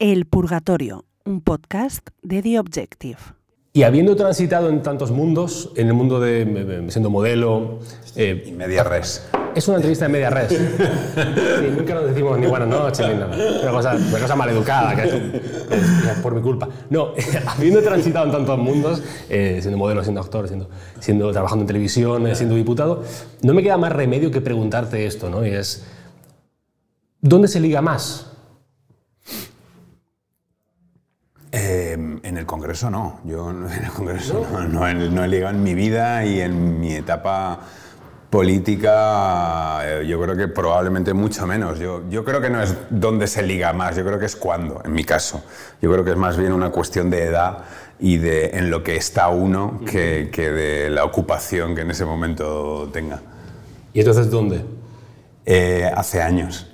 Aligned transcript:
El 0.00 0.26
Purgatorio, 0.26 1.06
un 1.24 1.40
podcast 1.40 2.10
de 2.22 2.40
The 2.40 2.60
Objective. 2.60 3.18
Y 3.72 3.82
habiendo 3.82 4.14
transitado 4.14 4.68
en 4.68 4.80
tantos 4.80 5.10
mundos, 5.10 5.72
en 5.74 5.88
el 5.88 5.94
mundo 5.94 6.20
de 6.20 6.42
eh, 6.42 6.86
siendo 6.88 7.10
modelo... 7.10 7.80
Eh, 8.14 8.44
y 8.46 8.52
media 8.52 8.84
res. 8.84 9.28
Es 9.56 9.66
una 9.66 9.78
entrevista 9.78 10.04
de 10.04 10.12
media 10.12 10.30
res. 10.30 10.52
nunca 11.76 11.94
nos 11.94 12.06
decimos 12.06 12.38
ni 12.38 12.46
buenas 12.46 12.68
noches 12.68 13.08
ni 13.08 13.14
nada. 13.14 13.36
Una 13.60 13.72
cosa, 13.72 13.96
una 13.96 14.20
cosa 14.20 14.36
maleducada, 14.36 14.94
que 14.94 15.02
es, 15.02 16.18
por 16.22 16.32
mi 16.32 16.42
culpa. 16.42 16.68
No, 16.90 17.14
habiendo 17.48 17.82
transitado 17.82 18.26
en 18.26 18.30
tantos 18.30 18.56
mundos, 18.56 19.02
eh, 19.28 19.58
siendo 19.60 19.78
modelo, 19.78 20.04
siendo 20.04 20.20
actor, 20.20 20.46
siendo, 20.46 20.70
siendo, 21.00 21.32
trabajando 21.32 21.64
en 21.64 21.66
televisión, 21.66 22.24
eh, 22.28 22.36
siendo 22.36 22.54
diputado, 22.54 23.02
no 23.42 23.52
me 23.52 23.64
queda 23.64 23.76
más 23.76 23.90
remedio 23.90 24.30
que 24.30 24.40
preguntarte 24.40 25.06
esto, 25.06 25.28
¿no? 25.28 25.44
Y 25.44 25.50
es, 25.50 25.84
¿dónde 27.20 27.48
se 27.48 27.58
liga 27.58 27.82
más? 27.82 28.27
En 32.22 32.36
el 32.36 32.46
Congreso 32.46 32.90
no. 32.90 33.20
Yo 33.24 33.50
en 33.50 33.64
el 33.64 33.90
Congreso 33.90 34.46
no, 34.68 34.86
he, 34.86 35.28
ligado 35.28 35.54
en 35.54 35.62
mi 35.62 35.74
vida 35.74 36.24
y 36.24 36.40
en 36.40 36.80
mi 36.80 36.94
etapa 36.94 37.60
política, 38.30 39.80
eh, 39.84 40.06
yo 40.06 40.20
creo 40.20 40.36
que 40.36 40.48
probablemente 40.48 41.14
mucho 41.14 41.46
menos. 41.46 41.78
Yo, 41.78 42.02
yo 42.10 42.24
creo 42.24 42.40
que 42.40 42.50
no 42.50 42.62
es 42.62 42.76
dónde 42.90 43.26
se 43.26 43.42
liga 43.42 43.72
más, 43.72 43.96
yo 43.96 44.04
creo 44.04 44.18
que 44.18 44.26
es 44.26 44.36
cuándo, 44.36 44.82
en 44.84 44.92
mi 44.92 45.04
caso. 45.04 45.42
Yo 45.80 45.90
creo 45.90 46.04
que 46.04 46.10
es 46.10 46.16
más 46.16 46.36
bien 46.36 46.52
una 46.52 46.70
cuestión 46.70 47.08
de 47.10 47.24
edad 47.24 47.58
y 47.98 48.18
de 48.18 48.50
en 48.50 48.70
lo 48.70 48.82
que 48.82 48.96
está 48.96 49.28
uno 49.28 49.80
que, 49.90 50.30
que 50.32 50.50
de 50.50 50.90
la 50.90 51.04
ocupación 51.04 51.74
que 51.74 51.80
en 51.80 51.90
ese 51.90 52.04
momento 52.04 52.90
tenga. 52.92 53.20
¿Y 53.92 54.00
entonces 54.00 54.30
dónde? 54.30 54.64
Eh, 55.46 55.90
hace 55.94 56.20
años. 56.20 56.67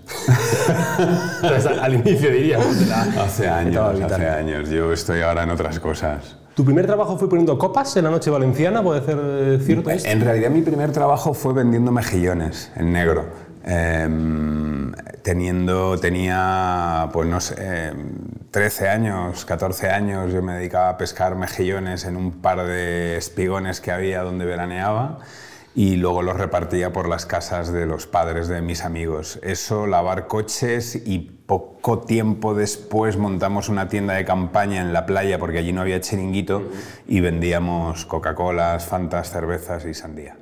Al 1.82 1.94
inicio 1.94 2.30
diríamos. 2.30 2.76
hace 3.18 3.48
años, 3.48 4.00
hace 4.00 4.28
años. 4.28 4.68
Yo 4.68 4.92
estoy 4.92 5.22
ahora 5.22 5.45
en 5.45 5.50
otras 5.50 5.78
cosas. 5.80 6.36
¿Tu 6.54 6.64
primer 6.64 6.86
trabajo 6.86 7.18
fue 7.18 7.29
poniendo 7.29 7.59
copas 7.59 7.96
en 7.96 8.04
la 8.04 8.10
noche 8.10 8.30
valenciana? 8.30 8.82
¿Puede 8.82 9.04
ser 9.04 9.18
eh, 9.20 9.59
cierto 9.60 9.90
esto? 9.90 10.09
En 10.09 10.20
realidad 10.20 10.51
mi 10.51 10.62
primer 10.62 10.92
trabajo 10.92 11.34
fue 11.34 11.52
vendiendo 11.52 11.90
mejillones 11.90 12.70
en 12.76 12.92
negro. 12.92 13.24
Em, 13.64 14.92
teniendo, 15.23 15.98
tenía, 15.98 17.09
pues 17.12 17.29
no 17.29 17.40
sé, 17.40 17.92
13 18.51 18.88
años, 18.88 19.45
14 19.45 19.90
años, 19.90 20.32
yo 20.32 20.42
me 20.42 20.54
dedicaba 20.54 20.90
a 20.90 20.96
pescar 20.98 21.34
mejillones 21.34 22.04
en 22.04 22.16
un 22.16 22.30
par 22.30 22.64
de 22.64 23.16
espigones 23.16 23.80
que 23.80 23.90
había 23.90 24.23
donde 24.23 24.45
veraneaba 24.45 25.18
y 25.74 25.96
luego 25.96 26.22
los 26.22 26.36
repartía 26.36 26.92
por 26.92 27.08
las 27.08 27.26
casas 27.26 27.72
de 27.72 27.86
los 27.86 28.06
padres 28.06 28.46
de 28.48 28.62
mis 28.62 28.84
amigos. 28.84 29.40
Eso, 29.42 29.86
lavar 29.86 30.28
coches 30.28 31.02
y 31.04 31.18
poco 31.18 31.98
tiempo 32.00 32.54
después 32.54 33.16
montamos 33.16 33.68
una 33.68 33.88
tienda 33.88 34.14
de 34.14 34.24
campaña 34.24 34.80
en 34.80 34.92
la 34.92 35.04
playa 35.04 35.38
porque 35.38 35.58
allí 35.58 35.72
no 35.72 35.80
había 35.80 36.00
chiringuito 36.00 36.62
y 37.08 37.20
vendíamos 37.20 38.06
Coca-Colas, 38.06 38.86
Fantas, 38.86 39.30
cervezas 39.30 39.84
y 39.84 39.95
sandía. 39.95 40.36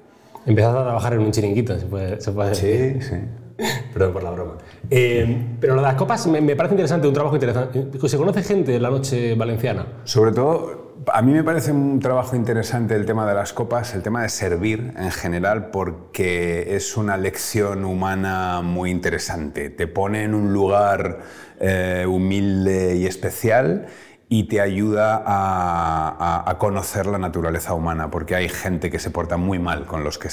Empezaste 0.44 0.78
a 0.78 0.82
trabajar 0.82 1.14
en 1.14 1.20
un 1.20 1.30
chiringuito, 1.30 1.78
se 1.78 1.86
puede, 1.86 2.54
Sí, 2.54 3.00
sí. 3.00 3.16
Perdón 3.92 4.12
por 4.12 4.22
la 4.22 4.30
broma. 4.30 4.54
Eh, 4.90 5.56
pero 5.60 5.74
lo 5.74 5.82
de 5.82 5.86
las 5.86 5.96
copas 5.96 6.26
me, 6.26 6.40
me, 6.40 6.56
parece 6.56 6.74
interesante, 6.74 7.06
un 7.06 7.14
trabajo 7.14 7.36
interesante. 7.36 7.86
¿Se 8.08 8.16
conoce 8.16 8.42
gente 8.42 8.76
en 8.76 8.82
la 8.82 8.90
noche 8.90 9.34
valenciana? 9.34 9.86
Sobre 10.04 10.32
todo 10.32 10.81
a 11.12 11.22
mí 11.22 11.32
me 11.32 11.44
parece 11.44 11.72
un 11.72 12.00
trabajo 12.00 12.36
interesante 12.36 12.94
el 12.94 13.06
tema 13.06 13.26
de 13.26 13.34
las 13.34 13.52
copas, 13.52 13.94
el 13.94 14.02
tema 14.02 14.22
de 14.22 14.28
servir 14.28 14.92
en 14.96 15.10
general, 15.10 15.70
porque 15.70 16.76
es 16.76 16.96
una 16.96 17.16
lección 17.16 17.84
humana 17.84 18.60
muy 18.62 18.90
interesante. 18.90 19.70
Te 19.70 19.86
pone 19.86 20.24
en 20.24 20.34
un 20.34 20.52
lugar 20.52 21.20
eh, 21.60 22.04
humilde 22.08 22.96
y 22.96 23.06
especial 23.06 23.86
y 24.28 24.44
te 24.44 24.60
ayuda 24.60 25.22
a, 25.26 26.56
conocer 26.58 27.06
la 27.06 27.18
naturaleza 27.18 27.74
humana, 27.74 28.10
porque 28.10 28.34
hay 28.34 28.48
gente 28.48 28.90
que 28.90 28.98
se 28.98 29.10
porta 29.10 29.36
muy 29.36 29.58
mal 29.58 29.84
con 29.84 30.04
los 30.04 30.16
que, 30.16 30.28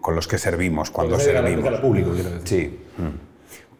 con 0.00 0.14
los 0.14 0.28
que 0.28 0.36
servimos 0.36 0.90
cuando 0.90 1.18
servimos. 1.18 1.80
público, 1.80 2.10
Sí. 2.44 2.80
Mm 2.98 3.29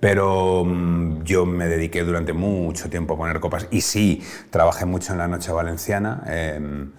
pero 0.00 0.64
mm, 0.64 1.22
yo 1.24 1.46
me 1.46 1.66
dediqué 1.66 2.02
durante 2.02 2.32
mucho 2.32 2.88
tiempo 2.88 3.14
a 3.14 3.16
poner 3.18 3.38
copas 3.38 3.68
y 3.70 3.82
sí, 3.82 4.22
trabajé 4.50 4.86
mucho 4.86 5.12
en 5.12 5.18
la 5.18 5.28
noche 5.28 5.52
valenciana. 5.52 6.22
Em, 6.26 6.90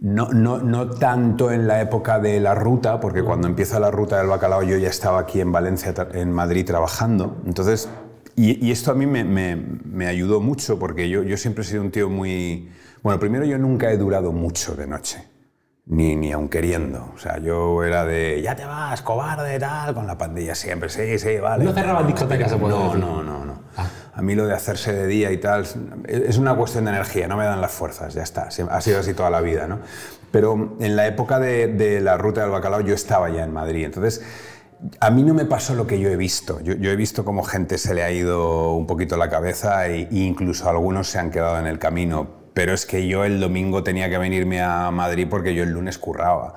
no, 0.00 0.28
no, 0.28 0.58
no, 0.58 0.88
tanto 0.90 1.50
en 1.50 1.66
la 1.66 1.80
época 1.80 2.20
de 2.20 2.38
la 2.38 2.54
ruta, 2.54 3.00
porque 3.00 3.24
cuando 3.24 3.48
empieza 3.48 3.80
la 3.80 3.90
ruta 3.90 4.18
del 4.18 4.28
bacalao 4.28 4.62
yo 4.62 4.76
ya 4.78 4.88
estaba 4.88 5.18
aquí 5.18 5.40
en 5.40 5.50
Valencia, 5.50 5.92
en 6.12 6.32
Madrid, 6.32 6.64
trabajando. 6.64 7.42
Entonces, 7.44 7.88
y, 8.36 8.70
esto 8.70 8.92
a 8.92 8.94
mí 8.94 9.06
me, 9.06 9.24
me, 9.24 9.56
me, 9.56 10.06
ayudó 10.06 10.40
mucho, 10.40 10.78
porque 10.78 11.08
yo, 11.08 11.24
yo 11.24 11.36
siempre 11.36 11.64
he 11.64 11.66
sido 11.66 11.82
un 11.82 11.90
tío 11.90 12.08
muy... 12.08 12.70
Bueno, 13.02 13.18
primero 13.18 13.44
yo 13.44 13.58
nunca 13.58 13.90
he 13.90 13.96
durado 13.98 14.30
mucho 14.30 14.76
de 14.76 14.86
noche 14.86 15.26
ni, 15.88 16.16
ni 16.16 16.32
aun 16.32 16.48
queriendo. 16.48 17.10
O 17.14 17.18
sea, 17.18 17.38
yo 17.38 17.82
era 17.82 18.04
de, 18.04 18.40
ya 18.42 18.54
te 18.54 18.64
vas, 18.64 19.02
cobarde, 19.02 19.58
tal, 19.58 19.94
con 19.94 20.06
la 20.06 20.18
pandilla 20.18 20.54
siempre, 20.54 20.88
sí, 20.88 21.18
sí, 21.18 21.38
vale. 21.38 21.64
¿No 21.64 21.72
cerraban 21.72 22.06
discotecas? 22.06 22.52
No, 22.52 22.68
no, 22.68 22.94
no, 22.94 23.22
no. 23.22 23.44
no. 23.44 23.62
Ah. 23.76 23.86
A 24.14 24.22
mí 24.22 24.34
lo 24.34 24.46
de 24.46 24.54
hacerse 24.54 24.92
de 24.92 25.06
día 25.06 25.30
y 25.30 25.38
tal, 25.38 25.64
es 26.06 26.38
una 26.38 26.54
cuestión 26.56 26.84
de 26.84 26.90
energía, 26.90 27.28
no 27.28 27.36
me 27.36 27.44
dan 27.44 27.60
las 27.60 27.70
fuerzas, 27.70 28.14
ya 28.14 28.22
está. 28.22 28.48
Ha 28.48 28.80
sido 28.80 29.00
así 29.00 29.14
toda 29.14 29.30
la 29.30 29.40
vida, 29.40 29.66
¿no? 29.66 29.78
Pero 30.30 30.76
en 30.80 30.96
la 30.96 31.06
época 31.06 31.38
de, 31.38 31.68
de 31.68 32.00
la 32.00 32.18
ruta 32.18 32.42
del 32.42 32.50
bacalao 32.50 32.80
yo 32.80 32.94
estaba 32.94 33.30
ya 33.30 33.44
en 33.44 33.52
Madrid, 33.52 33.84
entonces... 33.84 34.22
A 35.00 35.10
mí 35.10 35.24
no 35.24 35.34
me 35.34 35.44
pasó 35.44 35.74
lo 35.74 35.88
que 35.88 35.98
yo 35.98 36.08
he 36.08 36.14
visto. 36.14 36.60
Yo, 36.60 36.72
yo, 36.74 36.92
he 36.92 36.94
visto 36.94 37.24
cómo 37.24 37.42
gente 37.42 37.78
se 37.78 37.94
le 37.94 38.04
ha 38.04 38.12
ido 38.12 38.74
un 38.74 38.86
poquito 38.86 39.16
la 39.16 39.28
cabeza 39.28 39.88
e, 39.88 40.02
e 40.02 40.18
incluso 40.18 40.68
algunos 40.70 41.08
se 41.08 41.18
han 41.18 41.32
quedado 41.32 41.58
en 41.58 41.66
el 41.66 41.80
camino 41.80 42.37
pero 42.58 42.74
es 42.74 42.86
que 42.86 43.06
yo 43.06 43.24
el 43.24 43.38
domingo 43.38 43.84
tenía 43.84 44.10
que 44.10 44.18
venirme 44.18 44.60
a 44.60 44.90
Madrid 44.90 45.28
porque 45.30 45.54
yo 45.54 45.62
el 45.62 45.70
lunes 45.70 45.96
curraba. 45.96 46.56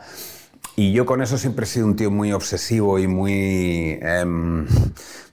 Y 0.76 0.94
yo 0.94 1.06
con 1.06 1.22
eso 1.22 1.38
siempre 1.38 1.66
he 1.66 1.68
sido 1.68 1.86
un 1.86 1.96
tío 1.96 2.10
muy 2.10 2.34
obsesivo 2.34 2.98
y 2.98 3.06
muy, 3.06 4.00
em, 4.02 4.66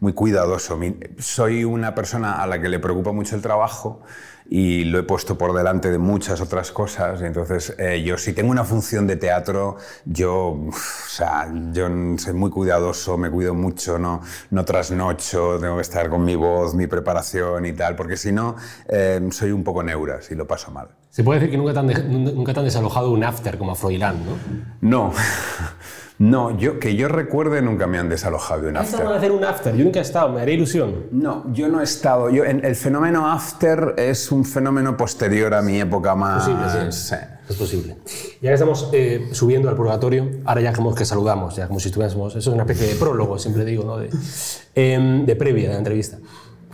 muy 0.01 0.13
cuidadoso. 0.13 0.79
Soy 1.21 1.65
una 1.65 1.95
persona 1.95 2.43
a 2.43 2.47
la 2.47 2.61
que 2.61 2.69
le 2.69 2.79
preocupa 2.81 3.13
mucho 3.13 3.35
el 3.35 3.41
trabajo 3.41 4.03
y 4.49 4.85
lo 4.85 4.99
he 4.99 5.03
puesto 5.03 5.37
por 5.37 5.55
delante 5.55 5.91
de 5.91 5.99
muchas 5.99 6.41
otras 6.41 6.73
cosas. 6.73 7.21
Entonces, 7.23 7.75
eh, 7.79 8.03
yo 8.03 8.17
si 8.17 8.33
tengo 8.33 8.51
una 8.51 8.65
función 8.65 9.07
de 9.07 9.17
teatro, 9.17 9.77
yo, 10.05 10.59
o 10.69 10.73
sea, 11.07 11.53
yo 11.73 11.89
soy 12.17 12.33
muy 12.33 12.51
cuidadoso, 12.51 13.19
me 13.19 13.31
cuido 13.31 13.55
mucho, 13.55 13.99
no, 13.99 14.23
no 14.51 14.65
trasnocho, 14.65 15.59
tengo 15.61 15.77
que 15.77 15.83
estar 15.83 16.09
con 16.09 16.25
mi 16.25 16.35
voz, 16.35 16.75
mi 16.75 16.87
preparación 16.87 17.67
y 17.67 17.73
tal, 17.73 17.95
porque 17.95 18.17
si 18.17 18.33
no, 18.33 18.57
eh, 18.89 19.21
soy 19.31 19.51
un 19.51 19.65
poco 19.65 19.83
neuras 19.83 20.31
y 20.31 20.35
lo 20.35 20.47
paso 20.47 20.71
mal. 20.71 20.89
Se 21.11 21.25
puede 21.25 21.41
decir 21.41 21.53
que 21.53 21.59
nunca 21.59 21.73
te 21.73 21.81
han, 21.81 22.25
nunca 22.25 22.55
te 22.55 22.61
han 22.61 22.67
desalojado 22.67 23.11
un 23.11 23.25
after 23.25 23.59
como 23.59 23.73
a 23.73 23.75
Froilán, 23.75 24.17
¿no? 24.25 25.09
No. 25.09 25.13
No, 26.19 26.57
yo, 26.59 26.81
que 26.81 26.97
yo 26.97 27.07
recuerde 27.07 27.63
nunca 27.63 27.87
me 27.87 27.97
han 27.99 28.09
desalojado 28.09 28.63
de 28.63 28.69
un 28.71 28.77
after. 28.77 29.07
¿Has 29.07 29.17
hacer 29.17 29.31
un 29.31 29.45
after? 29.45 29.77
Yo 29.77 29.85
nunca 29.85 30.01
he 30.01 30.03
estado, 30.03 30.29
me 30.31 30.41
haré 30.41 30.55
ilusión. 30.55 31.07
No, 31.13 31.45
yo 31.53 31.69
no 31.69 31.81
he 31.81 31.85
estado. 31.85 32.29
Yo, 32.29 32.45
el 32.45 32.75
fenómeno 32.75 33.31
after 33.31 33.95
es 33.97 34.33
un 34.33 34.45
fenómeno 34.45 34.97
posterior 34.97 35.55
a 35.55 35.63
mi 35.63 35.81
época 35.81 36.17
más... 36.17 36.49
Posible, 36.49 36.93
sí. 36.93 37.15
Es 37.49 37.57
posible. 37.57 37.97
Ya 38.43 38.51
que 38.51 38.55
estamos 38.55 38.91
eh, 38.93 39.29
subiendo 39.33 39.69
al 39.69 39.77
purgatorio, 39.77 40.29
ahora 40.45 40.61
ya 40.61 40.73
como 40.73 40.93
que 40.95 41.05
saludamos, 41.05 41.55
ya 41.55 41.69
como 41.69 41.79
si 41.79 41.89
estuviésemos... 41.89 42.35
Eso 42.35 42.51
es 42.51 42.55
una 42.55 42.65
especie 42.65 42.89
de 42.89 42.95
prólogo, 42.97 43.39
siempre 43.39 43.65
digo, 43.65 43.85
¿no? 43.85 43.97
De, 43.97 44.11
em, 44.75 45.25
de 45.25 45.37
previa 45.37 45.69
de 45.69 45.75
la 45.75 45.79
entrevista. 45.79 46.19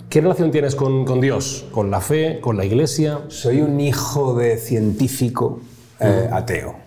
¿Qué 0.08 0.22
relación 0.22 0.50
tienes 0.50 0.74
con, 0.74 1.04
con, 1.04 1.20
Dios, 1.20 1.66
con 1.70 1.90
la 1.90 2.00
fe, 2.00 2.40
con 2.40 2.56
la 2.56 2.64
iglesia? 2.64 3.20
Soy 3.28 3.60
un 3.60 3.78
hijo 3.78 4.34
de 4.34 4.56
científico 4.56 5.60
eh, 6.00 6.28
ateo. 6.32 6.83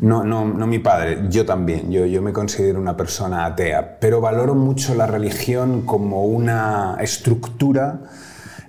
No, 0.00 0.24
no, 0.24 0.46
no 0.46 0.66
mi 0.66 0.78
padre, 0.78 1.26
yo 1.28 1.44
también, 1.44 1.90
yo, 1.90 2.06
yo 2.06 2.22
me 2.22 2.32
considero 2.32 2.80
una 2.80 2.96
persona 2.96 3.44
atea, 3.44 3.98
pero 4.00 4.22
valoro 4.22 4.54
mucho 4.54 4.94
la 4.94 5.06
religión 5.06 5.82
como 5.82 6.24
una 6.24 6.96
estructura 7.00 8.00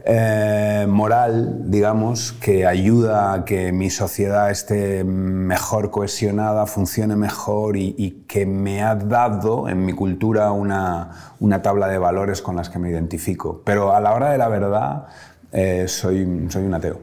eh, 0.04 0.88
moral, 0.90 1.70
digamos, 1.72 2.34
que 2.34 2.66
ayuda 2.66 3.34
a 3.34 3.46
que 3.46 3.72
mi 3.72 3.90
sociedad 3.92 4.50
esté 4.50 5.04
mejor 5.04 5.92
cohesionada, 5.92 6.66
funcione 6.66 7.16
mejor 7.16 7.78
y, 7.78 8.26
que 8.28 8.46
me 8.46 8.82
ha 8.82 8.96
dado 8.96 9.70
en 9.70 9.86
mi 9.86 9.94
cultura 9.94 10.52
una, 10.52 11.36
una, 11.40 11.62
tabla 11.62 11.88
de 11.88 11.98
valores 11.98 12.42
con 12.42 12.56
las 12.56 12.70
que 12.70 12.80
me 12.80 12.90
identifico. 12.90 13.62
Pero 13.64 13.96
a 13.96 14.02
la 14.02 14.14
hora 14.14 14.32
de 14.32 14.38
la 14.38 14.48
verdad, 14.48 15.06
eh, 15.52 15.86
soy, 15.88 16.48
soy 16.50 16.66
un 16.66 16.74
ateo. 16.74 17.02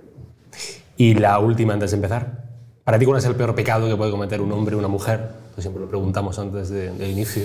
Y 0.96 1.14
la 1.14 1.38
última 1.38 1.74
antes 1.74 1.92
de 1.92 1.96
empezar. 1.96 2.37
¿Para 2.88 2.98
ti 2.98 3.04
cuál 3.04 3.18
es 3.18 3.24
el 3.26 3.34
peor 3.34 3.54
pecado 3.54 3.86
que 3.86 3.96
puede 3.96 4.10
cometer 4.10 4.40
un 4.40 4.50
hombre 4.50 4.74
o 4.74 4.78
una 4.78 4.88
mujer? 4.88 5.20
siempre 5.58 5.82
lo 5.82 5.90
preguntamos 5.90 6.38
antes 6.38 6.70
del 6.70 7.10
inicio. 7.10 7.42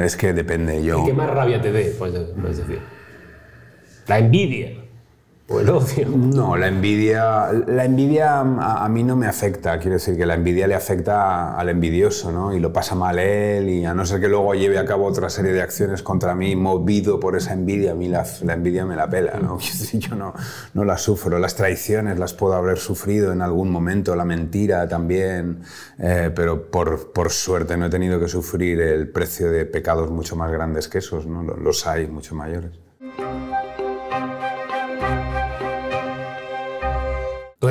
Es 0.00 0.16
que 0.16 0.32
depende 0.32 0.82
yo. 0.82 1.04
¿Y 1.04 1.06
qué 1.06 1.12
más 1.12 1.30
rabia 1.30 1.62
te 1.62 1.70
dé, 1.70 1.94
puedes, 1.96 2.34
decir? 2.36 2.80
La 4.08 4.18
envidia. 4.18 4.72
No, 6.36 6.56
la 6.56 6.68
envidia, 6.68 7.50
la 7.66 7.84
envidia 7.84 8.38
a, 8.40 8.84
a 8.84 8.88
mí 8.88 9.02
no 9.02 9.16
me 9.16 9.26
afecta. 9.26 9.78
Quiero 9.80 9.94
decir 9.94 10.16
que 10.16 10.24
la 10.24 10.34
envidia 10.34 10.68
le 10.68 10.76
afecta 10.76 11.56
al 11.56 11.68
envidioso, 11.68 12.30
¿no? 12.30 12.54
Y 12.54 12.60
lo 12.60 12.72
pasa 12.72 12.94
mal 12.94 13.18
él, 13.18 13.68
y 13.68 13.84
a 13.84 13.92
no 13.92 14.06
ser 14.06 14.20
que 14.20 14.28
luego 14.28 14.54
lleve 14.54 14.78
a 14.78 14.84
cabo 14.84 15.06
otra 15.06 15.28
serie 15.28 15.52
de 15.52 15.60
acciones 15.60 16.04
contra 16.04 16.36
mí 16.36 16.54
movido 16.54 17.18
por 17.18 17.34
esa 17.36 17.52
envidia, 17.52 17.92
a 17.92 17.94
mí 17.96 18.08
la, 18.08 18.24
la 18.44 18.52
envidia 18.52 18.86
me 18.86 18.94
la 18.94 19.10
pela, 19.10 19.40
¿no? 19.40 19.58
Yo 19.92 20.14
no, 20.14 20.34
no 20.74 20.84
la 20.84 20.96
sufro. 20.96 21.38
Las 21.40 21.56
traiciones 21.56 22.18
las 22.18 22.32
puedo 22.32 22.54
haber 22.54 22.78
sufrido 22.78 23.32
en 23.32 23.42
algún 23.42 23.70
momento, 23.72 24.14
la 24.14 24.24
mentira 24.24 24.86
también, 24.88 25.62
eh, 25.98 26.30
pero 26.34 26.70
por, 26.70 27.10
por 27.12 27.30
suerte 27.30 27.76
no 27.76 27.86
he 27.86 27.90
tenido 27.90 28.20
que 28.20 28.28
sufrir 28.28 28.80
el 28.80 29.08
precio 29.08 29.50
de 29.50 29.66
pecados 29.66 30.10
mucho 30.12 30.36
más 30.36 30.52
grandes 30.52 30.86
que 30.86 30.98
esos, 30.98 31.26
¿no? 31.26 31.42
Lo- 31.42 31.56
Los 31.56 31.86
hay 31.88 32.06
mucho 32.06 32.36
mayores. 32.36 32.70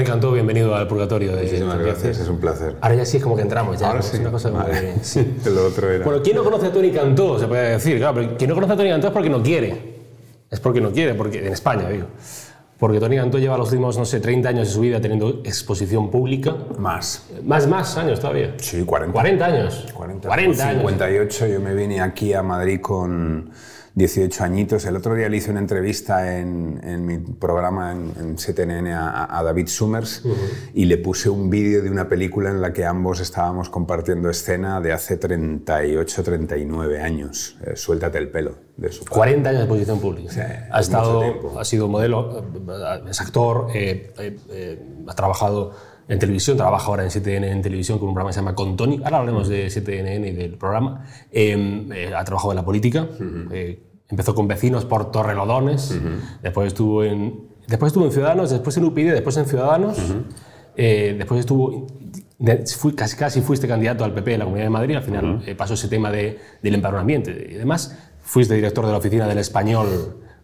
Tony 0.10 0.22
Cantó, 0.22 0.32
bienvenido 0.32 0.76
al 0.76 0.88
Purgatorio 0.88 1.36
de 1.36 1.44
Muchísimas 1.44 1.78
gracias, 1.78 2.20
es 2.20 2.28
un 2.28 2.40
placer. 2.40 2.76
Ahora 2.82 2.96
ya 2.96 3.06
sí 3.06 3.18
es 3.18 3.24
como 3.24 3.36
que 3.36 3.44
entramos, 3.44 3.80
ya. 3.80 3.88
Ahora 3.88 4.00
¿no? 4.00 4.04
sí. 4.04 4.16
Es 4.16 4.20
una 4.22 4.32
cosa 4.32 4.50
Vale. 4.50 4.72
que- 4.96 4.96
sí. 5.04 5.36
Lo 5.46 5.68
otro 5.68 5.88
era. 5.92 6.04
Bueno, 6.04 6.24
¿quién 6.24 6.36
no 6.36 6.44
conoce 6.44 6.66
a 6.66 6.72
Tony 6.72 6.92
Cantó? 6.92 7.38
Se 7.38 7.46
puede 7.48 7.72
decir, 7.74 7.98
claro, 8.00 8.16
pero 8.16 8.36
quien 8.38 8.50
no 8.50 8.56
conoce 8.56 8.74
a 8.74 8.76
Tony 8.78 8.90
Cantó 8.90 9.08
es 9.08 9.14
porque 9.14 9.30
no 9.30 9.44
quiere. 9.44 10.00
Es 10.50 10.60
porque 10.60 10.82
no 10.82 10.92
quiere, 10.92 11.14
porque 11.14 11.46
en 11.46 11.54
España, 11.54 11.88
digo. 11.90 12.08
Porque 12.80 13.00
Tony 13.00 13.18
Cantó 13.18 13.38
lleva 13.38 13.56
los 13.56 13.70
últimos, 13.72 13.98
no 14.00 14.06
sé, 14.06 14.20
30 14.20 14.50
años 14.50 14.68
de 14.70 14.74
su 14.74 14.80
vida 14.80 15.00
teniendo 15.00 15.42
exposición 15.44 16.10
pública. 16.10 16.56
Más. 16.80 17.28
Más, 17.44 17.68
más 17.68 17.96
años 17.98 18.20
todavía. 18.20 18.56
Sí, 18.58 18.84
40. 18.84 19.14
40 19.14 19.46
años. 19.46 19.86
40, 19.94 20.28
40 20.28 20.68
años. 20.68 20.80
58, 20.82 21.48
yo 21.48 21.60
me 21.60 21.76
vine 21.76 22.02
aquí 22.02 22.34
a 22.34 22.42
Madrid 22.42 22.82
con 22.82 23.52
18 24.00 24.44
añitos. 24.44 24.86
El 24.86 24.96
otro 24.96 25.14
día 25.14 25.30
le 25.30 25.38
hice 25.38 25.52
una 25.52 25.60
entrevista 25.60 26.40
en, 26.40 26.80
en 26.84 27.06
mi 27.06 27.20
programa 27.20 27.92
en, 27.92 28.12
en 28.20 28.38
7NN 28.38 28.92
a, 28.94 29.38
a 29.38 29.44
David 29.44 29.68
Summers 29.68 30.24
y 30.74 30.86
le 30.86 30.98
puse 30.98 31.30
un 31.30 31.52
vídeo 31.52 31.84
de 31.84 31.92
una 31.92 32.10
película 32.10 32.50
en 32.50 32.62
la 32.62 32.74
que 32.74 32.84
ambos 32.86 33.20
estábamos 33.20 33.70
compartiendo 33.70 34.30
escena 34.32 34.82
de 34.82 34.92
hace 34.94 35.18
38, 35.18 36.24
39 36.24 37.02
años. 37.02 37.58
Eh, 37.64 37.76
Suéltate 37.76 38.18
el 38.18 38.30
pelo 38.30 38.56
de 38.78 38.92
su 38.92 39.04
padre. 39.06 39.16
40 39.16 39.50
años 39.50 39.60
de 39.60 39.66
exposición 39.66 40.00
pública. 40.00 40.32
Sí, 40.34 40.40
ha, 40.40 40.80
estado, 40.80 41.60
ha 41.60 41.66
sido 41.66 41.88
modelo, 41.88 42.40
eh, 42.40 43.02
es 43.10 43.22
actor, 43.22 43.68
eh, 43.76 44.14
eh, 44.18 44.38
eh, 44.50 44.84
ha 45.08 45.14
trabajado 45.14 45.74
en 46.08 46.18
televisión, 46.18 46.58
trabaja 46.58 46.88
ahora 46.88 47.04
en 47.04 47.10
7N 47.12 47.44
en 47.52 47.62
televisión 47.62 48.00
con 48.00 48.08
un 48.08 48.16
programa 48.16 48.30
que 48.32 48.34
se 48.34 48.40
llama 48.40 48.56
Con 48.56 48.76
Tony. 48.76 49.00
Ahora 49.04 49.18
hablaremos 49.20 49.48
de 49.48 49.68
7NN 49.68 50.28
y 50.28 50.32
del 50.32 50.58
programa. 50.58 51.06
Eh, 51.32 51.86
eh, 51.94 52.12
ha 52.16 52.24
trabajado 52.24 52.52
en 52.54 52.56
la 52.56 52.66
política. 52.66 53.08
eh, 53.52 53.84
empezó 54.10 54.34
con 54.36 54.48
vecinos 54.48 54.86
por 54.86 55.12
Torrelodones. 55.12 56.00
Después 56.42 56.68
estuvo 56.68 57.04
en 57.04 57.48
después 57.68 57.92
estuvo 57.92 58.06
en 58.06 58.12
Ciudadanos, 58.12 58.50
después 58.50 58.76
en 58.78 58.86
UPyD, 58.86 59.12
después 59.14 59.38
en 59.38 59.46
Ciudadanos. 59.46 59.98
eh, 60.76 61.16
después 61.18 61.40
estuvo 61.42 61.88
de- 62.40 62.66
fui- 62.68 62.94
casi, 62.94 63.18
casi 63.18 63.42
fuiste 63.42 63.68
candidato 63.68 64.04
al 64.06 64.14
PP 64.14 64.32
de 64.32 64.38
la 64.40 64.46
Comunidad 64.46 64.66
de 64.68 64.70
Madrid, 64.72 64.96
al 64.96 65.04
final 65.04 65.44
eh, 65.46 65.54
pasó 65.56 65.74
ese 65.74 65.88
tema 65.90 66.10
de, 66.10 66.40
del 66.64 66.76
empadronamiento 66.76 67.30
y 67.32 67.54
demás. 67.56 67.98
Fuiste 68.22 68.54
director 68.56 68.86
de 68.86 68.92
la 68.92 68.98
oficina 68.98 69.28
del 69.28 69.38
español 69.40 69.88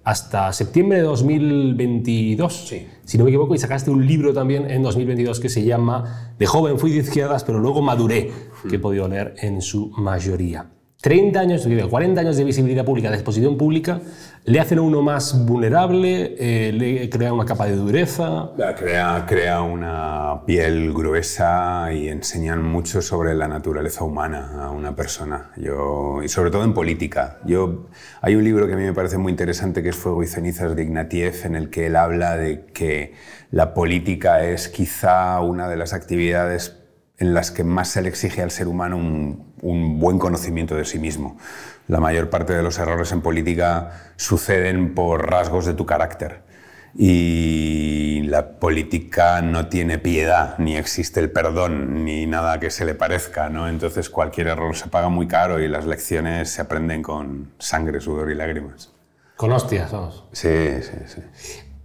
hasta 0.03 0.51
septiembre 0.53 0.97
de 0.99 1.03
2022, 1.05 2.73
si 3.05 3.17
no 3.17 3.23
me 3.23 3.29
equivoco, 3.31 3.55
y 3.55 3.57
sacaste 3.57 3.89
un 3.91 4.05
libro 4.05 4.33
también 4.33 4.69
en 4.69 4.83
2022 4.83 5.39
que 5.39 5.49
se 5.49 5.63
llama 5.63 6.33
De 6.37 6.45
joven 6.45 6.77
fui 6.77 6.91
de 6.91 6.99
izquierdas, 6.99 7.43
pero 7.43 7.59
luego 7.59 7.81
maduré, 7.81 8.31
que 8.69 8.75
he 8.75 8.79
podido 8.79 9.07
leer 9.07 9.35
en 9.41 9.61
su 9.61 9.89
mayoría. 9.97 10.69
30 11.05 11.39
años, 11.39 11.63
digo, 11.65 11.87
40 11.87 12.19
años 12.19 12.35
de 12.35 12.43
visibilidad 12.43 12.83
pública, 12.83 13.11
de 13.11 13.17
exposición 13.17 13.59
pública, 13.59 14.01
le 14.43 14.59
hacen 14.59 14.79
a 14.79 14.81
uno 14.81 15.03
más 15.03 15.45
vulnerable, 15.45 16.35
eh, 16.39 16.71
le 16.71 17.07
crean 17.11 17.33
una 17.33 17.45
capa 17.45 17.67
de 17.67 17.75
dureza. 17.75 18.49
Crea, 18.75 19.23
crea 19.27 19.61
una 19.61 20.41
piel 20.47 20.91
gruesa 20.93 21.93
y 21.93 22.07
enseñan 22.07 22.63
mucho 22.63 23.03
sobre 23.03 23.35
la 23.35 23.47
naturaleza 23.47 24.03
humana 24.03 24.65
a 24.65 24.71
una 24.71 24.95
persona. 24.95 25.51
Yo, 25.57 26.23
y 26.23 26.27
sobre 26.27 26.49
todo 26.49 26.63
en 26.63 26.73
política. 26.73 27.37
Yo, 27.45 27.85
hay 28.21 28.33
un 28.33 28.43
libro 28.43 28.65
que 28.65 28.73
a 28.73 28.75
mí 28.75 28.83
me 28.83 28.93
parece 28.93 29.19
muy 29.19 29.29
interesante 29.29 29.83
que 29.83 29.89
es 29.89 29.95
Fuego 29.95 30.23
y 30.23 30.27
cenizas 30.27 30.75
de 30.75 30.81
Ignatieff, 30.81 31.45
en 31.45 31.55
el 31.55 31.69
que 31.69 31.85
él 31.85 31.97
habla 31.97 32.35
de 32.35 32.65
que 32.73 33.13
la 33.51 33.75
política 33.75 34.43
es 34.43 34.69
quizá 34.69 35.39
una 35.41 35.69
de 35.69 35.77
las 35.77 35.93
actividades 35.93 36.81
en 37.17 37.33
las 37.33 37.51
que 37.51 37.63
más 37.63 37.89
se 37.89 38.01
le 38.01 38.09
exige 38.09 38.41
al 38.41 38.51
ser 38.51 38.67
humano 38.67 38.97
un, 38.97 39.53
un 39.61 39.99
buen 39.99 40.19
conocimiento 40.19 40.75
de 40.75 40.85
sí 40.85 40.99
mismo. 40.99 41.37
La 41.87 41.99
mayor 41.99 42.29
parte 42.29 42.53
de 42.53 42.63
los 42.63 42.77
errores 42.77 43.11
en 43.11 43.21
política 43.21 44.11
suceden 44.15 44.93
por 44.93 45.29
rasgos 45.29 45.65
de 45.65 45.73
tu 45.73 45.85
carácter. 45.85 46.43
Y 46.97 48.21
la 48.23 48.57
política 48.59 49.41
no 49.41 49.67
tiene 49.67 49.99
piedad, 49.99 50.57
ni 50.59 50.77
existe 50.77 51.19
el 51.19 51.29
perdón, 51.29 52.05
ni 52.05 52.25
nada 52.25 52.59
que 52.59 52.69
se 52.69 52.85
le 52.85 52.95
parezca, 52.95 53.49
¿no? 53.49 53.67
Entonces 53.67 54.09
cualquier 54.09 54.47
error 54.47 54.75
se 54.75 54.87
paga 54.87 55.09
muy 55.09 55.27
caro 55.27 55.59
y 55.59 55.67
las 55.67 55.85
lecciones 55.85 56.49
se 56.51 56.61
aprenden 56.61 57.03
con 57.03 57.51
sangre, 57.59 57.99
sudor 57.99 58.31
y 58.31 58.35
lágrimas. 58.35 58.93
Con 59.35 59.51
hostias, 59.51 59.91
vamos. 59.91 60.25
Sí, 60.31 60.81
sí, 60.81 60.97
sí. 61.07 61.21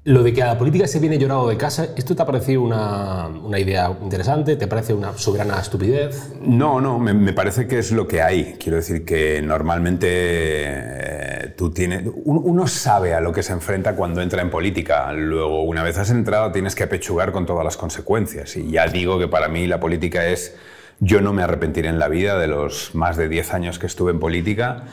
Lo 0.05 0.23
de 0.23 0.33
que 0.33 0.43
a 0.43 0.47
la 0.47 0.57
política 0.59 0.87
se 0.87 0.99
viene 0.99 1.19
llorado 1.19 1.47
de 1.47 1.59
casa, 1.59 1.89
¿esto 1.95 2.17
te 2.17 2.23
ha 2.23 2.25
parecido 2.27 2.63
una, 2.63 3.27
una 3.29 3.59
idea 3.59 3.95
interesante? 4.03 4.57
¿Te 4.57 4.67
parece 4.67 4.95
una 4.95 5.13
soberana 5.19 5.61
estupidez? 5.61 6.33
No, 6.41 6.81
no, 6.81 6.99
me, 6.99 7.33
parece 7.35 7.67
que 7.69 7.79
es 7.81 7.93
lo 7.93 8.09
que 8.09 8.23
hay. 8.23 8.57
Quiero 8.59 8.77
decir 8.77 9.05
que 9.05 9.43
normalmente 9.43 10.07
eh, 10.11 11.55
tú 11.55 11.71
tienes. 11.71 12.05
un- 12.25 12.41
Uno 12.43 12.67
sabe 12.67 13.13
a 13.13 13.21
lo 13.21 13.31
que 13.31 13.43
se 13.43 13.53
enfrenta 13.53 13.95
cuando 13.95 14.23
entra 14.23 14.41
en 14.41 14.49
política. 14.49 15.13
Luego, 15.13 15.65
una 15.65 15.83
vez 15.83 15.99
has 15.99 16.09
entrado, 16.11 16.51
tienes 16.51 16.75
que 16.75 16.85
apechugar 16.85 17.31
con 17.31 17.45
todas 17.45 17.63
las 17.65 17.77
consecuencias. 17.77 18.57
Y 18.57 18.71
ya 18.71 18.87
digo 18.87 19.19
que 19.19 19.29
para 19.29 19.49
mí 19.49 19.67
la 19.67 19.81
política 19.81 20.27
es. 20.27 20.57
Yo 21.01 21.21
no 21.21 21.35
me 21.35 21.43
arrepentiré 21.43 21.89
en 21.91 21.99
la 21.99 22.09
vida 22.09 22.39
de 22.39 22.47
los 22.47 22.95
más 22.95 23.19
de 23.19 23.29
10 23.29 23.53
años 23.53 23.79
que 23.79 23.87
estuve 23.87 24.13
en 24.13 24.21
política, 24.21 24.85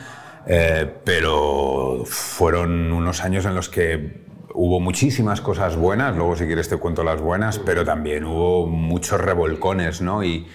eh, 0.46 0.86
pero 1.04 2.02
fueron 2.04 2.92
unos 2.92 3.22
años 3.24 3.44
en 3.46 3.54
los 3.54 3.68
que 3.70 4.27
hubo 4.54 4.80
muchísimas 4.80 5.40
cosas 5.40 5.76
buenas, 5.76 6.16
luego 6.16 6.36
si 6.36 6.46
quieres 6.46 6.68
te 6.68 6.76
cuento 6.76 7.04
las 7.04 7.20
buenas, 7.20 7.58
pero 7.58 7.84
también 7.84 8.24
hubo 8.24 8.66
muchos 8.66 9.20
revolcones, 9.20 10.00
¿no? 10.00 10.22
Y, 10.22 10.46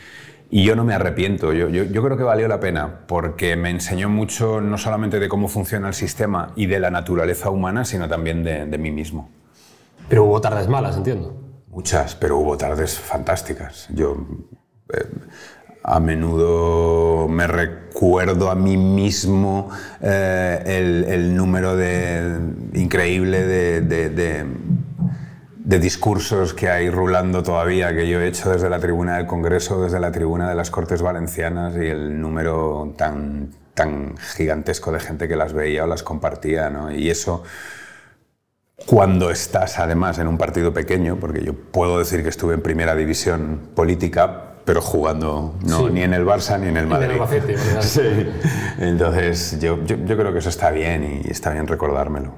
y 0.50 0.64
yo 0.64 0.76
no 0.76 0.84
me 0.84 0.94
arrepiento, 0.94 1.54
yo, 1.54 1.70
yo, 1.70 1.84
yo 1.84 2.04
creo 2.04 2.18
que 2.18 2.24
valió 2.24 2.48
la 2.48 2.60
pena, 2.60 3.06
porque 3.08 3.56
me 3.56 3.70
enseñó 3.70 4.10
mucho 4.10 4.62
no 4.62 4.78
solamente 4.78 5.20
de 5.20 5.28
cómo 5.28 5.48
funciona 5.48 5.88
el 5.88 5.94
sistema 5.94 6.54
y 6.56 6.68
de 6.68 6.80
la 6.80 6.92
naturaleza 6.92 7.50
humana, 7.50 7.86
sino 7.86 8.08
también 8.08 8.44
de, 8.44 8.66
de 8.66 8.78
mí 8.78 8.92
mismo. 8.92 9.30
Pero 10.10 10.26
hubo 10.26 10.42
tardes 10.42 10.68
malas, 10.68 10.98
entiendo. 10.98 11.40
Muchas, 11.70 12.14
pero 12.16 12.38
hubo 12.38 12.56
tardes 12.56 13.00
fantásticas. 13.00 13.88
Yo 13.90 14.28
eh, 14.94 15.08
a 15.84 16.00
menudo 16.00 17.28
me 17.28 17.46
recuerdo 17.48 18.50
a 18.50 18.56
mí 18.56 18.78
mismo 18.78 19.70
eh, 20.02 21.06
el, 21.08 21.36
número 21.36 21.76
de, 21.76 22.40
increíble 22.74 23.44
de- 23.44 23.82
de 25.64 25.80
discursos 25.80 26.54
que 26.54 26.70
hay 26.70 26.90
rulando 26.90 27.42
todavía, 27.42 27.96
que 27.96 28.08
yo 28.08 28.20
he 28.20 28.28
hecho 28.28 28.52
desde 28.52 28.70
la 28.70 28.80
tribuna 28.80 29.18
del 29.18 29.28
Congreso, 29.28 29.82
desde 29.82 30.00
la 30.00 30.12
tribuna 30.12 30.50
de 30.50 30.56
las 30.56 30.70
Cortes 30.70 31.02
Valencianas 31.02 31.76
y 31.78 31.88
el 31.88 32.20
número 32.20 32.94
tan, 32.98 33.52
tan 33.74 34.16
gigantesco 34.36 34.92
de 34.92 35.00
gente 35.00 35.28
que 35.28 35.38
las 35.38 35.54
veía 35.54 35.86
o 35.86 35.88
las 35.88 36.04
compartía. 36.04 36.70
¿no? 36.70 36.92
Y 36.92 37.10
eso 37.10 37.44
cuando 38.86 39.30
estás 39.30 39.80
además 39.80 40.20
en 40.20 40.28
un 40.28 40.38
partido 40.38 40.74
pequeño, 40.74 41.16
porque 41.16 41.44
yo 41.44 41.54
puedo 41.54 41.98
decir 41.98 42.24
que 42.24 42.30
estuve 42.30 42.56
en 42.56 42.62
primera 42.62 42.94
división 42.96 43.62
política, 43.74 44.53
pero 44.66 44.82
jugando 44.82 45.56
no, 45.66 45.88
Sí. 45.88 45.94
ni 45.94 46.02
en 46.04 46.14
el 46.14 46.26
Barça 46.26 46.60
ni 46.60 46.68
en 46.68 46.78
el 46.78 46.84
en 46.84 46.90
Madrid. 46.90 47.06
el 47.06 47.12
Albacete, 47.14 47.56
¿verdad? 47.56 47.82
sí. 47.82 48.02
Entonces 48.80 49.60
yo, 49.60 49.84
yo, 49.86 49.98
yo 50.06 50.18
creo 50.18 50.32
que 50.34 50.40
eso 50.40 50.50
está 50.50 50.72
bien 50.72 51.22
y 51.26 51.30
está 51.30 51.52
bien 51.52 51.68
recordármelo. 51.68 52.32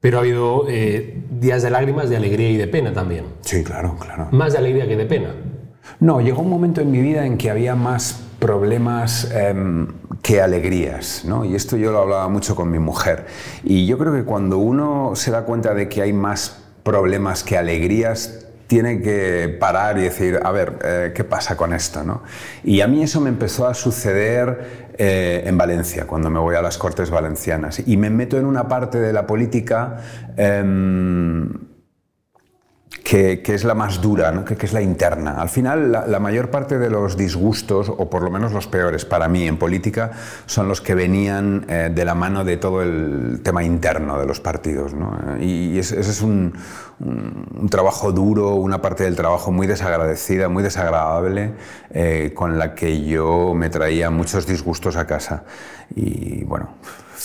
Pero 0.00 0.18
ha 0.18 0.20
habido 0.22 0.64
eh, 0.68 1.22
días 1.30 1.62
de 1.62 1.70
lágrimas, 1.70 2.10
de 2.10 2.16
alegría 2.16 2.50
y 2.50 2.56
de 2.56 2.66
pena 2.66 2.92
también. 2.92 3.24
Sí, 3.42 3.62
claro, 3.62 3.96
claro. 4.00 4.28
Más 4.32 4.52
de 4.52 4.58
alegría 4.58 4.88
que 4.88 4.96
de 4.96 5.06
pena. 5.06 5.34
No, 6.00 6.20
llegó 6.20 6.42
un 6.42 6.50
momento 6.50 6.80
en 6.80 6.90
mi 6.90 7.00
vida 7.00 7.24
en 7.24 7.38
que 7.38 7.50
había 7.50 7.74
más 7.76 8.20
problemas 8.40 9.30
em, 9.32 9.86
que 10.20 10.40
alegrías, 10.42 11.24
¿no? 11.24 11.44
Y 11.44 11.54
esto 11.54 11.76
yo 11.76 11.92
lo 11.92 12.00
hablaba 12.00 12.28
mucho 12.28 12.56
con 12.56 12.68
mi 12.70 12.80
mujer. 12.80 13.26
Y 13.62 13.86
yo 13.86 13.96
creo 13.98 14.12
que 14.12 14.24
cuando 14.24 14.58
uno 14.58 15.12
se 15.14 15.30
da 15.30 15.44
cuenta 15.44 15.72
de 15.74 15.88
que 15.88 16.02
hay 16.02 16.12
más 16.12 16.64
problemas 16.82 17.44
que 17.44 17.56
alegrías, 17.56 18.46
tiene 18.72 19.02
que 19.02 19.54
parar 19.60 19.98
y 19.98 20.04
decir, 20.04 20.40
a 20.42 20.50
ver, 20.50 20.78
eh, 20.82 21.12
¿qué 21.14 21.24
pasa 21.24 21.58
con 21.58 21.74
esto? 21.74 22.02
¿no? 22.04 22.22
Y 22.64 22.80
a 22.80 22.88
mí 22.88 23.02
eso 23.02 23.20
me 23.20 23.28
empezó 23.28 23.66
a 23.66 23.74
suceder 23.74 24.88
eh, 24.96 25.42
en 25.44 25.58
Valencia, 25.58 26.06
cuando 26.06 26.30
me 26.30 26.40
voy 26.40 26.56
a 26.56 26.62
las 26.62 26.78
Cortes 26.78 27.10
Valencianas. 27.10 27.82
Y 27.86 27.98
me 27.98 28.08
meto 28.08 28.38
en 28.38 28.46
una 28.46 28.68
parte 28.68 28.98
de 28.98 29.12
la 29.12 29.26
política... 29.26 29.98
em, 30.38 31.71
que, 33.02 33.42
que 33.42 33.54
es 33.54 33.64
la 33.64 33.74
más 33.74 34.00
dura, 34.00 34.44
que, 34.44 34.54
es 34.64 34.72
la 34.72 34.80
interna. 34.80 35.40
Al 35.40 35.48
final, 35.48 35.92
la, 35.92 36.18
mayor 36.18 36.50
parte 36.50 36.78
de 36.78 36.88
los 36.88 37.16
disgustos, 37.16 37.88
o 37.88 38.08
por 38.08 38.22
lo 38.22 38.30
menos 38.30 38.52
los 38.52 38.66
peores 38.66 39.04
para 39.04 39.28
mí 39.28 39.46
en 39.46 39.58
política, 39.58 40.12
son 40.46 40.68
los 40.68 40.80
que 40.80 40.94
venían 40.94 41.66
eh, 41.68 41.90
de 41.94 42.04
la 42.04 42.14
mano 42.14 42.44
de 42.44 42.56
todo 42.56 42.82
el 42.82 43.40
tema 43.42 43.64
interno 43.64 44.18
de 44.18 44.26
los 44.26 44.40
partidos. 44.40 44.92
Y 45.40 45.78
ese, 45.78 46.00
es 46.00 46.22
un 46.22 46.52
trabajo 47.70 48.12
duro, 48.12 48.54
una 48.54 48.80
parte 48.80 49.04
del 49.04 49.16
trabajo 49.16 49.50
muy 49.50 49.66
desagradecida, 49.66 50.48
muy 50.48 50.62
desagradable, 50.62 51.54
eh, 51.90 52.32
con 52.34 52.58
la 52.58 52.74
que 52.74 53.04
yo 53.04 53.54
me 53.54 53.68
traía 53.70 54.10
muchos 54.10 54.46
disgustos 54.46 54.96
a 54.96 55.06
casa. 55.06 55.44
Y 55.94 56.44
bueno, 56.44 56.70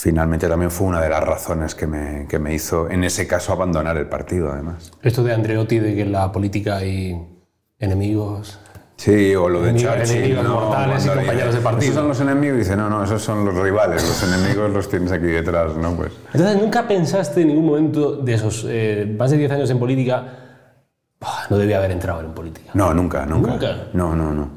finalmente 0.01 0.47
también 0.47 0.69
fue 0.71 0.87
una 0.87 1.01
de 1.01 1.09
las 1.09 1.23
razones 1.23 1.73
que 1.75 1.87
me, 1.87 2.27
que 2.29 2.37
me 2.39 2.53
hizo, 2.53 2.89
en 2.89 3.03
ese 3.03 3.27
caso, 3.27 3.51
abandonar 3.53 3.97
el 3.97 4.07
partido, 4.07 4.51
además. 4.51 4.91
Esto 5.01 5.23
de 5.23 5.33
Andreotti, 5.33 5.79
de 5.79 5.95
que 5.95 6.01
en 6.01 6.11
la 6.11 6.31
política 6.31 6.77
hay 6.77 7.19
enemigos. 7.79 8.59
Sí, 8.95 9.35
o 9.35 9.47
lo 9.49 9.61
de 9.61 9.69
Enemigo- 9.71 9.93
Churchill, 9.95 10.15
enemigos 10.17 10.43
¿no? 10.43 10.53
mortales 10.61 11.05
y 11.05 11.09
compañeros 11.09 11.53
de 11.55 11.61
partido. 11.61 11.83
Esos 11.91 11.95
son 11.95 12.07
los 12.07 12.19
enemigos, 12.21 12.55
y 12.55 12.59
dice, 12.59 12.75
no, 12.75 12.89
no, 12.89 13.03
esos 13.03 13.21
son 13.21 13.45
los 13.45 13.55
rivales, 13.55 14.03
los 14.07 14.23
enemigos 14.23 14.71
los 14.71 14.89
tienes 14.89 15.11
aquí 15.11 15.25
detrás, 15.27 15.75
¿no? 15.75 15.91
Pues, 15.95 16.11
Entonces, 16.33 16.61
¿nunca 16.61 16.87
pensaste 16.87 17.41
en 17.41 17.49
ningún 17.49 17.65
momento 17.65 18.13
de 18.17 18.33
esos 18.33 18.65
eh, 18.67 19.15
más 19.17 19.29
de 19.31 19.37
10 19.37 19.51
años 19.51 19.69
en 19.69 19.77
política, 19.79 20.23
"Buah, 21.19 21.47
no 21.49 21.57
debía 21.57 21.77
haber 21.77 21.91
entrado 21.91 22.21
en 22.21 22.31
política? 22.33 22.71
no, 22.73 22.91
nunca, 22.93 23.25
nunca. 23.25 23.51
¿Nunca? 23.51 23.75
No, 23.93 24.15
no, 24.15 24.33
no. 24.33 24.56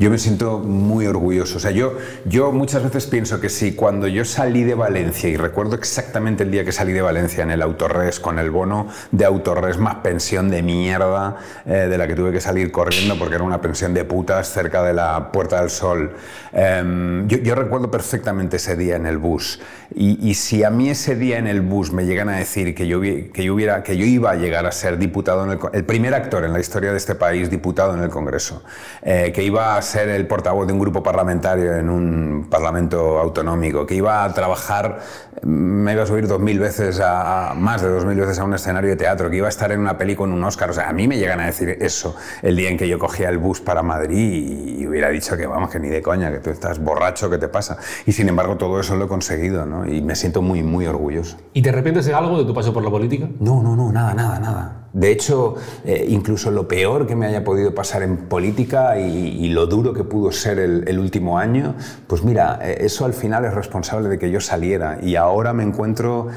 Yo 0.00 0.10
me 0.10 0.18
siento 0.18 0.60
muy 0.60 1.06
orgulloso. 1.06 1.56
O 1.56 1.60
sea, 1.60 1.72
yo, 1.72 1.96
yo 2.24 2.52
muchas 2.52 2.84
veces 2.84 3.06
pienso 3.06 3.40
que 3.40 3.48
si 3.48 3.72
cuando 3.72 4.06
yo 4.06 4.24
salí 4.24 4.62
de 4.62 4.74
Valencia, 4.74 5.28
y 5.28 5.36
recuerdo 5.36 5.74
exactamente 5.74 6.44
el 6.44 6.52
día 6.52 6.64
que 6.64 6.70
salí 6.70 6.92
de 6.92 7.02
Valencia 7.02 7.42
en 7.42 7.50
el 7.50 7.62
Autorres, 7.62 8.20
con 8.20 8.38
el 8.38 8.52
bono 8.52 8.86
de 9.10 9.24
Autorres 9.24 9.76
más 9.78 9.96
pensión 9.96 10.50
de 10.50 10.62
mierda, 10.62 11.38
eh, 11.66 11.88
de 11.90 11.98
la 11.98 12.06
que 12.06 12.14
tuve 12.14 12.30
que 12.30 12.40
salir 12.40 12.70
corriendo 12.70 13.18
porque 13.18 13.34
era 13.34 13.42
una 13.42 13.60
pensión 13.60 13.92
de 13.92 14.04
putas 14.04 14.48
cerca 14.52 14.84
de 14.84 14.92
la 14.92 15.32
Puerta 15.32 15.60
del 15.60 15.70
Sol. 15.70 16.14
Em, 16.52 17.26
yo, 17.26 17.38
yo 17.38 17.56
recuerdo 17.56 17.90
perfectamente 17.90 18.58
ese 18.58 18.76
día 18.76 18.94
en 18.94 19.06
el 19.06 19.18
bus. 19.18 19.60
Y, 19.92 20.30
y 20.30 20.34
si 20.34 20.62
a 20.62 20.70
mí 20.70 20.90
ese 20.90 21.16
día 21.16 21.38
en 21.38 21.48
el 21.48 21.60
bus 21.60 21.92
me 21.92 22.06
llegan 22.06 22.28
a 22.28 22.36
decir 22.36 22.72
que 22.72 22.86
yo, 22.86 23.00
que 23.00 23.42
yo, 23.42 23.52
hubiera, 23.52 23.82
que 23.82 23.96
yo 23.96 24.04
iba 24.04 24.30
a 24.30 24.36
llegar 24.36 24.64
a 24.64 24.70
ser 24.70 24.96
diputado, 24.96 25.44
en 25.44 25.52
el, 25.52 25.58
el 25.72 25.84
primer 25.84 26.14
actor 26.14 26.44
en 26.44 26.52
la 26.52 26.60
historia 26.60 26.92
de 26.92 26.98
este 26.98 27.16
país 27.16 27.50
diputado 27.50 27.94
en 27.94 28.02
el 28.04 28.10
Congreso, 28.10 28.62
eh, 29.02 29.32
que 29.34 29.42
iba 29.42 29.76
a 29.76 29.82
ser 29.88 30.08
el 30.10 30.26
portavoz 30.26 30.66
de 30.66 30.72
un 30.72 30.78
grupo 30.78 31.02
parlamentario 31.02 31.74
en 31.76 31.90
un 31.90 32.46
parlamento 32.48 33.18
autonómico, 33.18 33.84
que 33.86 33.94
iba 33.96 34.22
a 34.24 34.32
trabajar, 34.32 35.00
mm, 35.42 35.48
me 35.48 35.92
iba 35.94 36.02
a 36.02 36.06
subir 36.06 36.28
dos 36.28 36.40
mil 36.40 36.58
veces, 36.58 37.00
a, 37.00 37.50
a- 37.50 37.54
más 37.54 37.82
de 37.82 37.88
dos 37.88 38.04
mil 38.04 38.16
veces 38.18 38.38
a 38.38 38.44
un 38.44 38.54
escenario 38.54 38.90
de 38.90 38.96
teatro, 38.96 39.28
que 39.30 39.36
iba 39.36 39.46
a 39.46 39.50
estar 39.50 39.72
en 39.72 39.80
una 39.80 39.98
peli 39.98 40.14
con 40.14 40.32
un 40.32 40.44
Oscar. 40.44 40.70
O 40.70 40.72
sea, 40.72 40.88
a 40.88 40.92
mí 40.92 41.08
me 41.08 41.16
llegan 41.18 41.40
a 41.40 41.46
decir 41.46 41.76
eso 41.80 42.14
el 42.42 42.54
día 42.56 42.68
en 42.70 42.76
que 42.76 42.88
yo 42.88 42.98
cogía 42.98 43.28
el 43.28 43.38
bus 43.38 43.60
para 43.60 43.82
Madrid 43.82 44.78
y, 44.78 44.86
hubiera 44.86 45.08
dicho 45.10 45.36
que 45.36 45.46
vamos, 45.46 45.70
que 45.70 45.78
ni 45.80 45.88
de 45.88 46.00
coña, 46.02 46.30
que 46.30 46.38
tú 46.38 46.50
estás 46.50 46.78
borracho, 46.78 47.28
¿qué 47.28 47.38
te 47.38 47.48
pasa? 47.48 47.76
Y 48.06 48.12
sin 48.12 48.28
embargo 48.28 48.56
todo 48.56 48.78
eso 48.80 48.96
lo 48.96 49.04
he 49.06 49.08
conseguido, 49.08 49.66
¿no? 49.66 49.86
Y 49.86 50.00
me 50.02 50.14
siento 50.14 50.40
muy, 50.42 50.62
muy 50.62 50.86
orgulloso. 50.86 51.36
¿Y 51.52 51.62
te 51.62 51.68
arrepientes 51.70 52.06
de 52.06 52.14
algo 52.14 52.38
de 52.38 52.44
tu 52.44 52.54
paso 52.54 52.72
por 52.72 52.82
la 52.84 52.90
política? 52.90 53.28
No, 53.40 53.62
no, 53.62 53.74
no, 53.76 53.90
nada, 53.92 54.14
nada, 54.14 54.38
nada. 54.38 54.77
De 54.92 55.10
hecho, 55.10 55.56
eh, 55.84 56.06
incluso 56.08 56.50
lo 56.50 56.66
peor 56.66 57.06
que 57.06 57.14
me 57.14 57.26
haya 57.26 57.44
podido 57.44 57.74
pasar 57.74 58.02
en 58.02 58.16
política 58.16 58.98
y, 58.98 59.48
lo 59.48 59.66
duro 59.66 59.92
que 59.92 60.04
pudo 60.04 60.32
ser 60.32 60.58
el, 60.58 60.84
el 60.86 60.98
último 60.98 61.38
año, 61.38 61.74
pues 62.06 62.22
mira, 62.22 62.58
eh, 62.62 62.78
eso 62.80 63.04
al 63.04 63.12
final 63.12 63.44
es 63.44 63.54
responsable 63.54 64.08
de 64.08 64.18
que 64.18 64.30
yo 64.30 64.40
saliera. 64.40 64.98
Y 65.02 65.16
ahora 65.16 65.52
me 65.52 65.62
encuentro, 65.62 66.28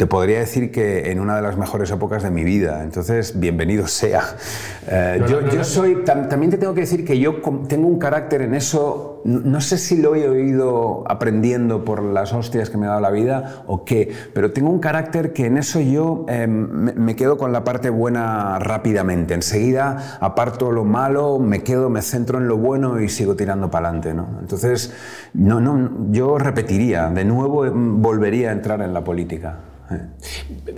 te 0.00 0.06
podría 0.06 0.38
decir 0.38 0.70
que 0.72 1.10
en 1.10 1.20
una 1.20 1.36
de 1.36 1.42
las 1.42 1.58
mejores 1.58 1.90
épocas 1.90 2.22
de 2.22 2.30
mi 2.30 2.42
vida. 2.42 2.84
Entonces, 2.84 3.38
bienvenido 3.38 3.86
sea. 3.86 4.22
Eh, 4.88 5.18
No, 5.20 5.26
yo 5.26 5.40
no, 5.42 5.46
no, 5.48 5.52
yo 5.52 5.62
soy, 5.62 5.96
tam- 6.06 6.26
también 6.26 6.50
te 6.50 6.56
tengo 6.56 6.72
que 6.72 6.80
decir 6.80 7.04
que 7.04 7.18
yo 7.18 7.34
tengo 7.68 7.86
un 7.86 7.98
carácter 7.98 8.40
en 8.40 8.54
eso, 8.54 9.20
no, 9.26 9.60
sé 9.60 9.76
si 9.76 9.98
lo 10.00 10.16
he 10.16 10.26
oído 10.26 11.04
aprendiendo 11.06 11.84
por 11.84 12.02
las 12.02 12.32
hostias 12.32 12.70
que 12.70 12.78
me 12.78 12.86
ha 12.86 12.88
dado 12.88 13.02
la 13.02 13.10
vida 13.10 13.62
o 13.66 13.84
qué, 13.84 14.10
pero 14.32 14.52
tengo 14.52 14.70
un 14.70 14.78
carácter 14.78 15.34
que 15.34 15.44
en 15.44 15.58
eso 15.58 15.80
yo 15.80 16.24
eh, 16.30 16.46
me, 16.46 16.94
me 16.94 17.14
quedo 17.14 17.36
con 17.36 17.52
la 17.52 17.62
parte 17.62 17.90
buena 17.90 18.58
rápidamente. 18.58 19.34
Enseguida 19.34 20.16
aparto 20.22 20.72
lo 20.72 20.86
malo, 20.86 21.38
me 21.38 21.62
quedo, 21.62 21.90
me 21.90 22.00
centro 22.00 22.38
en 22.38 22.48
lo 22.48 22.56
bueno 22.56 23.02
y 23.02 23.10
sigo 23.10 23.36
tirando 23.36 23.70
para 23.70 23.88
adelante. 23.90 24.14
¿no? 24.14 24.38
Entonces, 24.40 24.94
no, 25.34 25.60
no, 25.60 26.10
yo 26.10 26.38
repetiría, 26.38 27.10
de 27.10 27.26
nuevo 27.26 27.66
eh, 27.66 27.70
volvería 27.74 28.48
a 28.48 28.52
entrar 28.52 28.80
en 28.80 28.94
la 28.94 29.04
política. 29.04 29.56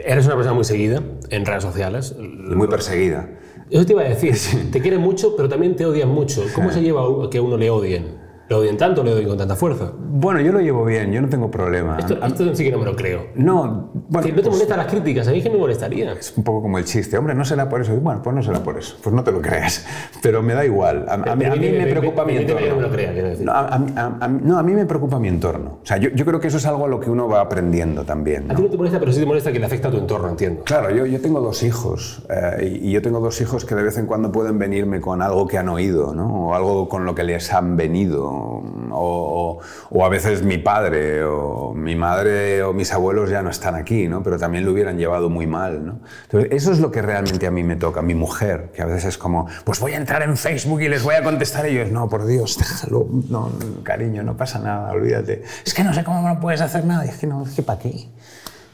Eres 0.05 0.27
una 0.27 0.35
persona 0.37 0.55
muy 0.55 0.65
seguida 0.65 1.03
en 1.31 1.45
redes 1.47 1.63
sociales. 1.63 2.15
y 2.19 2.55
muy 2.55 2.69
perseguida. 2.69 3.29
Eso 3.71 3.87
te 3.87 3.93
iba 3.93 4.03
a 4.03 4.09
decir. 4.09 4.35
Te 4.73 4.81
quieren 4.81 5.01
mucho, 5.01 5.35
pero 5.37 5.49
también 5.49 5.77
te 5.77 5.87
odian 5.87 6.09
mucho. 6.11 6.45
¿Cómo 6.55 6.71
se 6.71 6.83
lleva 6.83 7.03
a 7.03 7.31
que 7.31 7.41
uno 7.41 7.57
le 7.57 7.71
odien? 7.71 8.22
¿Le 8.49 8.57
odien 8.57 8.77
tanto 8.77 9.01
o 9.01 9.05
le 9.05 9.13
odien 9.15 9.29
con 9.29 9.39
tanta 9.39 9.57
fuerza? 9.57 9.93
Bueno, 9.99 10.41
yo 10.41 10.53
lo 10.53 10.61
llevo 10.61 10.85
bien, 10.85 11.11
yo 11.11 11.23
no 11.23 11.29
tengo 11.29 11.51
problema. 11.51 11.97
Esto, 11.99 12.19
esto 12.23 12.55
sí 12.55 12.65
que 12.65 12.73
no 12.73 12.79
me 12.79 12.85
lo 12.85 12.95
creo. 12.97 13.29
No, 13.35 13.91
bueno, 14.09 14.27
Que 14.27 14.33
¿No 14.33 14.37
te 14.37 14.43
pues- 14.43 14.55
molestan 14.57 14.79
las 14.79 14.87
críticas? 14.89 15.27
A 15.29 15.31
mí 15.31 15.43
que 15.43 15.49
me 15.49 15.57
molestaría. 15.57 16.13
Es 16.13 16.35
un 16.37 16.45
poco 16.45 16.63
como 16.63 16.77
el 16.79 16.85
chiste, 16.85 17.17
hombre, 17.17 17.35
no 17.35 17.45
será 17.45 17.69
por 17.69 17.81
eso. 17.81 17.95
Bueno, 17.97 18.21
pues 18.23 18.37
no 18.37 18.43
será 18.43 18.63
por 18.63 18.77
eso, 18.79 18.97
pues 19.03 19.15
no 19.15 19.25
te 19.25 19.33
lo 19.33 19.41
creas. 19.41 19.87
Pero 20.23 20.43
me 20.43 20.55
da 20.55 20.65
igual. 20.67 21.07
A, 21.09 21.15
a 21.15 21.37
mí, 21.37 21.45
a 21.47 21.55
mí 21.57 21.69
me 21.71 21.87
preocupa 21.87 22.25
mi 22.25 22.37
entorno. 22.37 22.67
no 22.69 22.77
me 22.77 22.83
lo 22.83 22.91
crea, 22.91 23.13
quiero 23.13 23.29
decir. 23.29 23.47
No, 23.47 23.53
a, 23.53 23.61
a- 23.61 23.85
a- 23.97 24.17
a- 24.21 24.29
no, 24.29 24.59
a 24.59 24.63
mí 24.63 24.73
me 24.75 24.85
preocupa 24.87 25.19
mi 25.19 25.29
entorno. 25.29 25.79
O 25.83 25.87
sea, 25.87 25.97
yo, 25.97 26.11
yo 26.11 26.25
creo 26.27 26.39
que 26.41 26.49
eso 26.49 26.59
es 26.59 26.67
algo 26.67 26.85
a 26.85 26.89
lo 26.89 27.01
que 27.01 27.11
uno 27.11 27.29
va 27.29 27.41
aprendiendo 27.41 28.05
también. 28.05 28.45
A 28.51 28.55
¿no? 28.55 28.57
ti 28.57 28.63
no 28.65 28.71
te 28.71 28.77
molesta, 28.77 28.99
pero 29.01 29.13
sí 29.13 29.21
te 29.21 29.27
molesta 29.27 29.51
que 29.53 29.59
le 29.61 29.67
afecta 29.67 29.89
a 29.89 29.91
tu 29.91 29.97
entorno, 29.99 30.29
entiendo. 30.29 30.65
Claro, 30.65 30.91
yo, 30.91 31.07
yo 31.07 31.21
tengo 31.21 31.41
dos 31.41 31.63
hijos 31.63 32.23
eh, 32.29 32.79
y, 32.83 32.89
y 32.89 32.93
yo 32.93 33.01
tengo 33.03 33.21
dos 33.21 33.41
hijos 33.41 33.65
que 33.65 33.75
de 33.75 33.83
vez 33.83 33.97
en 33.99 34.07
cuando 34.07 34.31
pueden 34.31 34.59
venirme 34.59 35.01
con 35.01 35.23
algo 35.23 35.47
que 35.47 35.57
han 35.59 35.69
oído, 35.69 36.15
¿no? 36.15 36.49
O 36.49 36.55
algo 36.55 36.89
con 36.89 37.05
lo 37.05 37.15
que 37.15 37.25
les 37.25 37.53
han 37.53 37.77
venido. 37.77 38.32
O, 38.95 39.61
a 40.05 40.09
veces 40.09 40.43
mi 40.43 40.59
padre 40.59 41.25
o 41.25 41.73
mi 41.75 41.95
madre 41.97 42.63
o 42.63 42.73
mis 42.73 42.93
abuelos 42.93 43.31
ya 43.31 43.43
no 43.43 43.51
están 43.51 43.75
aquí, 43.75 44.09
¿no? 44.09 44.23
Pero 44.23 44.39
también 44.39 44.65
lo 44.65 44.73
hubieran 44.73 44.99
llevado 44.99 45.31
muy 45.31 45.47
mal, 45.47 45.85
¿no? 45.85 46.01
Entonces, 46.25 46.51
eso 46.53 46.73
es 46.73 46.81
lo 46.81 46.91
que 46.91 47.03
realmente 47.03 47.47
a 47.47 47.51
mí 47.51 47.63
me 47.63 47.77
toca, 47.77 48.03
mi 48.03 48.15
mujer, 48.15 48.71
que 48.75 48.83
a 48.83 48.87
veces 48.87 49.05
es 49.05 49.19
como, 49.19 49.47
pues 49.65 49.81
voy 49.81 49.93
a 49.93 49.97
entrar 49.97 50.23
en 50.23 50.37
Facebook 50.37 50.81
y 50.83 50.89
les 50.89 51.03
voy 51.03 51.15
a 51.15 51.23
contestar 51.23 51.65
a 51.65 51.69
ellos. 51.69 51.91
No, 51.91 52.09
por 52.09 52.27
Dios, 52.27 52.59
déjalo. 52.59 53.07
No, 53.29 53.51
cariño, 53.83 54.23
no 54.23 54.37
pasa 54.37 54.59
nada, 54.59 54.93
olvídate. 54.93 55.43
Es 55.65 55.75
que 55.75 55.85
no 55.85 55.93
sé 55.95 56.05
cómo 56.05 56.27
no 56.27 56.41
puedes 56.41 56.61
hacer 56.61 56.85
nada. 56.85 57.07
Y 57.07 57.09
es 57.09 57.19
que 57.19 57.27
no, 57.27 57.45
es 57.45 57.55
que 57.55 57.63
para 57.63 57.79
qué. 57.79 58.09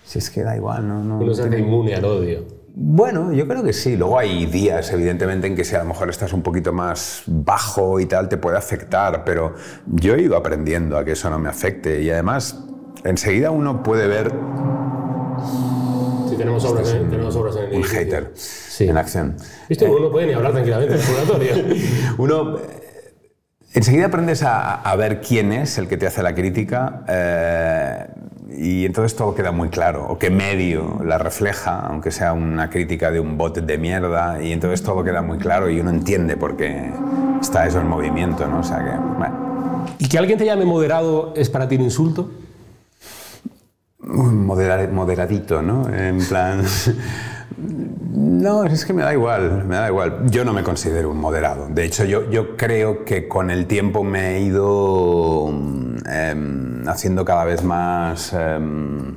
Si 0.05 0.19
es 0.19 0.31
que 0.31 0.43
da 0.43 0.57
igual, 0.57 0.88
no, 0.88 1.05
no, 1.05 1.19
Uno 1.19 1.35
se 1.35 1.43
hace 1.43 1.59
inmune 1.59 1.95
al 1.95 2.05
odio. 2.05 2.58
Bueno, 2.80 3.32
yo 3.32 3.49
creo 3.49 3.64
que 3.64 3.73
sí. 3.73 3.97
Luego 3.97 4.18
hay 4.20 4.47
días, 4.47 4.92
evidentemente, 4.92 5.49
en 5.49 5.56
que 5.56 5.64
si 5.64 5.75
a 5.75 5.80
lo 5.80 5.87
mejor 5.87 6.08
estás 6.11 6.32
un 6.32 6.42
poquito 6.42 6.73
más 6.73 7.23
bajo 7.26 7.99
y 7.99 8.06
tal, 8.06 8.28
te 8.28 8.37
puede 8.37 8.56
afectar, 8.56 9.25
pero 9.25 9.54
yo 9.87 10.14
he 10.14 10.23
ido 10.23 10.37
aprendiendo 10.37 10.97
a 10.97 11.04
que 11.04 11.12
eso 11.12 11.28
no 11.28 11.40
me 11.40 11.49
afecte 11.49 12.00
y 12.00 12.11
además 12.11 12.64
enseguida 13.04 13.50
uno 13.50 13.82
puede 13.82 14.06
ver 14.06 14.32
Si 16.30 16.37
tenemos 16.37 16.64
obras, 16.64 16.92
en, 16.92 17.11
tenemos 17.11 17.35
obras 17.35 17.56
en 17.56 17.64
el 17.64 17.75
un 17.78 17.82
hater 17.82 18.30
Sí. 18.35 18.88
en 18.88 18.97
acción. 18.97 19.37
Esto 19.68 19.87
uno 19.87 20.06
no 20.06 20.11
puede 20.12 20.28
ni 20.28 20.35
hablar 20.35 20.52
tranquilamente 20.52 20.94
en 20.94 21.00
el 21.00 21.06
purgatorio. 21.06 21.54
Uno 22.18 22.58
eh, 22.58 23.25
enseguida 23.75 24.06
aprendes 24.06 24.44
a, 24.44 24.75
a 24.82 24.94
ver 24.97 25.20
quién 25.20 25.52
es 25.52 25.78
el 25.78 25.88
que 25.88 25.97
te 25.97 26.06
hace 26.06 26.23
la 26.23 26.32
crítica 26.35 27.02
eh, 27.08 28.06
y 28.49 28.85
entonces 28.87 29.17
todo 29.17 29.35
queda 29.35 29.52
muy 29.52 29.69
claro, 29.69 30.07
o 30.09 30.19
qué 30.19 30.31
medio 30.31 31.00
la 31.05 31.19
refleja, 31.19 31.81
aunque 31.81 32.11
sea 32.11 32.33
una 32.33 32.71
crítica 32.71 33.11
de 33.11 33.21
un 33.21 33.37
bot 33.37 33.59
de 33.59 33.78
mierda, 33.78 34.43
y 34.43 34.52
entonces 34.52 34.83
todo 34.83 35.05
queda 35.05 35.23
muy 35.23 35.38
claro 35.38 35.69
y 35.69 35.81
uno 35.81 35.90
entiende 35.90 36.37
por 36.37 36.57
qué 36.57 36.90
está 37.40 37.67
eso 37.67 37.81
en 37.81 37.88
movimiento, 37.88 38.47
¿no? 38.47 38.61
O 38.61 38.64
sea 38.64 38.78
que, 38.78 39.19
bueno, 39.19 39.49
¿Y 39.99 40.09
que 40.09 40.19
alguien 40.19 40.38
te 40.38 40.45
llame 40.45 40.64
moderado 40.64 41.33
es 41.35 41.50
para 41.50 41.69
ti 41.69 41.76
un 41.76 41.83
insulto? 41.83 42.31
moderadito, 44.00 45.61
¿no? 45.62 45.88
En 45.93 46.19
plan... 46.26 46.64
No, 47.57 48.64
es 48.64 48.85
que 48.85 48.93
me 48.93 49.02
da 49.02 49.12
igual, 49.12 49.64
me 49.64 49.76
da 49.76 49.88
igual. 49.88 50.31
Yo 50.31 50.45
no 50.45 50.52
me 50.52 50.62
considero 50.62 51.11
un 51.11 51.19
moderado. 51.19 51.69
De 51.69 51.85
hecho, 51.85 52.05
yo, 52.05 52.57
creo 52.57 53.05
que 53.05 53.26
con 53.26 53.50
el 53.50 53.67
tiempo 53.67 54.05
me 54.05 54.37
he 54.37 54.40
ido 54.40 55.49
mm, 55.50 55.97
em, 56.07 56.88
haciendo 56.88 57.25
cada 57.25 57.45
vez 57.45 57.64
más... 57.64 58.33
em, 58.33 59.17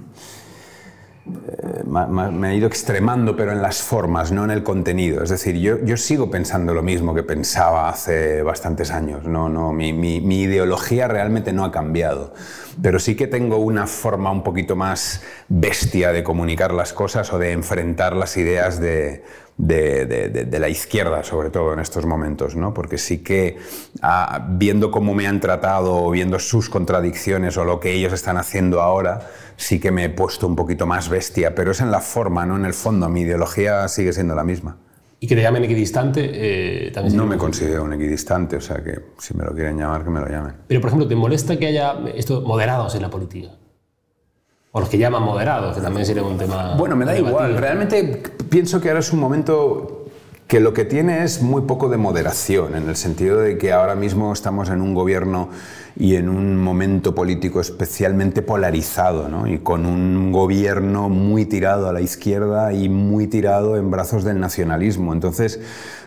me 1.85 2.51
he 2.51 2.55
ido 2.55 2.67
extremando, 2.67 3.35
pero 3.35 3.51
en 3.51 3.61
las 3.61 3.81
formas, 3.81 4.31
no 4.31 4.43
en 4.43 4.51
el 4.51 4.63
contenido. 4.63 5.23
Es 5.23 5.29
decir, 5.29 5.55
yo, 5.57 5.79
yo 5.83 5.97
sigo 5.97 6.29
pensando 6.29 6.73
lo 6.73 6.83
mismo 6.83 7.13
que 7.13 7.23
pensaba 7.23 7.89
hace 7.89 8.41
bastantes 8.43 8.91
años. 8.91 9.25
No, 9.25 9.49
no, 9.49 9.71
mi, 9.73 9.93
mi- 9.93 10.21
mi 10.21 10.41
ideología 10.41 11.07
realmente 11.07 11.53
no 11.53 11.65
ha 11.65 11.71
cambiado. 11.71 12.33
Pero 12.81 12.99
sí 12.99 13.15
que 13.15 13.27
tengo 13.27 13.57
una 13.57 13.87
forma 13.87 14.31
un 14.31 14.43
poquito 14.43 14.75
más 14.75 15.21
bestia 15.49 16.11
de 16.11 16.23
comunicar 16.23 16.73
las 16.73 16.93
cosas 16.93 17.31
o 17.33 17.39
de 17.39 17.51
enfrentar 17.51 18.15
las 18.15 18.37
ideas 18.37 18.79
de, 18.79 19.23
de, 19.63 20.05
de- 20.07 20.29
de- 20.29 20.45
de 20.45 20.59
la 20.59 20.69
izquierda, 20.69 21.23
sobre 21.23 21.51
todo 21.51 21.73
en 21.73 21.79
estos 21.79 22.05
momentos, 22.07 22.55
¿no? 22.55 22.73
porque 22.73 22.97
sí 22.97 23.19
que 23.19 23.57
ah, 24.01 24.47
viendo 24.49 24.89
cómo 24.89 25.13
me 25.13 25.27
han 25.27 25.39
tratado, 25.39 26.09
viendo 26.09 26.39
sus 26.39 26.67
contradicciones 26.67 27.57
o 27.57 27.63
lo 27.63 27.79
que 27.79 27.93
ellos 27.93 28.11
están 28.11 28.37
haciendo 28.37 28.81
ahora, 28.81 29.29
sí 29.57 29.79
que 29.79 29.91
me 29.91 30.05
he 30.05 30.09
puesto 30.09 30.47
un 30.47 30.55
poquito 30.55 30.87
más 30.87 31.09
bestia, 31.09 31.53
pero 31.53 31.71
es 31.71 31.79
en 31.81 31.91
la 31.91 31.99
forma, 32.01 32.43
no 32.45 32.55
en 32.55 32.65
el 32.65 32.73
fondo. 32.73 33.07
Mi 33.07 33.21
ideología 33.21 33.87
sigue 33.87 34.13
siendo 34.13 34.33
la 34.33 34.43
misma. 34.43 34.77
Y 35.19 35.27
que 35.27 35.35
te 35.35 35.43
llamen 35.43 35.63
equidistante 35.63 36.87
eh, 36.87 36.91
también 36.91 37.15
No 37.15 37.27
me 37.27 37.37
considero 37.37 37.83
un 37.83 37.93
equidistante, 37.93 38.55
o 38.55 38.61
sea 38.61 38.77
que 38.83 38.99
si 39.19 39.35
me 39.37 39.43
lo 39.45 39.53
quieren 39.53 39.77
llamar, 39.77 40.03
que 40.03 40.09
me 40.09 40.19
lo 40.19 40.27
llamen. 40.27 40.55
Pero, 40.67 40.81
por 40.81 40.87
ejemplo, 40.87 41.07
¿te 41.07 41.15
molesta 41.15 41.57
que 41.59 41.67
haya 41.67 41.95
estos 42.15 42.43
moderados 42.43 42.95
en 42.95 43.03
la 43.03 43.11
política? 43.11 43.49
O 44.73 44.79
los 44.79 44.89
que 44.89 44.97
llaman 44.97 45.23
moderados, 45.23 45.75
que 45.75 45.81
también 45.81 46.05
sería 46.05 46.23
un 46.23 46.37
tema. 46.37 46.75
Bueno, 46.77 46.95
me 46.95 47.03
da 47.05 47.17
igual. 47.17 47.57
Realmente 47.57 48.23
pienso 48.49 48.79
que 48.79 48.87
ahora 48.87 49.01
es 49.01 49.11
un 49.11 49.19
momento 49.19 50.00
que 50.51 50.59
lo 50.59 50.73
que 50.73 50.83
tiene 50.83 51.23
es 51.23 51.41
muy 51.41 51.61
poco 51.61 51.87
de 51.87 51.95
moderación, 51.95 52.75
en 52.75 52.89
el 52.89 52.97
sentido 52.97 53.39
de 53.39 53.57
que 53.57 53.71
ahora 53.71 53.95
mismo 53.95 54.33
estamos 54.33 54.69
en 54.69 54.81
un 54.81 54.93
gobierno 54.93 55.47
y 55.95 56.17
en 56.17 56.27
un 56.27 56.57
momento 56.57 57.15
político 57.15 57.61
especialmente 57.61 58.41
polarizado, 58.41 59.29
¿no? 59.29 59.47
y 59.47 59.59
con 59.59 59.85
un 59.85 60.33
gobierno 60.33 61.07
muy 61.07 61.45
tirado 61.45 61.87
a 61.87 61.93
la 61.93 62.01
izquierda 62.01 62.73
y 62.73 62.89
muy 62.89 63.27
tirado 63.27 63.77
en 63.77 63.89
brazos 63.91 64.25
del 64.25 64.41
nacionalismo. 64.41 65.13
Entonces, 65.13 65.61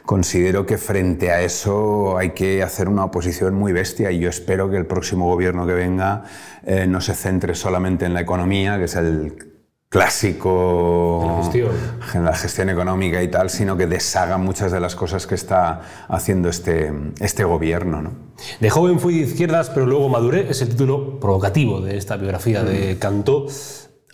considero 0.05 0.67
que 0.67 0.77
frente 0.77 1.31
a 1.31 1.41
eso 1.41 2.19
hay 2.19 2.33
que 2.33 2.63
hacer 2.63 2.91
una 2.91 3.07
oposición 3.07 3.55
muy 3.55 3.73
bestia 3.73 4.11
y 4.11 4.19
yo 4.19 4.29
espero 4.29 4.69
que 4.69 4.77
el 4.77 4.85
próximo 4.85 5.25
gobierno 5.25 5.67
que 5.67 5.73
venga 5.73 6.25
eh, 6.67 6.87
no 6.87 7.01
se 7.01 7.15
centre 7.15 7.55
solamente 7.55 8.05
en 8.05 8.13
la 8.13 8.21
economía, 8.21 8.77
que 8.77 8.85
es 8.85 8.95
el 8.95 9.54
clásico 9.89 11.25
La 11.27 11.43
gestión. 11.43 11.71
en 12.15 12.25
la 12.25 12.35
gestión 12.35 12.71
económica 12.71 13.23
y 13.23 13.29
tal, 13.29 13.51
sino 13.51 13.77
que 13.77 13.87
deshaga 13.87 14.39
muchas 14.39 14.73
de 14.73 14.81
las 14.81 14.95
cosas 14.97 15.27
que 15.27 15.35
está 15.35 15.83
haciendo 16.09 16.49
este, 16.49 16.93
este 17.21 17.45
gobierno. 17.45 18.03
¿no? 18.03 18.13
De 18.61 18.71
joven 18.71 18.99
fui 18.99 19.19
de 19.21 19.27
izquierdas, 19.27 19.71
pero 19.71 19.87
luego 19.87 20.09
maduré. 20.09 20.51
Es 20.51 20.63
el 20.63 20.69
título 20.71 21.21
provocativo 21.21 21.81
de 21.81 21.97
esta 21.97 22.17
biografía 22.17 22.63
Mm. 22.63 22.67
de 22.67 22.99
Cantó. 22.99 23.47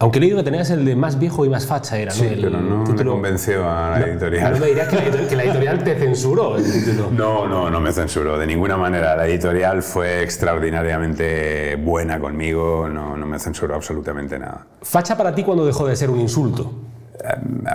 Aunque 0.02 0.16
he 0.19 0.21
leído 0.23 0.38
que 0.38 0.45
tenías 0.45 0.71
el 0.71 0.85
de 0.87 0.97
más 0.97 1.19
viejo 1.19 1.45
y 1.45 1.50
más 1.50 1.66
facha, 1.66 1.99
era, 1.99 2.11
Sí, 2.11 2.23
¿no? 2.25 2.28
El 2.30 2.40
pero 2.40 2.61
no 2.61 2.78
me 2.78 2.85
título- 2.87 3.12
convenció 3.12 3.71
a 3.71 3.99
la 3.99 4.07
editorial. 4.07 4.52
No 4.54 4.59
me 4.59 4.66
dirías 4.69 4.88
que 4.88 4.97
la, 4.97 5.02
editorial, 5.02 5.28
que 5.28 5.37
la 5.37 5.45
editorial 5.45 5.85
te 5.85 5.95
censuró 5.97 6.57
el 6.57 6.64
título. 6.64 7.11
No, 7.12 7.47
no, 7.47 7.69
no 7.71 7.80
me 7.80 7.92
censuró 7.92 8.38
de 8.38 8.47
ninguna 8.47 8.78
manera. 8.78 9.14
La 9.14 9.26
editorial 9.26 9.83
fue 9.83 10.23
extraordinariamente 10.23 11.76
buena 11.76 12.19
conmigo, 12.19 12.88
no, 12.88 13.16
no 13.16 13.26
me 13.26 13.38
censuró 13.38 13.75
absolutamente 13.75 14.38
nada. 14.38 14.66
Facha 14.83 15.16
para 15.19 15.35
ti 15.35 15.45
cuando 15.45 15.66
dejó 15.66 15.87
de 15.87 15.95
ser 15.97 16.09
un 16.09 16.19
insulto. 16.21 16.73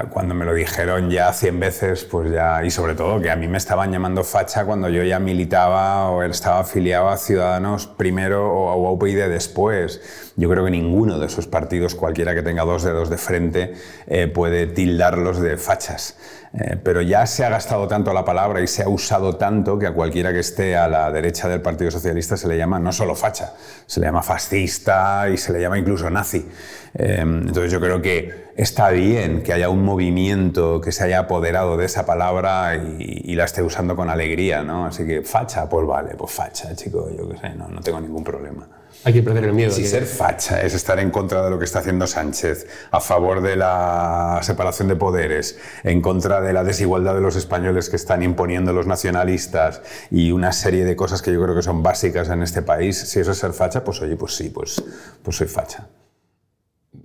Cuando 0.09 0.33
me 0.33 0.43
lo 0.43 0.55
dijeron 0.55 1.11
ya 1.11 1.31
100 1.31 1.59
veces, 1.59 2.03
pues 2.05 2.31
ya, 2.31 2.63
y 2.65 2.71
sobre 2.71 2.95
todo 2.95 3.21
que 3.21 3.29
a 3.29 3.35
mí 3.35 3.47
me 3.47 3.59
estaban 3.59 3.91
llamando 3.91 4.23
facha 4.23 4.65
cuando 4.65 4.89
yo 4.89 5.03
ya 5.03 5.19
militaba 5.19 6.09
o 6.09 6.23
estaba 6.23 6.61
afiliado 6.61 7.09
a 7.09 7.17
Ciudadanos 7.17 7.85
primero 7.85 8.51
o 8.51 8.69
a 8.87 8.91
UPyD 8.91 9.29
después. 9.29 10.24
Yo 10.37 10.49
creo 10.49 10.65
que 10.65 10.71
ninguno 10.71 11.17
de 11.17 11.27
esos 11.27 11.47
partidos, 11.47 11.95
cualquiera 11.95 12.35
que 12.35 12.43
tenga 12.43 12.63
dos 12.65 12.83
dedos 12.83 13.09
de 13.09 13.17
frente, 13.17 13.73
eh, 14.07 14.27
puede 14.27 14.67
tildarlos 14.67 15.39
de 15.39 15.55
fachas. 15.57 16.17
Eh, 16.57 16.77
pero 16.81 17.01
ya 17.01 17.25
se 17.25 17.43
ha 17.45 17.49
gastado 17.49 17.87
tanto 17.87 18.13
la 18.13 18.23
palabra 18.23 18.61
y 18.61 18.67
se 18.67 18.83
ha 18.83 18.89
usado 18.89 19.35
tanto 19.35 19.77
que 19.79 19.87
a 19.87 19.93
cualquiera 19.93 20.31
que 20.31 20.39
esté 20.39 20.77
a 20.77 20.87
la 20.87 21.11
derecha 21.11 21.49
del 21.49 21.61
Partido 21.61 21.91
Socialista 21.91 22.37
se 22.37 22.47
le 22.47 22.57
llama 22.57 22.79
no 22.79 22.93
solo 22.93 23.15
facha, 23.15 23.53
se 23.85 23.99
le 23.99 24.05
llama 24.07 24.23
fascista 24.23 25.29
y 25.29 25.37
se 25.37 25.51
le 25.51 25.59
llama 25.59 25.77
incluso 25.77 26.09
nazi. 26.09 26.47
Eh, 26.93 27.17
entonces 27.19 27.71
yo 27.71 27.79
creo 27.79 28.01
que 28.01 28.51
está 28.55 28.89
bien 28.89 29.41
que 29.41 29.51
haya 29.51 29.69
un 29.69 29.83
movimiento 29.83 30.79
que 30.79 30.91
se 30.93 31.03
haya 31.05 31.19
apoderado 31.19 31.75
de 31.75 31.85
esa 31.85 32.05
palabra 32.05 32.75
y, 32.75 33.31
y 33.31 33.35
la 33.35 33.45
esté 33.45 33.61
usando 33.61 33.95
con 33.97 34.09
alegría, 34.09 34.63
¿no? 34.63 34.85
Así 34.85 35.05
que 35.05 35.23
facha, 35.23 35.67
pues 35.67 35.85
vale, 35.85 36.15
pues 36.15 36.31
facha, 36.31 36.73
chico, 36.75 37.09
yo 37.17 37.27
qué 37.29 37.37
sé, 37.37 37.49
no, 37.55 37.67
no 37.67 37.81
tengo 37.81 37.99
ningún 37.99 38.23
problema. 38.23 38.65
Hay 39.05 39.13
que 39.13 39.21
perder 39.21 39.43
el 39.45 39.53
miedo. 39.53 39.69
Si 39.71 39.83
que- 39.83 39.87
ser 39.87 40.05
facha 40.05 40.61
es 40.63 40.73
estar 40.73 40.99
en 40.99 41.11
contra 41.11 41.43
de 41.43 41.51
lo 41.51 41.59
que 41.59 41.65
está 41.65 41.79
haciendo 41.79 42.07
Sánchez, 42.07 42.67
a 42.89 42.99
favor 42.99 43.41
de 43.41 43.55
la 43.55 44.39
separación 44.41 44.87
de 44.87 44.95
poderes, 44.95 45.57
en 45.83 46.01
contra 46.01 46.41
de 46.41 46.51
la 46.53 46.63
desigualdad 46.63 47.13
de 47.13 47.21
los 47.21 47.35
españoles 47.35 47.89
que 47.89 47.95
están 47.97 48.23
imponiendo 48.23 48.73
los 48.73 48.87
nacionalistas 48.87 49.81
y 50.09 50.31
una 50.31 50.51
serie 50.51 50.85
de 50.85 50.95
cosas 50.95 51.21
que 51.21 51.31
yo 51.31 51.41
creo 51.43 51.55
que 51.55 51.61
son 51.61 51.83
básicas 51.83 52.29
en 52.29 52.41
este 52.41 52.63
país, 52.63 52.97
si 52.97 53.19
eso 53.19 53.31
es 53.31 53.37
ser 53.37 53.53
facha, 53.53 53.83
pues 53.83 54.01
oye, 54.01 54.15
pues 54.15 54.35
sí, 54.35 54.49
pues, 54.49 54.83
pues 55.21 55.37
soy 55.37 55.47
facha. 55.47 55.87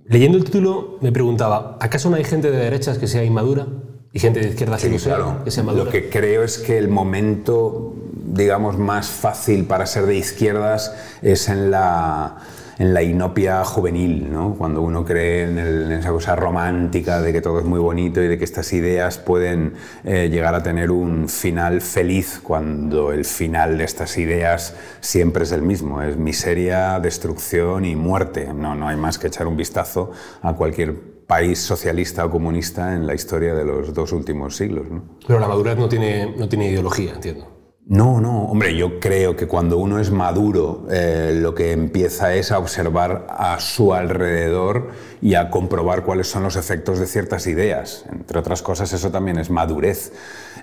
Leyendo 0.07 0.37
el 0.39 0.43
título 0.43 0.97
me 1.01 1.11
preguntaba, 1.11 1.77
¿acaso 1.79 2.09
no 2.09 2.15
hay 2.15 2.23
gente 2.23 2.49
de 2.49 2.57
derechas 2.57 2.97
que 2.97 3.07
sea 3.07 3.23
inmadura? 3.23 3.67
¿Y 4.13 4.19
gente 4.19 4.41
de 4.41 4.49
izquierdas 4.49 4.81
que 4.83 4.99
sea, 4.99 5.37
que 5.45 5.51
sea 5.51 5.63
madura? 5.63 5.85
Lo 5.85 5.89
que 5.91 6.09
creo 6.09 6.43
es 6.43 6.57
que 6.57 6.77
el 6.77 6.89
momento, 6.89 7.93
digamos, 8.33 8.77
más 8.77 9.09
fácil 9.09 9.65
para 9.65 9.85
ser 9.85 10.05
de 10.05 10.15
izquierdas 10.15 10.93
es 11.21 11.49
en 11.49 11.71
la, 11.71 12.37
en 12.79 12.93
la 12.93 13.03
inopia 13.03 13.63
juvenil, 13.65 14.31
¿no? 14.31 14.55
Cuando 14.57 14.81
uno 14.81 15.03
cree 15.03 15.43
en, 15.43 15.91
esa 15.91 16.09
cosa 16.09 16.35
romántica 16.35 17.21
de 17.21 17.33
que 17.33 17.41
todo 17.41 17.59
es 17.59 17.65
muy 17.65 17.79
bonito 17.79 18.21
y 18.21 18.27
de 18.27 18.37
que 18.37 18.45
estas 18.45 18.71
ideas 18.73 19.17
pueden 19.17 19.73
eh, 20.03 20.29
llegar 20.31 20.55
a 20.55 20.63
tener 20.63 20.91
un 20.91 21.27
final 21.27 21.81
feliz, 21.81 22.39
cuando 22.41 23.11
el 23.11 23.25
final 23.25 23.77
de 23.77 23.83
estas 23.83 24.17
ideas 24.17 24.75
siempre 25.01 25.43
es 25.43 25.51
el 25.51 25.61
mismo, 25.61 26.01
es 26.01 26.17
miseria, 26.17 26.99
destrucción 26.99 27.85
y 27.85 27.95
muerte. 27.95 28.53
No, 28.53 28.75
no 28.75 28.87
hay 28.87 28.97
más 28.97 29.19
que 29.19 29.27
echar 29.27 29.47
un 29.47 29.57
vistazo 29.57 30.11
a 30.41 30.53
cualquier 30.53 31.21
país 31.27 31.59
socialista 31.59 32.25
o 32.25 32.29
comunista 32.29 32.95
en 32.95 33.05
la 33.05 33.13
historia 33.13 33.53
de 33.53 33.63
los 33.63 33.93
dos 33.93 34.11
últimos 34.11 34.57
siglos. 34.57 34.87
Pero 35.27 35.39
la 35.39 35.47
madurez 35.47 35.77
no 35.77 35.87
tiene, 35.87 36.33
no 36.35 36.49
tiene 36.49 36.69
ideología, 36.69 37.13
entiendo. 37.13 37.60
No, 37.91 38.21
no, 38.21 38.45
hombre, 38.45 38.73
yo 38.77 39.01
creo 39.01 39.35
que 39.35 39.49
cuando 39.49 39.77
uno 39.77 39.99
es 39.99 40.11
maduro, 40.11 40.87
eh, 40.89 41.33
lo 41.35 41.53
que 41.53 41.73
empieza 41.73 42.33
es 42.33 42.53
a 42.53 42.57
observar 42.57 43.27
a 43.29 43.59
su 43.59 43.93
alrededor 43.93 44.91
y 45.21 45.35
a 45.35 45.49
comprobar 45.49 46.05
cuáles 46.05 46.27
son 46.27 46.43
los 46.43 46.55
efectos 46.55 46.99
de 46.99 47.05
ciertas 47.05 47.47
ideas. 47.47 48.05
Entre 48.09 48.39
otras 48.39 48.61
cosas, 48.61 48.93
eso 48.93 49.11
también 49.11 49.39
es 49.39 49.49
madurez. 49.49 50.13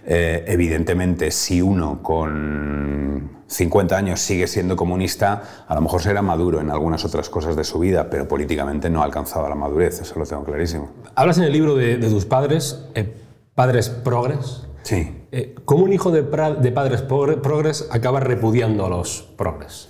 Eh, 0.06 0.42
evidentemente, 0.46 1.30
si 1.30 1.60
uno 1.60 2.02
con 2.02 3.42
50 3.46 3.94
años 3.94 4.20
sigue 4.20 4.46
siendo 4.46 4.74
comunista, 4.74 5.66
a 5.68 5.74
lo 5.74 5.82
mejor 5.82 6.00
será 6.00 6.22
maduro 6.22 6.62
en 6.62 6.70
algunas 6.70 7.04
otras 7.04 7.28
cosas 7.28 7.56
de 7.56 7.64
su 7.64 7.78
vida, 7.78 8.08
pero 8.08 8.26
políticamente 8.26 8.88
no 8.88 9.02
ha 9.02 9.04
alcanzado 9.04 9.46
la 9.50 9.54
madurez, 9.54 10.00
eso 10.00 10.18
lo 10.18 10.24
tengo 10.24 10.44
clarísimo. 10.44 10.92
Hablas 11.14 11.36
en 11.36 11.44
el 11.44 11.52
libro 11.52 11.74
de, 11.74 11.98
tus 11.98 12.24
padres, 12.24 12.86
eh, 12.94 13.14
padres 13.54 13.90
progres. 13.90 14.62
Sí. 14.82 15.24
Eh, 15.32 15.54
¿Cómo 15.64 15.84
un 15.84 15.92
hijo 15.92 16.10
de, 16.10 16.22
padres 16.22 17.06
progre- 17.06 17.40
progres 17.40 17.88
acaba 17.90 18.20
repudiando 18.20 18.86
a 18.86 18.88
los 18.88 19.22
progres? 19.36 19.88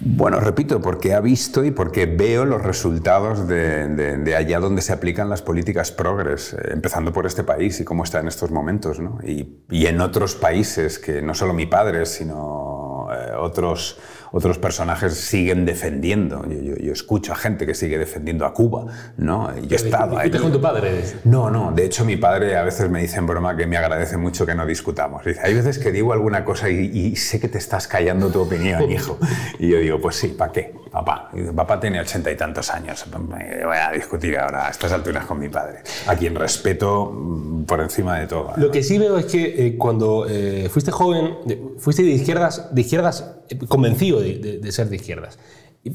Bueno, 0.00 0.38
repito, 0.38 0.80
porque 0.80 1.12
ha 1.12 1.20
visto 1.20 1.64
y 1.64 1.72
porque 1.72 2.06
veo 2.06 2.44
los 2.44 2.62
resultados 2.62 3.48
de, 3.48 3.88
de- 3.88 4.16
de 4.18 4.36
allá 4.36 4.60
donde 4.60 4.80
se 4.80 4.92
aplican 4.92 5.28
las 5.28 5.42
políticas 5.42 5.90
progres, 5.90 6.52
eh, 6.52 6.56
empezando 6.70 7.12
por 7.12 7.26
este 7.26 7.42
país 7.42 7.80
y 7.80 7.84
cómo 7.84 8.04
está 8.04 8.20
en 8.20 8.28
estos 8.28 8.52
momentos, 8.52 9.00
¿no? 9.00 9.18
y, 9.24 9.64
y 9.70 9.86
en 9.86 10.00
otros 10.00 10.36
países 10.36 11.00
que 11.00 11.20
no 11.20 11.34
solo 11.34 11.52
mi 11.52 11.66
padre, 11.66 12.06
sino 12.06 13.08
eh, 13.12 13.32
otros, 13.36 13.98
otros 14.32 14.58
personajes 14.58 15.14
siguen 15.14 15.64
defendiendo. 15.64 16.44
Yo, 16.48 16.60
yo- 16.60 16.76
yo 16.76 16.92
escucho 16.92 17.32
a 17.32 17.36
gente 17.36 17.66
que 17.66 17.74
sigue 17.74 17.98
defendiendo 17.98 18.44
a 18.46 18.52
Cuba, 18.52 18.86
¿no? 19.16 19.50
Y 19.62 19.66
yo 19.66 19.76
he 19.76 19.76
estado 19.76 20.10
¿Discutes 20.12 20.34
allí. 20.34 20.42
con 20.42 20.52
tu 20.52 20.60
padre? 20.60 21.04
No, 21.24 21.50
no. 21.50 21.72
De 21.72 21.84
hecho, 21.84 22.04
mi 22.04 22.16
padre 22.16 22.56
a 22.56 22.62
veces 22.62 22.88
me 22.90 23.00
dice 23.00 23.18
en 23.18 23.26
broma 23.26 23.56
que 23.56 23.66
me 23.66 23.76
agradece 23.76 24.16
mucho 24.16 24.44
que 24.46 24.54
no 24.54 24.66
discutamos. 24.66 25.24
Dice, 25.24 25.40
hay 25.42 25.54
veces 25.54 25.78
que 25.78 25.92
digo 25.92 26.12
alguna 26.12 26.44
cosa 26.44 26.68
y, 26.70 26.76
y 26.94 27.16
sé 27.16 27.40
que 27.40 27.48
te 27.48 27.58
estás 27.58 27.86
callando 27.88 28.28
tu 28.30 28.40
opinión, 28.40 28.90
hijo. 28.90 29.18
Y 29.58 29.68
yo 29.68 29.78
digo, 29.78 30.00
pues 30.00 30.16
sí, 30.16 30.28
¿para 30.28 30.52
qué? 30.52 30.74
Papá. 30.90 31.30
Dice, 31.32 31.52
papá 31.52 31.78
tiene 31.80 32.00
ochenta 32.00 32.30
y 32.30 32.36
tantos 32.36 32.70
años. 32.70 33.04
Voy 33.12 33.76
a 33.76 33.90
discutir 33.92 34.38
ahora 34.38 34.66
a 34.68 34.70
estas 34.70 34.92
alturas 34.92 35.24
con 35.26 35.38
mi 35.38 35.48
padre, 35.48 35.78
a 36.06 36.14
quien 36.16 36.34
respeto 36.34 37.12
mm, 37.12 37.64
por 37.64 37.80
encima 37.80 38.18
de 38.18 38.26
todo. 38.26 38.52
Lo 38.56 38.70
que 38.70 38.82
sí 38.82 38.98
veo 38.98 39.18
es 39.18 39.26
que 39.26 39.66
eh, 39.66 39.76
cuando 39.76 40.26
eh, 40.28 40.68
fuiste 40.70 40.90
joven, 40.90 41.34
fuiste 41.78 42.02
de 42.02 42.10
izquierdas, 42.10 42.68
de 42.74 42.80
izquierdas 42.80 43.34
convencido 43.68 44.20
de, 44.20 44.60
ser 44.70 44.88
de 44.88 44.96
izquierdas. 44.96 45.38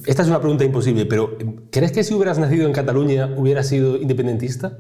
Esta 0.05 0.21
es 0.21 0.27
una 0.27 0.39
pregunta 0.39 0.63
imposible, 0.63 1.05
pero 1.05 1.37
eh, 1.39 1.45
¿crees 1.71 1.91
que 1.91 2.03
si 2.03 2.13
hubieras 2.13 2.39
nacido 2.39 2.65
en 2.65 2.73
Cataluña 2.73 3.29
hubieras 3.37 3.67
sido 3.67 3.97
independentista? 3.97 4.79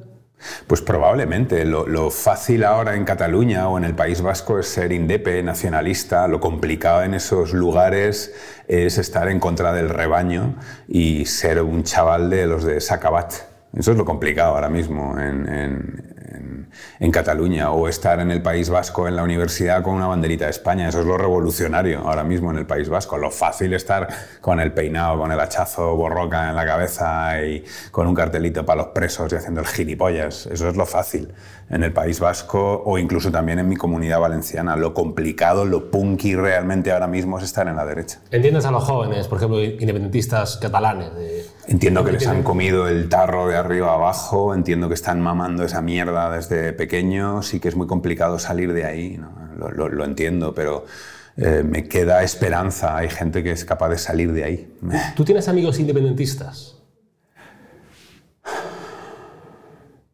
Pues 0.67 0.81
probablemente. 0.81 1.65
Lo, 1.65 2.09
fácil 2.09 2.63
ahora 2.63 2.95
en 2.95 3.05
Cataluña 3.05 3.69
o 3.69 3.77
en 3.77 3.85
el 3.85 3.95
País 3.95 4.21
Vasco 4.21 4.59
es 4.59 4.67
ser 4.67 4.91
indepe, 4.91 5.41
nacionalista. 5.41 6.27
Lo 6.27 6.39
complicado 6.39 7.03
en 7.03 7.13
esos 7.13 7.53
lugares 7.53 8.33
es 8.67 8.97
estar 8.97 9.29
en 9.29 9.39
contra 9.39 9.73
del 9.73 9.89
rebaño 9.89 10.55
y 10.87 11.25
ser 11.25 11.61
un 11.61 11.83
chaval 11.83 12.29
de 12.29 12.47
los 12.47 12.65
de 12.65 12.81
Sacabat. 12.81 13.33
Eso 13.73 13.91
es 13.91 13.97
lo 13.97 14.05
complicado 14.05 14.55
ahora 14.55 14.69
mismo 14.69 15.15
en- 16.33 17.11
Cataluña 17.11 17.69
o 17.71 17.87
estar 17.87 18.19
en 18.19 18.31
el 18.31 18.41
País 18.41 18.69
Vasco 18.69 19.07
en 19.07 19.15
la 19.15 19.23
universidad 19.23 19.83
con 19.83 19.93
una 19.93 20.07
banderita 20.07 20.45
de 20.45 20.51
España. 20.51 20.89
Eso 20.89 21.01
es 21.01 21.05
lo 21.05 21.17
revolucionario 21.17 21.99
ahora 21.99 22.23
mismo 22.23 22.49
en 22.49 22.57
el 22.57 22.65
País 22.65 22.89
Vasco. 22.89 23.17
Lo 23.17 23.29
fácil 23.29 23.73
estar 23.73 24.07
con 24.41 24.59
el 24.59 24.71
peinado, 24.73 25.19
con 25.19 25.31
el 25.31 25.39
hachazo 25.39 25.95
borroca 25.95 26.49
en 26.49 26.55
la 26.55 26.65
cabeza 26.65 27.39
y 27.43 27.63
con 27.91 28.07
un 28.07 28.15
cartelito 28.15 28.65
para 28.65 28.77
los 28.83 28.87
presos 28.93 29.31
y 29.31 29.35
haciendo 29.35 29.61
el 29.61 29.67
gilipollas. 29.67 30.47
Eso 30.47 30.67
es 30.69 30.75
lo 30.75 30.85
fácil 30.87 31.31
en 31.69 31.83
el 31.83 31.93
País 31.93 32.19
Vasco 32.19 32.81
o 32.85 32.97
incluso 32.97 33.31
también 33.31 33.59
en 33.59 33.69
mi 33.69 33.75
comunidad 33.75 34.19
valenciana. 34.19 34.75
Lo 34.75 34.93
complicado, 34.93 35.65
lo 35.65 35.91
punky 35.91 36.35
realmente 36.35 36.91
ahora 36.91 37.07
mismo 37.07 37.37
es 37.37 37.43
estar 37.45 37.67
en 37.67 37.75
la 37.75 37.85
derecha. 37.85 38.19
¿Entiendes 38.31 38.65
a 38.65 38.71
los 38.71 38.83
jóvenes, 38.83 39.27
por 39.27 39.37
ejemplo, 39.37 39.61
independentistas 39.63 40.57
catalanes? 40.57 41.09
Entiendo 41.67 42.03
que 42.03 42.11
les 42.11 42.27
han 42.27 42.43
comido 42.43 42.87
el 42.87 43.07
tarro 43.07 43.47
de 43.47 43.55
arriba 43.55 43.93
abajo, 43.93 44.53
entiendo 44.53 44.89
que 44.89 44.95
están 44.95 45.21
mamando 45.21 45.63
esa 45.63 45.81
mierda 45.81 46.29
desde 46.29 46.73
pequeños 46.73 47.47
sí 47.47 47.59
que 47.59 47.69
es 47.69 47.75
muy 47.75 47.87
complicado 47.87 48.37
salir 48.37 48.73
de 48.73 48.85
ahí, 48.85 49.19
lo, 49.57 50.03
entiendo, 50.03 50.53
pero 50.53 50.85
eh, 51.37 51.63
me 51.65 51.87
queda 51.87 52.23
esperanza, 52.23 52.97
hay 52.97 53.09
gente 53.09 53.43
que 53.43 53.51
es 53.51 53.63
capaz 53.63 53.89
de 53.89 53.97
salir 53.97 54.33
de 54.33 54.43
ahí. 54.43 54.77
¿Tú 55.15 55.23
tienes 55.23 55.47
amigos 55.47 55.79
independentistas? 55.79 56.77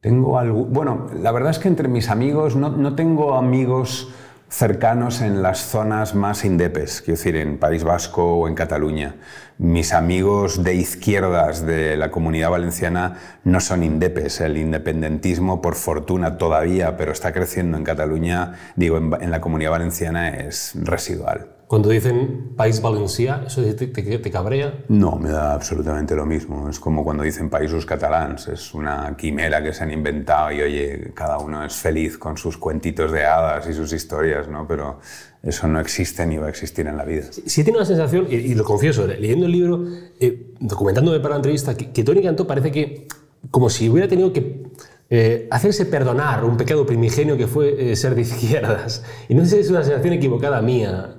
Tengo 0.02 0.38
algo, 0.38 0.66
bueno, 0.66 1.08
la 1.20 1.32
verdad 1.32 1.52
es 1.52 1.60
que 1.60 1.68
entre 1.68 1.88
mis 1.88 2.10
amigos 2.10 2.56
no, 2.56 2.70
no 2.70 2.96
tengo 2.96 3.36
amigos 3.36 4.10
cercanos 4.50 5.22
en 5.22 5.42
las 5.42 5.60
zonas 5.60 6.16
más 6.16 6.44
indepes, 6.44 7.02
quiero 7.02 7.18
decir, 7.18 7.36
en 7.36 7.58
País 7.58 7.84
Vasco 7.84 8.40
o 8.40 8.48
en 8.48 8.56
Cataluña. 8.56 9.16
Mis 9.60 9.94
amigos 9.94 10.64
de 10.64 10.76
izquierdas 10.76 11.66
de 11.66 11.98
la 11.98 12.12
comunidad 12.12 12.50
valenciana 12.50 13.18
no 13.44 13.60
son 13.60 13.84
indepes. 13.84 14.42
El 14.42 14.58
independentismo, 14.58 15.62
por 15.62 15.76
fortuna 15.76 16.38
todavía, 16.38 16.98
pero 16.98 17.12
está 17.12 17.32
creciendo 17.32 17.78
en 17.78 17.84
Cataluña, 17.84 18.54
digo, 18.76 18.98
en, 18.98 19.32
la 19.32 19.42
comunidad 19.42 19.72
valenciana 19.72 20.30
es 20.30 20.72
residual. 20.76 21.59
Cuando 21.70 21.90
dicen 21.90 22.56
país 22.58 22.82
valencià, 22.82 23.44
¿eso 23.46 23.62
te, 23.62 23.86
te, 23.86 24.32
cabrea? 24.32 24.86
No, 24.88 25.18
me 25.18 25.30
da 25.30 25.54
absolutamente 25.54 26.16
lo 26.16 26.26
mismo. 26.26 26.68
Es 26.68 26.80
como 26.80 27.04
cuando 27.04 27.22
dicen 27.22 27.48
países 27.48 27.86
catalans. 27.86 28.48
Es 28.48 28.74
una 28.74 29.16
quimera 29.16 29.62
que 29.62 29.72
se 29.72 29.84
han 29.84 29.92
inventado 29.92 30.52
y, 30.52 30.64
oye, 30.64 31.12
cada 31.14 31.38
uno 31.38 31.64
es 31.64 31.76
feliz 31.76 32.18
con 32.18 32.38
sus 32.38 32.58
cuentitos 32.58 33.12
de 33.12 33.24
hadas 33.24 33.70
y 33.70 33.74
sus 33.74 33.94
historias, 33.94 34.48
¿no? 34.48 34.68
Pero 34.68 34.98
eso 35.44 35.68
no 35.68 35.80
existe 35.80 36.26
ni 36.26 36.38
va 36.38 36.48
a 36.48 36.50
existir 36.50 36.88
en 36.88 36.98
la 36.98 37.06
vida. 37.06 37.26
Sí, 37.32 37.64
tiene 37.64 37.78
la 37.78 37.86
sensación, 37.86 38.26
y, 38.32 38.56
lo 38.56 38.64
confieso, 38.64 39.06
leyendo 39.06 39.46
el 39.46 39.52
libro, 39.52 39.86
eh, 40.20 40.56
documentándome 40.60 41.20
para 41.20 41.36
la 41.36 41.36
entrevista, 41.36 41.78
que, 41.78 41.92
que 41.92 42.04
Tony 42.04 42.24
Cantó 42.24 42.48
parece 42.48 42.72
que, 42.72 43.08
como 43.52 43.70
si 43.70 43.88
hubiera 43.90 44.08
tenido 44.08 44.34
que 44.34 44.64
eh, 45.12 45.48
hacerse 45.52 45.86
perdonar 45.86 46.44
un 46.44 46.58
pecado 46.58 46.84
primigenio 46.88 47.38
que 47.38 47.46
fue 47.46 47.92
eh, 47.92 47.96
ser 47.96 48.16
de 48.16 48.22
izquierdas. 48.22 49.04
Y 49.28 49.36
no 49.36 49.46
sé 49.46 49.52
si 49.52 49.58
es 49.60 49.70
una 49.70 49.84
sensación 49.84 50.14
equivocada 50.14 50.64
mía. 50.64 51.16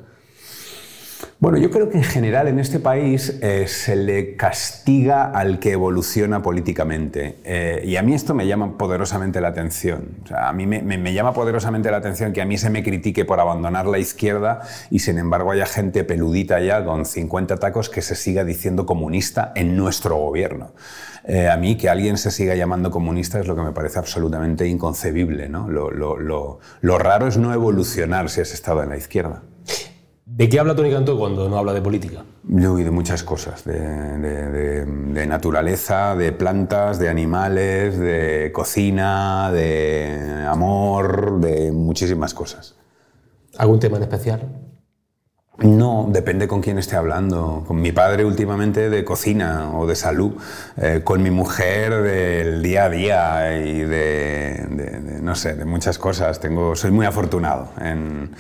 Bueno, 1.39 1.57
yo 1.57 1.71
creo 1.71 1.89
que 1.89 1.97
en 1.97 2.05
general 2.05 2.49
en 2.49 2.59
este 2.59 2.81
país 2.81 3.39
eh, 3.41 3.67
se 3.67 3.97
le 3.97 4.37
castiga 4.37 5.31
al 5.31 5.59
que 5.59 5.73
evoluciona 5.73 6.43
políticamente. 6.43 7.39
Eh, 7.45 7.83
y 7.85 7.97
a 7.97 8.03
mí 8.03 8.15
esto 8.15 8.35
me 8.35 8.47
llama 8.47 8.77
poderosamente 8.77 9.41
la 9.41 9.49
atención. 9.49 10.19
a 10.37 10.53
mí 10.53 10.67
me, 10.67 11.15
llama 11.15 11.33
poderosamente 11.33 11.91
la 11.91 11.97
atención 11.97 12.33
que 12.33 12.43
a 12.43 12.45
mí 12.45 12.59
se 12.59 12.69
me 12.69 12.83
critique 12.83 13.25
por 13.25 13.41
abandonar 13.41 13.87
la 13.87 13.99
izquierda 13.99 14.61
y 14.91 14.99
sin 14.99 15.19
embargo 15.19 15.51
haya 15.51 15.67
gente 15.67 16.05
peludita 16.05 16.61
ya 16.61 16.85
con 16.85 17.07
50 17.07 17.57
tacos 17.57 17.89
que 17.89 18.03
se 18.03 18.15
siga 18.15 18.45
diciendo 18.45 18.85
comunista 18.85 19.53
en 19.57 19.77
nuestro 19.77 20.17
gobierno. 20.17 20.73
Eh, 21.25 21.49
a 21.49 21.57
mí 21.57 21.77
que 21.77 21.89
alguien 21.89 22.17
se 22.19 22.31
siga 22.31 22.55
llamando 22.55 22.91
comunista 22.91 23.41
es 23.41 23.47
lo 23.47 23.57
que 23.57 23.63
me 23.63 23.73
parece 23.73 23.99
absolutamente 23.99 24.67
inconcebible. 24.67 25.49
¿no? 25.49 25.69
Lo, 25.69 25.91
lo 25.91 26.99
raro 26.99 27.27
es 27.27 27.39
no 27.39 27.53
evolucionar 27.55 28.29
si 28.29 28.41
has 28.41 28.53
estado 28.53 28.83
en 28.83 28.91
la 28.91 28.97
izquierda. 28.97 29.43
¿De 30.41 30.49
qué 30.49 30.59
habla 30.59 30.75
Tony 30.75 30.91
Cantó 30.91 31.19
cuando 31.19 31.51
no 31.51 31.59
habla 31.59 31.75
de 31.75 31.83
política? 31.83 32.25
Uy, 32.49 32.83
de 32.83 32.91
muchas 32.91 33.23
cosas, 33.23 33.63
de, 33.63 35.27
naturaleza, 35.27 36.17
de 36.17 36.33
plantas, 36.33 36.99
de 36.99 37.11
animales, 37.11 37.99
de 37.99 38.51
cocina, 38.51 39.53
de 39.53 40.47
amor, 40.49 41.41
de 41.41 41.71
muchísimas 41.73 42.33
cosas. 42.33 42.75
¿Algún 43.59 43.81
tema 43.81 43.99
en 43.99 44.05
especial? 44.05 44.41
No, 45.59 46.09
depende 46.09 46.49
con 46.49 46.63
quién 46.63 46.79
esté 46.79 46.97
hablando. 46.97 47.63
Con 47.67 47.83
mi 47.83 47.93
padre 47.93 48.25
últimamente 48.25 48.89
de 48.89 49.05
cocina 49.05 49.73
o 49.75 49.87
de 49.87 49.95
salud. 49.95 50.33
Eh, 50.79 51.03
con 51.05 51.23
mi 51.23 51.31
mujer 51.31 52.01
del 52.01 52.63
día 52.63 52.85
a 52.85 52.89
día 52.89 53.59
y 53.59 53.81
de, 53.81 55.19
no 55.21 55.35
sé, 55.35 55.55
de 55.55 55.67
muchas 55.67 55.99
cosas. 55.99 56.41
Tengo, 56.41 56.75
soy 56.77 56.93
muy 56.93 57.05
afortunado 57.05 57.69
en 57.79 58.31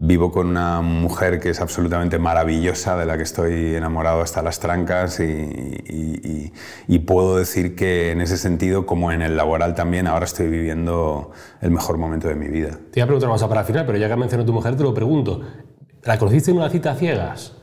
Vivo 0.00 0.30
con 0.30 0.46
una 0.46 0.80
mujer 0.80 1.40
que 1.40 1.50
es 1.50 1.60
absolutamente 1.60 2.20
maravillosa, 2.20 2.96
de 2.96 3.04
la 3.04 3.16
que 3.16 3.24
estoy 3.24 3.74
enamorado 3.74 4.20
hasta 4.20 4.42
las 4.42 4.60
trancas 4.60 5.18
y, 5.18 6.52
puedo 7.04 7.36
decir 7.36 7.74
que 7.74 8.12
en 8.12 8.20
ese 8.20 8.36
sentido, 8.36 8.86
como 8.86 9.10
en 9.10 9.22
el 9.22 9.36
laboral 9.36 9.74
también, 9.74 10.06
ahora 10.06 10.26
estoy 10.26 10.46
viviendo 10.48 11.32
el 11.60 11.72
mejor 11.72 11.98
momento 11.98 12.28
de 12.28 12.36
mi 12.36 12.46
vida. 12.46 12.78
Te 12.92 13.00
iba 13.00 13.04
a 13.04 13.06
preguntar 13.06 13.28
más 13.28 13.42
para 13.42 13.62
el 13.62 13.66
final, 13.66 13.86
pero 13.86 13.98
ya 13.98 14.08
que 14.08 14.14
mencionado 14.14 14.46
tu 14.46 14.52
mujer, 14.52 14.76
te 14.76 14.84
lo 14.84 14.94
pregunto. 14.94 15.40
¿La 16.04 16.16
conociste 16.16 16.52
en 16.52 16.58
una 16.58 16.70
cita 16.70 16.94
ciegas? 16.94 17.57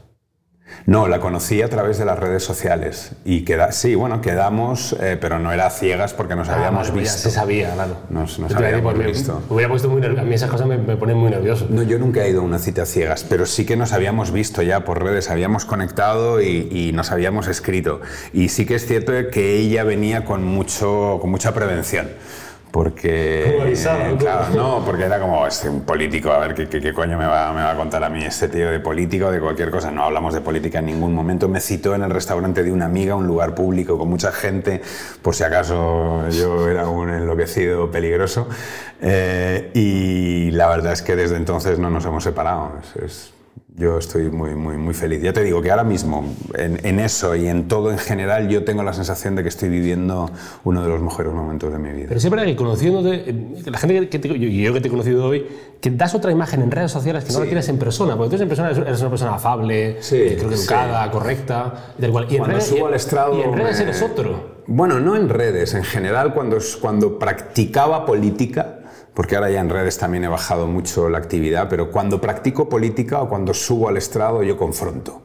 No, 0.86 1.08
la 1.08 1.20
conocí 1.20 1.62
a 1.62 1.70
través 1.70 1.98
de 1.98 2.06
las 2.06 2.20
redes 2.20 2.44
sociales. 2.44 3.14
Y 3.24 3.44
queda, 3.44 3.72
sí, 3.72 3.96
bueno, 3.96 4.22
quedamos, 4.22 4.96
eh, 5.00 5.18
pero 5.20 5.40
no 5.40 5.52
era 5.52 5.70
ciegas 5.70 6.14
porque 6.14 6.36
nos 6.36 6.50
ah, 6.50 6.56
habíamos 6.56 6.92
pues 6.92 7.04
visto. 7.04 7.18
Ya 7.18 7.24
se 7.24 7.32
sabía, 7.32 7.74
claro. 7.74 7.98
Nos, 8.10 8.40
habíamos 8.40 8.98
visto. 8.98 9.42
hubiera 9.50 9.70
puesto 9.70 9.90
muy 9.90 10.06
A 10.06 10.24
mí 10.24 10.34
esas 10.34 10.50
cosas 10.50 10.68
me, 10.68 10.78
ponen 10.78 11.18
muy 11.18 11.32
nervioso. 11.32 11.68
No, 11.70 11.84
yo 11.84 11.98
nunca 11.98 12.24
he 12.24 12.30
ido 12.30 12.42
a 12.42 12.44
una 12.44 12.60
cita 12.60 12.86
ciegas, 12.86 13.26
pero 13.28 13.46
sí 13.46 13.66
que 13.66 13.76
nos 13.76 13.94
habíamos 13.94 14.32
visto 14.32 14.62
ya 14.62 14.86
por 14.86 15.04
redes, 15.04 15.30
habíamos 15.30 15.66
conectado 15.66 16.42
y, 16.42 16.68
y 16.72 16.92
nos 16.94 17.12
habíamos 17.12 17.48
escrito. 17.48 18.02
Y 18.34 18.50
sí 18.50 18.66
que 18.66 18.76
es 18.76 18.86
cierto 18.86 19.14
que 19.32 19.58
ella 19.58 19.84
venía 19.84 20.26
con, 20.26 20.44
mucho, 20.44 21.18
con 21.22 21.32
mucha 21.32 21.54
prevención 21.54 22.10
porque 22.76 23.74
claro, 24.20 24.50
no, 24.54 24.84
porque 24.86 25.04
era 25.06 25.18
como 25.18 25.48
este, 25.48 25.70
un 25.70 25.86
político, 25.86 26.30
a 26.30 26.40
ver 26.40 26.54
¿qué, 26.54 26.68
qué, 26.68 26.94
coño 26.94 27.18
me 27.18 27.26
va, 27.26 27.54
me 27.54 27.62
va, 27.62 27.72
a 27.72 27.76
contar 27.78 28.04
a 28.04 28.10
mí 28.10 28.22
este 28.26 28.50
tío 28.50 28.70
de 28.70 28.82
político 28.82 29.32
de 29.32 29.40
cualquier 29.40 29.72
cosa. 29.72 29.92
No 29.92 30.04
hablamos 30.04 30.34
de 30.34 30.42
política 30.42 30.80
en 30.80 30.88
ningún 30.88 31.14
momento. 31.14 31.48
Me 31.48 31.62
citó 31.62 31.96
en 31.96 32.04
el 32.04 32.10
restaurante 32.10 32.64
de 32.64 32.74
una 32.74 32.88
amiga, 32.88 33.16
un 33.16 33.28
lugar 33.28 33.56
público 33.56 33.98
con 33.98 34.10
mucha 34.10 34.34
gente, 34.34 34.82
por 35.22 35.36
si 35.36 35.46
acaso 35.46 36.28
yo 36.32 36.70
era 36.70 36.90
un 36.90 37.10
enloquecido 37.10 37.90
peligroso. 37.90 38.50
Eh, 39.02 39.72
y 39.74 40.52
la 40.52 40.68
verdad 40.68 40.92
es 40.92 41.02
que 41.02 41.16
desde 41.16 41.38
entonces 41.38 41.80
no 41.80 41.90
nos 41.90 42.04
hemos 42.04 42.26
separado. 42.26 42.74
es 43.02 43.35
yo 43.78 43.98
estoy 43.98 44.30
muy, 44.30 44.56
muy, 44.56 44.78
muy 44.78 44.94
feliz. 44.94 45.22
Ya 45.22 45.34
te 45.34 45.44
digo 45.44 45.62
que 45.62 45.70
ahora 45.70 45.84
mismo, 45.84 46.34
en, 46.54 47.00
eso 47.00 47.36
y 47.36 47.48
en 47.48 47.68
todo 47.68 47.92
en 47.92 47.98
general, 47.98 48.48
yo 48.48 48.64
tengo 48.64 48.84
la 48.84 48.94
sensación 48.94 49.36
de 49.36 49.44
que 49.44 49.50
estoy 49.50 49.68
viviendo 49.68 50.32
uno 50.64 50.82
de 50.82 50.88
los 50.88 51.02
mejores 51.02 51.34
momentos 51.34 51.74
de 51.74 51.80
mi 51.80 51.92
vida. 51.92 52.06
Pero 52.08 52.20
siempre 52.22 52.46
que 52.46 52.56
conociéndote, 52.56 53.30
eh, 53.30 53.64
la 53.66 53.78
gente 53.78 54.08
que 54.08 54.20
te, 54.20 54.30
y 54.30 54.64
yo 54.64 54.74
que 54.74 54.80
te 54.80 54.88
he 54.88 54.92
conocido 54.92 55.26
hoy, 55.26 55.46
que 55.82 55.92
das 55.92 56.16
otra 56.16 56.32
imagen 56.32 56.62
en 56.62 56.72
redes 56.72 56.92
sociales 56.92 57.26
que 57.26 57.34
no 57.34 57.40
la 57.40 57.46
tienes 57.46 57.68
en 57.68 57.78
persona, 57.78 58.16
porque 58.16 58.38
tú 58.38 58.42
en 58.42 58.48
persona 58.48 58.72
eres 58.72 59.02
una 59.02 59.10
persona 59.10 59.36
afable, 59.36 59.98
creo 60.08 60.50
que 60.50 60.56
educada, 60.56 61.12
correcta, 61.12 61.94
y 61.98 62.02
tal 62.02 62.12
cual. 62.12 62.28
Y 62.30 62.38
en 62.38 62.46
redes, 62.46 62.64
subo 62.68 62.88
al 62.88 62.94
estrado... 62.94 63.38
Y 63.38 63.42
en 63.42 63.54
redes 63.54 63.80
eres 63.82 64.02
otro. 64.02 64.56
Bueno, 64.68 65.02
no 65.02 65.18
en 65.18 65.28
redes, 65.28 65.74
en 65.74 65.84
general 65.84 66.34
cuando, 66.34 66.58
cuando 66.82 67.20
practicaba 67.20 68.06
política 68.06 68.75
porque 69.16 69.36
ahora 69.36 69.50
ya 69.50 69.62
en 69.62 69.70
redes 69.70 69.98
también 69.98 70.26
he 70.26 70.28
bajado 70.28 70.68
mucho 70.68 71.10
la 71.10 71.18
actividad, 71.18 71.68
pero 71.70 71.90
cuando 71.90 72.22
practico 72.22 72.70
política 72.70 73.22
o 73.22 73.30
cuando 73.30 73.54
subo 73.54 73.90
al 73.90 73.98
estrado 73.98 74.44
yo 74.44 74.58
confronto. 74.58 75.24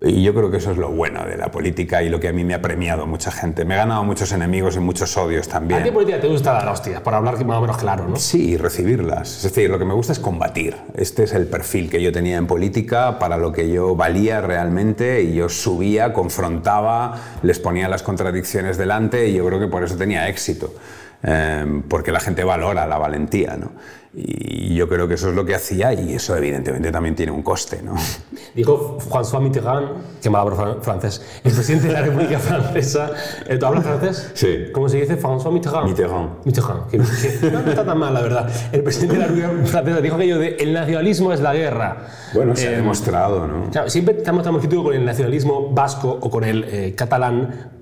Y 0.00 0.22
yo 0.22 0.32
creo 0.32 0.48
que 0.48 0.58
eso 0.58 0.70
es 0.70 0.76
lo 0.76 0.90
bueno 0.90 1.26
de 1.26 1.36
la 1.36 1.50
política 1.50 2.04
y 2.04 2.08
lo 2.08 2.20
que 2.20 2.28
a 2.28 2.32
mí 2.32 2.44
me 2.44 2.54
ha 2.54 2.62
premiado 2.62 3.04
mucha 3.04 3.32
gente. 3.32 3.64
Me 3.64 3.74
he 3.74 3.76
ganado 3.78 4.04
muchos 4.04 4.30
enemigos 4.30 4.76
y 4.76 4.78
muchos 4.78 5.16
odios 5.16 5.48
también. 5.48 5.80
¿A 5.80 5.82
qué 5.82 5.90
política 5.90 6.20
te 6.20 6.28
gusta 6.28 6.52
dar 6.52 6.68
hostias? 6.68 7.00
Por 7.00 7.14
hablar 7.14 7.44
más 7.44 7.58
o 7.58 7.60
menos 7.62 7.78
claro, 7.78 8.06
¿no? 8.06 8.14
Sí, 8.14 8.56
recibirlas. 8.56 9.38
Es 9.38 9.42
decir, 9.42 9.68
lo 9.68 9.76
que 9.76 9.84
me 9.84 9.94
gusta 9.94 10.12
es 10.12 10.20
combatir. 10.20 10.76
Este 10.94 11.24
es 11.24 11.32
el 11.32 11.48
perfil 11.48 11.90
que 11.90 12.00
yo 12.00 12.12
tenía 12.12 12.36
en 12.36 12.46
política 12.46 13.18
para 13.18 13.38
lo 13.38 13.50
que 13.50 13.70
yo 13.70 13.96
valía 13.96 14.40
realmente 14.40 15.20
y 15.22 15.34
yo 15.34 15.48
subía, 15.48 16.12
confrontaba, 16.12 17.18
les 17.42 17.58
ponía 17.58 17.88
las 17.88 18.04
contradicciones 18.04 18.78
delante 18.78 19.26
y 19.26 19.34
yo 19.34 19.44
creo 19.46 19.58
que 19.58 19.66
por 19.66 19.82
eso 19.82 19.96
tenía 19.96 20.28
éxito. 20.28 20.74
Em, 21.20 21.82
porque 21.82 22.12
la 22.12 22.20
gente 22.20 22.44
valora 22.44 22.86
la 22.86 22.96
valentía, 22.96 23.56
¿no? 23.56 23.72
Y 24.14 24.74
yo 24.74 24.88
creo 24.88 25.08
que 25.08 25.14
eso 25.14 25.30
es 25.30 25.34
lo 25.34 25.44
que 25.44 25.54
hacía 25.54 25.92
y 25.92 26.14
eso 26.14 26.36
evidentemente 26.36 26.92
también 26.92 27.14
tiene 27.16 27.32
un 27.32 27.42
coste, 27.42 27.82
¿no? 27.82 27.94
Dijo 28.54 28.98
François 28.98 29.40
Mitterrand, 29.40 29.88
que 30.22 30.28
habla 30.28 30.76
francés, 30.80 31.40
el 31.42 31.52
presidente 31.52 31.88
de 31.88 31.92
la 31.92 32.02
República 32.02 32.38
Francesa. 32.38 33.10
¿Tú 33.58 33.66
hablas 33.66 33.84
francés? 33.84 34.30
Sí. 34.34 34.68
¿Cómo 34.72 34.88
se 34.88 34.98
dice? 35.00 35.20
François 35.20 35.52
Mitterrand. 35.52 35.88
Mitterrand. 35.88 36.44
Mitterrand. 36.44 36.86
Que, 36.88 36.98
no, 36.98 37.04
está 37.04 37.84
tan 37.84 37.98
mal, 37.98 38.14
la 38.14 38.22
verdad. 38.22 38.50
El 38.72 38.82
presidente 38.84 39.14
de 39.14 39.20
la 39.20 39.26
República 39.26 39.66
Francesa 39.66 40.00
dijo 40.00 40.16
aquello 40.16 40.38
de 40.38 40.56
el 40.60 40.72
nacionalismo 40.72 41.32
es 41.32 41.40
la 41.40 41.52
guerra. 41.52 42.06
Bueno, 42.32 42.54
se 42.54 42.68
ha 42.68 42.70
em, 42.70 42.76
demostrado, 42.76 43.46
¿no? 43.46 43.70
Claro, 43.70 43.90
siempre 43.90 44.16
estamos 44.16 44.44
tan 44.44 44.56
con 44.58 44.94
el 44.94 45.04
nacionalismo 45.04 45.70
vasco 45.70 46.16
o 46.20 46.30
con 46.30 46.44
el 46.44 46.64
eh, 46.64 46.94
catalán, 46.96 47.72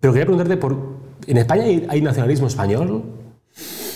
pero 0.00 0.12
quería 0.12 0.24
preguntarte 0.24 0.56
por 0.56 0.89
¿En 1.26 1.36
España 1.36 1.64
hay, 1.88 2.00
nacionalismo 2.00 2.46
español? 2.46 3.02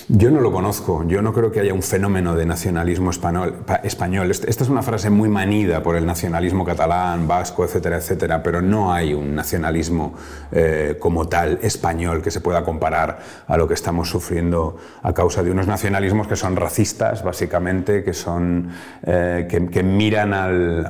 Yo 0.09 0.31
no 0.31 0.43
lo 0.43 0.53
conozco, 0.53 1.03
yo 1.07 1.23
no 1.23 1.33
creo 1.33 1.51
que 1.51 1.61
haya 1.61 1.73
un 1.73 1.83
fenómeno 1.83 2.37
de 2.37 2.45
nacionalismo 2.45 3.11
español. 3.11 3.65
Esta 3.83 4.65
es 4.65 4.69
una 4.69 4.83
frase 4.83 5.09
muy 5.09 5.31
manida 5.31 5.83
por 5.83 5.97
el 5.97 6.05
nacionalismo 6.05 6.63
catalán, 6.63 7.27
vasco, 7.27 7.65
etcétera, 7.65 7.97
etcétera, 7.97 8.43
pero 8.43 8.61
no 8.61 8.93
hay 8.93 9.15
un 9.15 9.35
nacionalismo 9.35 10.13
eh, 10.53 10.99
como 11.01 11.27
tal 11.27 11.59
español 11.63 12.21
que 12.21 12.31
se 12.31 12.43
pueda 12.43 12.63
comparar 12.65 13.19
a 13.47 13.57
lo 13.57 13.67
que 13.67 13.73
estamos 13.73 14.11
sufriendo 14.11 14.77
a 15.03 15.15
causa 15.15 15.43
de 15.43 15.51
unos 15.51 15.67
nacionalismos 15.67 16.27
que 16.27 16.37
son 16.37 16.55
racistas, 16.57 17.25
básicamente, 17.25 18.05
que, 18.05 18.13
son, 18.13 18.73
eh, 19.05 19.49
que, 19.49 19.83
miran 19.83 20.35
al, 20.35 20.85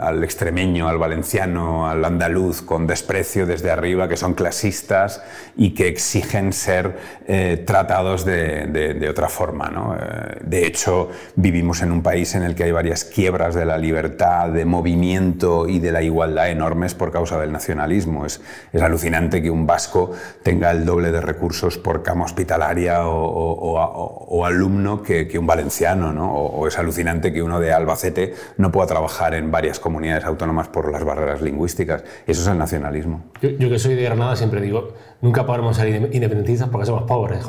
al 0.00 0.22
extremeño, 0.22 0.88
al 0.88 0.98
valenciano, 0.98 1.88
al 1.88 2.04
andaluz 2.04 2.62
con 2.62 2.86
desprecio 2.86 3.46
desde 3.46 3.72
arriba, 3.72 4.08
que 4.08 4.16
son 4.16 4.34
clasistas 4.34 5.22
y 5.56 5.74
que 5.74 5.88
exigen 5.88 6.52
ser 6.52 6.96
eh, 7.26 7.64
tratados 7.66 8.24
de, 8.24 8.59
otra 9.08 9.28
forma. 9.28 9.68
¿no? 9.68 9.94
Eh, 9.94 10.38
de 10.42 10.66
hecho, 10.66 11.10
vivimos 11.36 11.82
en 11.82 11.92
un 11.92 12.02
país 12.02 12.34
en 12.34 12.42
el 12.42 12.54
que 12.54 12.64
hay 12.64 12.72
varias 12.72 13.04
quiebras 13.04 13.54
de 13.54 13.64
la 13.64 13.78
libertad, 13.78 14.48
de 14.48 14.64
movimiento 14.64 15.68
y 15.68 15.78
de 15.78 15.92
la 15.92 16.02
igualdad 16.02 16.50
enormes 16.50 16.94
por 16.94 17.12
causa 17.12 17.38
del 17.40 17.52
nacionalismo. 17.52 18.26
Es, 18.26 18.40
es 18.72 18.82
alucinante 18.82 19.42
que 19.42 19.50
un 19.50 19.66
vasco 19.66 20.12
tenga 20.42 20.70
el 20.70 20.84
doble 20.84 21.12
de 21.12 21.20
recursos 21.20 21.78
por 21.78 22.02
cama 22.02 22.24
hospitalaria 22.24 23.06
o, 23.06 24.44
alumno 24.44 25.02
que, 25.02 25.28
que, 25.28 25.38
un 25.38 25.46
valenciano, 25.46 26.12
¿no? 26.12 26.32
o, 26.32 26.66
es 26.66 26.78
alucinante 26.78 27.32
que 27.32 27.42
uno 27.42 27.60
de 27.60 27.72
Albacete 27.72 28.34
no 28.56 28.72
pueda 28.72 28.86
trabajar 28.86 29.34
en 29.34 29.50
varias 29.50 29.78
comunidades 29.78 30.24
autónomas 30.24 30.68
por 30.68 30.90
las 30.90 31.04
barreras 31.04 31.42
lingüísticas. 31.42 32.04
Eso 32.26 32.42
es 32.42 32.48
el 32.48 32.58
nacionalismo. 32.58 33.24
Yo, 33.42 33.50
yo 33.50 33.68
que 33.68 33.78
soy 33.78 33.94
de 33.94 34.02
Granada 34.02 34.36
siempre 34.36 34.60
digo, 34.60 34.94
nunca 35.20 35.44
podremos 35.44 35.76
ser 35.76 35.88
independentistas 36.12 36.68
porque 36.68 36.86
somos 36.86 37.04
pobres. 37.04 37.40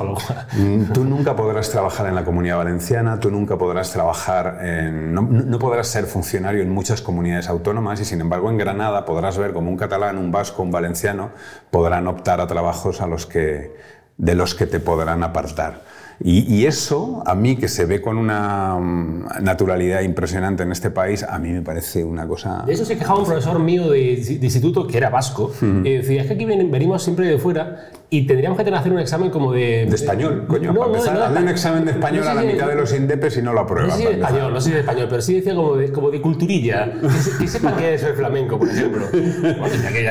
Mm, 0.52 0.84
tú 0.92 1.01
nunca 1.04 1.36
podrás 1.36 1.70
trabajar 1.70 2.06
en 2.06 2.14
la 2.14 2.24
comunidad 2.24 2.58
valenciana, 2.58 3.20
tú 3.20 3.30
nunca 3.30 3.56
podrás 3.56 3.92
trabajar 3.92 4.58
en... 4.62 5.14
No, 5.14 5.58
podrás 5.58 5.88
ser 5.88 6.06
funcionario 6.06 6.62
en 6.62 6.70
muchas 6.70 7.02
comunidades 7.02 7.48
autónomas 7.48 8.00
y 8.00 8.04
sin 8.04 8.20
embargo 8.20 8.50
en 8.50 8.58
Granada 8.58 9.04
podrás 9.04 9.38
ver 9.38 9.52
como 9.52 9.70
un 9.70 9.76
catalán, 9.76 10.18
un 10.18 10.32
vasco, 10.32 10.62
un 10.62 10.70
valenciano 10.70 11.30
podrán 11.70 12.06
optar 12.06 12.40
a 12.40 12.46
trabajos 12.46 13.00
a 13.00 13.06
los 13.06 13.26
que, 13.26 13.74
de 14.16 14.34
los 14.34 14.54
que 14.54 14.66
te 14.66 14.80
podrán 14.80 15.22
apartar. 15.22 15.82
Y, 16.24 16.66
eso, 16.66 17.22
a 17.26 17.34
mí, 17.34 17.56
que 17.56 17.66
se 17.66 17.84
ve 17.84 18.00
con 18.00 18.16
una 18.16 18.78
mm, 18.78 19.42
naturalidad 19.42 20.02
impresionante 20.02 20.62
en 20.62 20.70
este 20.70 20.90
país, 20.90 21.24
a 21.24 21.36
mí 21.40 21.50
me 21.50 21.62
parece 21.62 22.04
una 22.04 22.28
cosa... 22.28 22.62
De 22.64 22.74
eso 22.74 22.84
se 22.84 22.96
quejaba 22.96 23.18
un 23.18 23.26
profesor 23.26 23.58
mío 23.58 23.90
de, 23.90 24.12
instituto, 24.40 24.86
que 24.86 24.98
era 24.98 25.10
vasco, 25.10 25.52
y 25.60 25.94
decía, 25.94 26.22
es 26.22 26.28
que 26.28 26.34
aquí 26.34 26.44
venimos 26.44 27.02
siempre 27.02 27.26
de 27.26 27.38
fuera 27.38 27.88
y 28.12 28.26
tendríamos 28.26 28.58
que 28.58 28.64
tener 28.64 28.76
que 28.76 28.80
hacer 28.80 28.92
un 28.92 28.98
examen 28.98 29.30
como 29.30 29.52
de... 29.52 29.86
De 29.86 29.94
español, 29.94 30.44
coño. 30.46 30.70
No, 30.70 30.80
para 30.80 30.92
empezar, 30.92 31.32
un 31.42 31.48
examen 31.48 31.86
de 31.86 31.92
español 31.92 32.28
a 32.28 32.34
la 32.34 32.42
mitad 32.42 32.68
de 32.68 32.74
los 32.74 32.92
indepes 32.92 33.38
y 33.38 33.42
no 33.42 33.54
lo 33.54 33.60
apruebas. 33.60 33.92
No 33.92 33.96
sé 33.96 34.02
si 34.02 34.08
de 34.08 34.20
español, 34.20 34.52
no 34.52 34.60
sé 34.60 34.70
de 34.70 34.80
español, 34.80 35.06
pero 35.08 35.22
sí 35.22 35.34
decía 35.36 35.54
como 35.54 35.76
de, 35.76 35.90
como 35.90 36.10
de 36.10 36.20
culturilla. 36.20 36.92
Que, 37.38 37.48
sepa 37.48 37.74
qué 37.74 37.94
es 37.94 38.02
el 38.02 38.12
flamenco, 38.12 38.58
por 38.58 38.68
ejemplo. 38.68 39.06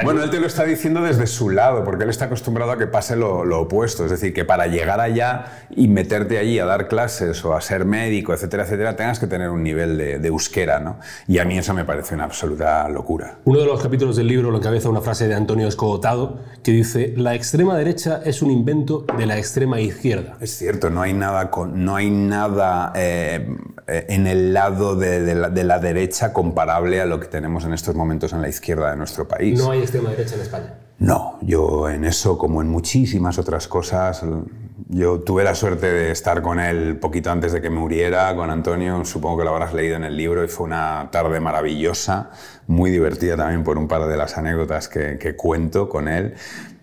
Bueno, 0.03 0.23
él 0.23 0.31
te 0.31 0.39
lo 0.39 0.47
está 0.47 0.63
diciendo 0.63 1.03
desde 1.03 1.27
su 1.27 1.51
lado, 1.51 1.83
porque 1.83 2.03
él 2.03 2.09
está 2.09 2.25
acostumbrado 2.25 2.71
a 2.71 2.77
que 2.79 2.87
pase 2.87 3.15
lo, 3.15 3.45
lo 3.45 3.61
opuesto. 3.61 4.03
Es 4.05 4.09
decir, 4.09 4.33
que 4.33 4.45
para 4.45 4.65
llegar 4.65 4.99
allá 4.99 5.67
y 5.69 5.87
meterte 5.87 6.39
allí 6.39 6.57
a 6.57 6.65
dar 6.65 6.87
clases 6.87 7.45
o 7.45 7.53
a 7.53 7.61
ser 7.61 7.85
médico, 7.85 8.33
etcétera, 8.33 8.63
etcétera, 8.63 8.95
tengas 8.95 9.19
que 9.19 9.27
tener 9.27 9.51
un 9.51 9.61
nivel 9.61 9.99
de, 9.99 10.17
de 10.17 10.27
euskera, 10.27 10.79
¿no? 10.79 10.97
Y 11.27 11.37
a 11.37 11.45
mí 11.45 11.55
eso 11.55 11.75
me 11.75 11.85
parece 11.85 12.15
una 12.15 12.23
absoluta 12.23 12.89
locura. 12.89 13.37
Uno 13.45 13.59
de 13.59 13.65
los 13.67 13.79
capítulos 13.79 14.15
del 14.15 14.25
libro 14.25 14.49
lo 14.49 14.57
encabeza 14.57 14.89
una 14.89 15.01
frase 15.01 15.27
de 15.27 15.35
Antonio 15.35 15.67
Escogotado 15.67 16.39
que 16.63 16.71
dice, 16.71 17.13
la 17.15 17.35
extrema 17.35 17.77
derecha 17.77 17.90
es 17.91 18.41
un 18.41 18.51
invento 18.51 19.05
de 19.17 19.25
la 19.25 19.37
extrema 19.37 19.79
izquierda. 19.79 20.37
Es 20.39 20.57
cierto, 20.57 20.89
no 20.89 21.01
hay 21.01 21.13
nada, 21.13 21.51
con, 21.51 21.83
no 21.83 21.95
hay 21.95 22.09
nada 22.09 22.91
eh, 22.95 23.47
en 23.87 24.27
el 24.27 24.53
lado 24.53 24.95
de, 24.95 25.35
la, 25.35 25.79
derecha 25.79 26.33
comparable 26.33 27.01
a 27.01 27.05
lo 27.05 27.19
que 27.19 27.27
tenemos 27.27 27.65
en 27.65 27.73
estos 27.73 27.95
momentos 27.95 28.33
en 28.33 28.41
la 28.41 28.49
izquierda 28.49 28.91
de 28.91 28.97
nuestro 28.97 29.27
país. 29.27 29.59
¿No 29.59 29.71
hay 29.71 29.79
extrema 29.79 30.09
derecha 30.11 30.35
en 30.35 30.41
España? 30.41 30.73
No, 30.99 31.39
yo 31.41 31.89
en 31.89 32.05
eso, 32.05 32.37
como 32.37 32.61
en 32.61 32.67
muchísimas 32.67 33.39
otras 33.39 33.67
cosas, 33.67 34.23
yo 34.87 35.21
tuve 35.21 35.43
la 35.43 35.55
suerte 35.55 35.91
de 35.91 36.11
estar 36.11 36.43
con 36.43 36.59
él 36.59 36.97
poquito 36.97 37.31
antes 37.31 37.53
de 37.53 37.61
que 37.61 37.71
muriera, 37.71 38.35
con 38.35 38.51
Antonio, 38.51 39.03
supongo 39.03 39.39
que 39.39 39.43
lo 39.45 39.49
habrás 39.49 39.73
leído 39.73 39.95
en 39.95 40.03
el 40.03 40.15
libro, 40.15 40.43
y 40.43 40.47
fue 40.47 40.67
una 40.67 41.09
tarde 41.11 41.39
maravillosa, 41.39 42.29
muy 42.67 42.91
divertida 42.91 43.35
también 43.35 43.63
por 43.63 43.79
un 43.79 43.87
par 43.87 44.05
de 44.05 44.15
las 44.15 44.37
anécdotas 44.37 44.87
que, 44.87 45.17
que 45.17 45.35
cuento 45.35 45.89
con 45.89 46.07
él 46.07 46.35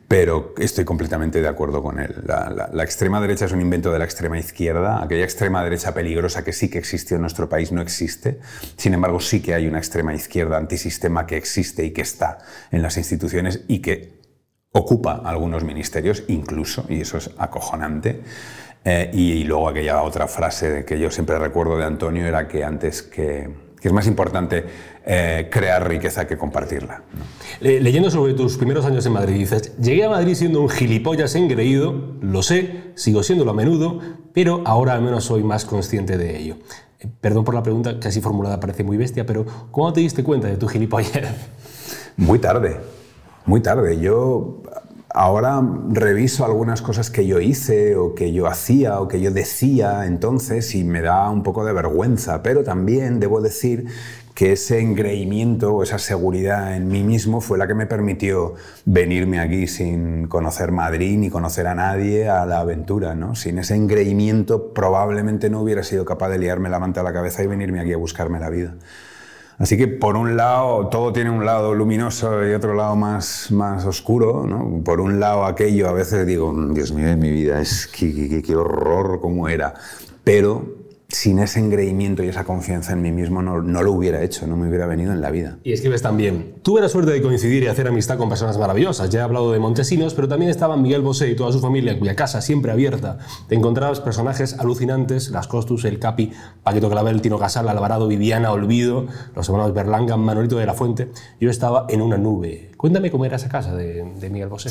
pero 0.08 0.54
estoy 0.56 0.86
completamente 0.86 1.42
de 1.42 1.48
acuerdo 1.48 1.82
con 1.82 2.00
él. 2.00 2.24
La, 2.24 2.82
extrema 2.82 3.20
derecha 3.20 3.44
es 3.44 3.52
un 3.52 3.60
invento 3.60 3.92
de 3.92 3.98
la 3.98 4.06
extrema 4.06 4.38
izquierda. 4.38 5.02
Aquella 5.02 5.24
extrema 5.24 5.62
derecha 5.62 5.92
peligrosa 5.92 6.42
que 6.42 6.54
sí 6.54 6.70
que 6.70 6.78
existió 6.78 7.16
en 7.16 7.20
nuestro 7.20 7.46
país 7.50 7.72
no 7.72 7.82
existe. 7.82 8.40
Sin 8.76 8.94
embargo, 8.94 9.20
sí 9.20 9.42
que 9.42 9.52
hay 9.52 9.66
una 9.66 9.76
extrema 9.76 10.14
izquierda 10.14 10.56
antisistema 10.56 11.26
que 11.26 11.36
existe 11.36 11.84
y 11.84 11.90
que 11.90 12.00
está 12.00 12.38
en 12.70 12.80
las 12.80 12.96
instituciones 12.96 13.64
y 13.68 13.80
que 13.80 14.18
ocupa 14.72 15.20
algunos 15.24 15.62
ministerios 15.62 16.24
incluso, 16.28 16.86
y 16.88 17.02
eso 17.02 17.18
es 17.18 17.30
acojonante. 17.36 18.22
Eh, 18.86 19.10
y 19.12 19.44
luego 19.44 19.68
aquella 19.68 20.00
otra 20.00 20.26
frase 20.26 20.86
que 20.86 20.98
yo 20.98 21.10
siempre 21.10 21.38
recuerdo 21.38 21.76
de 21.76 21.84
Antonio 21.84 22.24
era 22.24 22.48
que 22.48 22.64
antes 22.64 23.02
que 23.02 23.68
que 23.80 23.88
es 23.88 23.94
más 23.94 24.06
importante 24.06 24.64
eh, 25.10 25.48
crear 25.50 25.88
riqueza 25.88 26.26
que 26.26 26.36
compartirla. 26.36 27.02
leyendo 27.60 28.10
sobre 28.10 28.34
tus 28.34 28.58
primeros 28.58 28.84
años 28.84 29.06
en 29.06 29.12
Madrid, 29.14 29.36
dices, 29.36 29.74
llegué 29.78 30.04
a 30.04 30.10
Madrid 30.10 30.34
siendo 30.34 30.60
un 30.60 30.68
gilipollas 30.68 31.34
engreído, 31.34 32.16
lo 32.20 32.42
sé, 32.42 32.92
sigo 32.94 33.22
siéndolo 33.22 33.52
a 33.52 33.54
menudo, 33.54 34.00
pero 34.34 34.60
ahora 34.66 34.92
al 34.92 35.00
menos 35.00 35.24
soy 35.24 35.42
más 35.42 35.64
consciente 35.64 36.18
de 36.18 36.38
ello. 36.38 36.56
Eh, 37.00 37.08
perdón 37.22 37.44
por 37.44 37.54
la 37.54 37.62
pregunta, 37.62 37.98
que 37.98 38.08
así 38.08 38.20
formulada 38.20 38.60
parece 38.60 38.84
muy 38.84 38.98
bestia, 38.98 39.24
pero 39.24 39.46
¿cómo 39.70 39.90
te 39.94 40.00
diste 40.00 40.22
cuenta 40.22 40.46
de 40.46 40.58
tu 40.58 40.68
gilipollas? 40.68 41.34
Muy 42.18 42.38
tarde, 42.38 42.76
muy 43.46 43.62
tarde. 43.62 43.98
Yo 43.98 44.60
ahora 45.08 45.62
reviso 45.88 46.44
algunas 46.44 46.82
cosas 46.82 47.10
que 47.10 47.26
yo 47.26 47.40
hice 47.40 47.96
o 47.96 48.14
que 48.14 48.32
yo 48.32 48.46
hacía 48.46 49.00
o 49.00 49.08
que 49.08 49.20
yo 49.20 49.30
decía 49.30 50.04
entonces 50.04 50.74
y 50.74 50.84
me 50.84 51.00
da 51.00 51.30
un 51.30 51.42
poco 51.42 51.64
de 51.64 51.72
vergüenza, 51.72 52.42
pero 52.42 52.62
también 52.62 53.20
debo 53.20 53.40
decir 53.40 53.86
que 54.38 54.52
ese 54.52 54.78
engreimiento 54.78 55.74
o 55.74 55.82
esa 55.82 55.98
seguridad 55.98 56.76
en 56.76 56.86
mí 56.86 57.02
mismo 57.02 57.40
fue 57.40 57.58
la 57.58 57.66
que 57.66 57.74
me 57.74 57.86
permitió 57.86 58.54
venirme 58.84 59.40
aquí 59.40 59.66
sin 59.66 60.28
conocer 60.28 60.70
Madrid 60.70 61.18
ni 61.18 61.28
conocer 61.28 61.66
a 61.66 61.74
nadie 61.74 62.28
a 62.28 62.46
la 62.46 62.60
aventura. 62.60 63.16
¿no? 63.16 63.34
Sin 63.34 63.58
ese 63.58 63.74
engreimiento 63.74 64.72
probablemente 64.72 65.50
no 65.50 65.60
hubiera 65.60 65.82
sido 65.82 66.04
capaz 66.04 66.28
de 66.28 66.38
liarme 66.38 66.68
la 66.68 66.78
manta 66.78 67.00
a 67.00 67.02
la 67.02 67.12
cabeza 67.12 67.42
y 67.42 67.48
venirme 67.48 67.80
aquí 67.80 67.92
a 67.92 67.96
buscarme 67.96 68.38
la 68.38 68.48
vida. 68.48 68.76
Así 69.58 69.76
que 69.76 69.88
por 69.88 70.16
un 70.16 70.36
lado 70.36 70.86
todo 70.86 71.12
tiene 71.12 71.30
un 71.30 71.44
lado 71.44 71.74
luminoso 71.74 72.48
y 72.48 72.52
otro 72.52 72.74
lado 72.74 72.94
más, 72.94 73.50
más 73.50 73.86
oscuro. 73.86 74.46
¿no? 74.46 74.84
Por 74.84 75.00
un 75.00 75.18
lado 75.18 75.46
aquello 75.46 75.88
a 75.88 75.92
veces 75.92 76.24
digo, 76.28 76.54
Dios 76.70 76.92
mío, 76.92 77.16
mi 77.16 77.32
vida 77.32 77.60
es 77.60 77.88
qué, 77.88 78.40
qué 78.40 78.54
horror 78.54 79.18
cómo 79.20 79.48
era. 79.48 79.74
Pero 80.22 80.77
sin 81.10 81.38
ese 81.38 81.58
engreimiento 81.58 82.22
y 82.22 82.28
esa 82.28 82.44
confianza 82.44 82.92
en 82.92 83.00
mí 83.00 83.12
mismo 83.12 83.40
no, 83.40 83.62
no, 83.62 83.82
lo 83.82 83.92
hubiera 83.92 84.22
hecho, 84.22 84.46
no 84.46 84.58
me 84.58 84.68
hubiera 84.68 84.86
venido 84.86 85.10
en 85.10 85.22
la 85.22 85.30
vida. 85.30 85.58
Y 85.64 85.72
escribes 85.72 86.02
también, 86.02 86.56
tuve 86.60 86.82
la 86.82 86.90
suerte 86.90 87.12
de 87.12 87.22
coincidir 87.22 87.62
y 87.62 87.66
hacer 87.66 87.88
amistad 87.88 88.18
con 88.18 88.28
personas 88.28 88.58
maravillosas. 88.58 89.08
Ya 89.08 89.20
he 89.20 89.22
hablado 89.22 89.50
de 89.50 89.58
Montesinos, 89.58 90.12
pero 90.12 90.28
también 90.28 90.50
estaban 90.50 90.82
Miguel 90.82 91.00
Bosé 91.00 91.30
y 91.30 91.34
toda 91.34 91.50
su 91.50 91.60
familia, 91.60 91.98
cuya 91.98 92.14
casa 92.14 92.42
siempre 92.42 92.72
abierta. 92.72 93.18
Te 93.48 93.54
encontrabas 93.54 94.00
personajes 94.00 94.58
alucinantes, 94.58 95.30
Las 95.30 95.48
Costus, 95.48 95.86
El 95.86 95.98
Capi, 95.98 96.30
Paquito 96.62 96.90
Clavel, 96.90 97.22
Tino 97.22 97.38
Casal, 97.38 97.70
Alvarado, 97.70 98.06
Viviana, 98.06 98.52
Olvido, 98.52 99.06
los 99.34 99.48
hermanos 99.48 99.72
Berlanga, 99.72 100.18
Manolito 100.18 100.58
de 100.58 100.66
la 100.66 100.74
Fuente. 100.74 101.08
Yo 101.40 101.48
estaba 101.48 101.86
en 101.88 102.02
una 102.02 102.18
nube. 102.18 102.70
Cuéntame 102.76 103.10
cómo 103.10 103.24
era 103.24 103.36
esa 103.36 103.48
casa 103.48 103.74
de, 103.74 104.04
Miguel 104.30 104.48
Bosé. 104.50 104.68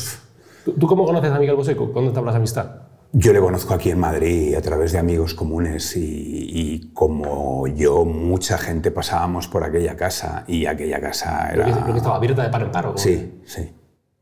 ¿Tú, 0.80 0.86
cómo 0.86 1.04
conoces 1.04 1.32
a 1.32 1.40
Miguel 1.40 1.56
Bosé? 1.56 1.76
¿Cuándo 1.76 2.12
te 2.12 2.20
hablas 2.20 2.36
amistad? 2.36 2.97
Yo 3.20 3.34
le 3.34 3.40
conozco 3.40 3.74
aquí 3.74 3.90
en 3.90 4.00
Madrid 4.00 4.54
a 4.54 4.62
través 4.62 4.92
de 4.92 5.00
amigos 5.00 5.34
comunes 5.34 5.96
y, 5.96 6.92
como 6.94 7.66
yo, 7.66 8.06
mucha 8.06 8.60
gente 8.60 8.92
pasábamos 8.92 9.48
por 9.48 9.64
aquella 9.64 9.98
casa 9.98 10.44
y 10.46 10.68
aquella 10.68 11.02
casa 11.02 11.50
era... 11.52 11.66
¿Pero 11.66 11.86
que, 11.94 11.98
estaba 11.98 12.18
abierta 12.18 12.44
de 12.44 12.50
par 12.50 12.62
en 12.62 12.72
par? 12.72 12.94
Sí, 12.98 13.42
sí. 13.44 13.76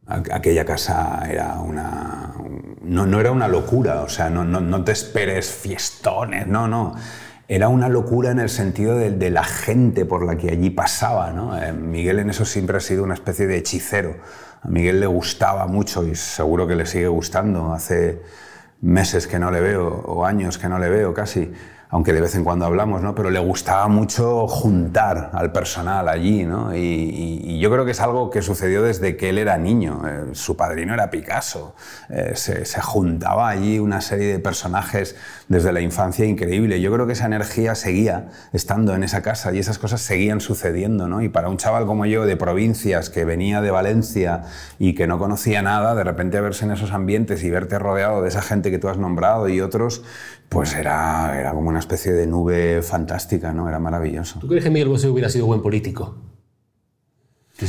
Aquella 0.08 0.64
casa 0.64 1.22
era 1.30 1.60
una... 1.60 2.36
No, 2.84 3.06
no 3.06 3.20
era 3.20 3.34
una 3.34 3.50
locura, 3.50 4.02
o 4.02 4.08
sea, 4.08 4.30
no, 4.30 4.46
no, 4.46 4.62
no, 4.62 4.82
te 4.86 4.94
esperes 4.94 5.50
fiestones, 5.50 6.48
no, 6.48 6.70
no. 6.70 6.96
Era 7.50 7.68
una 7.68 7.90
locura 7.90 8.32
en 8.32 8.40
el 8.40 8.50
sentido 8.50 8.96
de, 8.96 9.12
de 9.12 9.30
la 9.30 9.44
gente 9.44 10.06
por 10.06 10.26
la 10.26 10.38
que 10.38 10.52
allí 10.52 10.70
pasaba, 10.70 11.34
¿no? 11.34 11.62
Eh, 11.62 11.74
Miguel 11.74 12.20
en 12.20 12.30
eso 12.30 12.46
siempre 12.46 12.78
ha 12.78 12.80
sido 12.80 13.04
una 13.04 13.16
especie 13.16 13.46
de 13.46 13.58
hechicero. 13.58 14.16
A 14.62 14.70
Miguel 14.70 15.02
le 15.02 15.08
gustaba 15.08 15.68
mucho 15.68 16.08
y 16.08 16.16
seguro 16.16 16.66
que 16.66 16.78
le 16.78 16.86
sigue 16.86 17.10
gustando. 17.10 17.74
Hace 17.74 18.22
meses 18.82 19.28
que 19.28 19.40
no 19.40 19.52
le 19.52 19.62
veo 19.62 19.88
o 19.88 20.26
años 20.26 20.58
que 20.58 20.70
no 20.70 20.80
le 20.80 20.90
veo 20.90 21.14
casi, 21.14 21.52
aunque 21.90 22.14
de 22.14 22.22
vez 22.22 22.36
en 22.36 22.44
cuando 22.44 22.66
hablamos, 22.66 23.02
¿no? 23.02 23.16
pero 23.16 23.30
le 23.30 23.40
gustaba 23.40 23.88
mucho 23.88 24.48
juntar 24.48 25.30
al 25.34 25.52
personal 25.52 26.10
allí. 26.10 26.44
¿no? 26.44 26.76
Y, 26.76 27.60
yo 27.60 27.72
creo 27.72 27.86
que 27.86 27.92
es 27.92 28.02
algo 28.02 28.30
que 28.30 28.42
sucedió 28.42 28.84
desde 28.84 29.16
que 29.18 29.30
él 29.30 29.38
era 29.38 29.58
niño. 29.58 30.02
Eh, 30.08 30.26
su 30.34 30.58
padrino 30.58 30.94
era 30.94 31.10
Picasso. 31.10 31.76
Eh, 32.10 32.34
se, 32.36 32.66
se, 32.66 32.82
juntaba 32.82 33.50
allí 33.50 33.80
una 33.80 34.02
serie 34.02 34.28
de 34.28 34.40
personajes 34.40 35.16
desde 35.48 35.72
la 35.72 35.82
infancia 35.82 36.26
increíble. 36.26 36.82
Yo 36.82 36.92
creo 36.92 37.08
que 37.08 37.14
esa 37.14 37.26
energía 37.26 37.76
seguía 37.76 38.30
estando 38.52 38.94
en 38.94 39.04
esa 39.04 39.22
casa 39.22 39.54
y 39.54 39.60
esas 39.60 39.80
cosas 39.80 40.02
seguían 40.02 40.42
sucediendo. 40.42 41.08
¿no? 41.08 41.22
Y 41.22 41.30
para 41.30 41.50
un 41.50 41.58
chaval 41.58 41.86
como 41.86 42.06
yo 42.06 42.26
de 42.26 42.36
provincias 42.36 43.10
que 43.10 43.26
venía 43.26 43.62
de 43.62 43.72
Valencia 43.72 44.44
y 44.78 44.96
que 44.96 45.08
no 45.08 45.18
conocía 45.18 45.62
nada, 45.62 45.96
de 45.96 46.04
repente 46.04 46.42
verse 46.42 46.66
en 46.66 46.72
esos 46.72 46.92
ambientes 46.92 47.44
y 47.44 47.50
verte 47.50 47.80
rodeado 47.80 48.22
de 48.22 48.30
esa 48.30 48.42
gente 48.42 48.72
que 48.72 48.80
tú 48.80 48.90
has 48.90 48.98
nombrado 48.98 49.50
y 49.50 49.62
otros, 49.62 50.04
pues 50.56 50.74
era, 50.74 51.38
era 51.38 51.52
como 51.52 51.68
una 51.68 51.80
especie 51.80 52.14
de 52.14 52.26
nube 52.26 52.82
fantástica, 52.82 53.52
¿no? 53.52 53.68
Era 53.68 53.78
maravilloso. 53.78 54.40
¿Tú 54.40 54.48
crees 54.48 54.64
que 54.64 54.70
Miguel 54.70 54.88
Bosé 54.88 55.10
hubiera 55.10 55.28
sido 55.28 55.48
buen 55.48 55.62
político? 55.62 56.16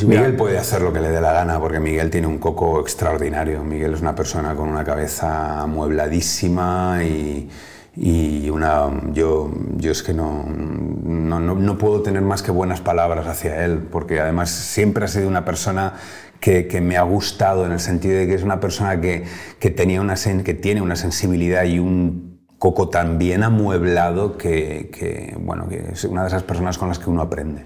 Miguel 0.07 0.37
puede 0.37 0.57
hacer 0.57 0.83
lo 0.83 0.92
que 0.92 1.01
le 1.01 1.09
dé 1.09 1.20
la 1.20 1.33
gana 1.33 1.59
porque 1.59 1.81
Miguel 1.81 2.11
tiene 2.11 2.29
un 2.29 2.38
coco 2.38 2.81
extraordinario. 2.81 3.64
Miguel 3.64 3.94
es 3.94 4.01
una 4.01 4.14
persona 4.14 4.55
con 4.55 4.68
una 4.68 4.85
cabeza 4.85 5.62
amuebladísima 5.62 7.01
y, 7.03 7.51
y 7.96 8.51
una, 8.51 8.88
yo, 9.12 9.51
yo 9.79 9.90
es 9.90 10.05
que 10.05 10.14
no, 10.14 10.44
no, 10.44 11.40
no, 11.40 11.79
puedo 11.79 12.03
tener 12.03 12.22
más 12.22 12.44
que 12.44 12.53
buenas 12.53 12.81
palabras 12.81 13.27
hacia 13.27 13.64
él 13.64 13.79
porque 13.90 14.20
además 14.20 14.51
siempre 14.51 15.05
ha 15.05 15.09
sido 15.09 15.27
una 15.27 15.44
persona 15.44 15.94
que, 16.38 16.68
que, 16.68 16.81
me 16.81 16.96
ha 16.96 17.03
gustado 17.03 17.66
en 17.66 17.72
el 17.72 17.81
sentido 17.81 18.16
de 18.16 18.29
que 18.29 18.35
es 18.35 18.44
una 18.44 18.61
persona 18.61 19.01
que, 19.01 19.25
que, 19.59 19.70
tenía 19.70 20.01
una 20.01 20.14
que 20.14 20.55
tiene 20.55 20.83
una 20.83 20.94
sensibilidad 20.94 21.64
y 21.64 21.81
un 21.81 22.36
Coco 22.59 22.88
tan 22.88 23.19
bien 23.19 23.42
amueblado 23.42 24.37
que, 24.38 25.37
bueno, 25.40 25.69
que 25.69 25.92
es 25.92 26.05
una 26.05 26.23
de 26.23 26.29
esas 26.29 26.42
personas 26.42 26.79
con 26.79 26.88
las 26.88 26.99
que 26.99 27.11
uno 27.11 27.23
aprende. 27.23 27.64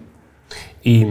Y, 0.83 1.07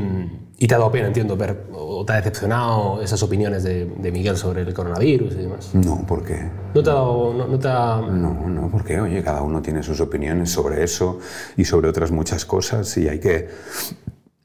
y 0.57 0.67
te 0.67 0.75
ha 0.75 0.77
dado 0.77 0.91
pena, 0.91 1.07
entiendo, 1.07 1.37
ver, 1.37 1.67
o 1.71 2.03
te 2.03 2.13
ha 2.13 2.15
decepcionado 2.17 3.01
esas 3.01 3.23
opiniones 3.23 3.63
de, 3.63 3.85
de, 3.85 4.11
Miguel 4.11 4.35
sobre 4.35 4.63
el 4.63 4.73
coronavirus 4.73 5.33
y 5.33 5.37
demás. 5.37 5.69
No, 5.73 6.05
¿por 6.05 6.25
qué? 6.25 6.49
¿No 6.73 6.83
te 6.83 6.89
ha 6.89 6.93
dado, 6.93 7.33
no, 7.33 7.47
no, 7.47 7.59
te 7.59 7.67
ha... 7.69 8.01
no, 8.01 8.49
no, 8.49 8.69
porque, 8.69 8.99
oye, 8.99 9.23
cada 9.23 9.41
uno 9.41 9.61
tiene 9.61 9.81
sus 9.81 10.01
opiniones 10.01 10.51
sobre 10.51 10.83
eso 10.83 11.19
y 11.55 11.63
sobre 11.63 11.87
otras 11.87 12.11
muchas 12.11 12.43
cosas 12.43 12.97
y 12.97 13.07
hay 13.07 13.19
que, 13.19 13.47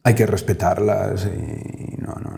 hay 0.05 0.14
que 0.14 0.27
respetarlas 0.27 1.27
y 1.27 1.97
no, 2.01 2.14
no, 2.14 2.37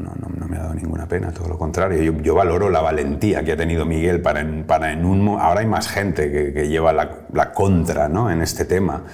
me 0.56 0.62
ha 0.62 0.62
dado 0.64 0.74
ninguna 0.74 1.06
pena, 1.06 1.32
todo 1.32 1.48
lo 1.48 1.58
contrario. 1.58 2.02
Yo, 2.02 2.20
yo 2.22 2.34
valoro 2.34 2.70
la 2.70 2.80
valentía 2.80 3.44
que 3.44 3.52
ha 3.52 3.56
tenido 3.56 3.84
Miguel 3.84 4.22
para 4.22 4.40
en, 4.40 4.64
para 4.64 4.92
en 4.92 5.04
un... 5.04 5.28
Ahora 5.28 5.60
hay 5.60 5.66
más 5.66 5.88
gente 5.88 6.30
que, 6.30 6.52
que 6.52 6.68
lleva 6.68 6.92
la, 6.92 7.26
la 7.32 7.52
contra 7.52 8.08
¿no? 8.08 8.30
en 8.30 8.40
este 8.40 8.64
tema, 8.64 9.04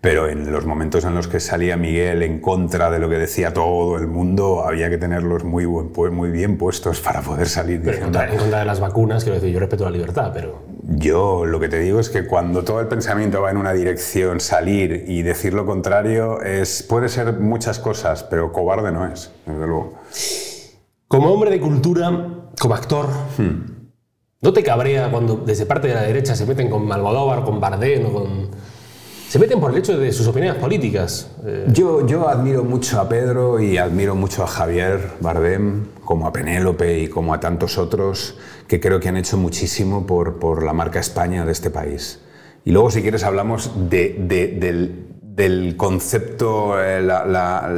pero 0.00 0.28
en 0.28 0.50
los 0.50 0.66
momentos 0.66 1.04
en 1.04 1.14
los 1.14 1.28
que 1.28 1.40
salía 1.40 1.76
Miguel 1.76 2.22
en 2.22 2.40
contra 2.40 2.90
de 2.90 2.98
lo 2.98 3.08
que 3.08 3.18
decía 3.18 3.52
todo 3.52 3.96
el 3.96 4.06
mundo, 4.08 4.64
había 4.64 4.90
que 4.90 4.98
tenerlos 4.98 5.44
muy, 5.44 5.66
muy 5.66 6.30
bien 6.30 6.58
puestos 6.58 7.00
para 7.00 7.20
poder 7.20 7.48
salir. 7.48 7.80
Pero 7.82 7.96
en, 7.96 8.02
contra, 8.04 8.28
en 8.28 8.36
contra, 8.36 8.58
de 8.58 8.64
las 8.64 8.80
vacunas, 8.80 9.22
quiero 9.22 9.38
decir, 9.38 9.52
yo 9.52 9.60
respeto 9.60 9.84
la 9.84 9.90
libertad, 9.90 10.30
pero... 10.34 10.62
Yo 10.88 11.46
lo 11.46 11.60
que 11.60 11.68
te 11.68 11.78
digo 11.78 12.00
es 12.00 12.10
que 12.10 12.26
cuando 12.26 12.64
todo 12.64 12.80
el 12.80 12.88
pensamiento 12.88 13.40
va 13.40 13.52
en 13.52 13.56
una 13.56 13.72
dirección, 13.72 14.40
salir 14.40 15.04
y 15.06 15.22
decir 15.22 15.54
lo 15.54 15.64
contrario 15.64 16.42
es, 16.42 16.82
puede 16.82 17.08
ser 17.08 17.34
muchas 17.34 17.78
cosas, 17.78 18.24
pero 18.24 18.52
cobarde 18.52 18.90
no 18.90 19.06
es, 19.06 19.30
desde 19.46 19.66
luego. 19.66 19.94
Como 21.12 21.30
hombre 21.30 21.50
de 21.50 21.60
cultura, 21.60 22.26
como 22.58 22.74
actor, 22.74 23.06
hmm. 23.36 23.90
¿no 24.40 24.52
te 24.54 24.62
cabrea 24.62 25.10
cuando 25.10 25.36
desde 25.36 25.66
parte 25.66 25.88
de 25.88 25.92
la 25.94 26.00
derecha 26.00 26.34
se 26.34 26.46
meten 26.46 26.70
con 26.70 26.90
Almodóvar, 26.90 27.44
con 27.44 27.60
Bardem 27.60 28.06
o 28.06 28.12
con 28.14 28.48
se 29.28 29.38
meten 29.38 29.60
por 29.60 29.72
el 29.72 29.76
hecho 29.76 29.98
de 29.98 30.10
sus 30.10 30.26
opiniones 30.26 30.58
políticas. 30.58 31.30
Eh, 31.44 31.66
yo, 31.70 32.06
yo 32.06 32.30
admiro 32.30 32.64
mucho 32.64 32.98
a 32.98 33.10
Pedro 33.10 33.60
y 33.60 33.76
admiro 33.76 34.14
mucho 34.14 34.42
a 34.42 34.46
Javier 34.46 35.10
Bardem, 35.20 35.84
como 36.02 36.26
a 36.26 36.32
Penélope 36.32 37.00
y 37.00 37.08
como 37.08 37.34
a 37.34 37.40
tantos 37.40 37.76
otros 37.76 38.38
que 38.66 38.80
creo 38.80 38.98
que 38.98 39.10
han 39.10 39.18
hecho 39.18 39.36
muchísimo 39.36 40.06
por, 40.06 40.38
por 40.38 40.62
la 40.62 40.72
marca 40.72 40.98
España 40.98 41.44
de 41.44 41.52
este 41.52 41.68
país. 41.68 42.20
Y 42.64 42.70
luego, 42.70 42.90
si 42.90 43.02
quieres, 43.02 43.22
hablamos 43.22 43.70
de, 43.90 44.16
del, 44.18 45.08
del, 45.20 45.76
concepto, 45.76 46.82
eh, 46.82 47.02
la, 47.02 47.26
la, 47.26 47.70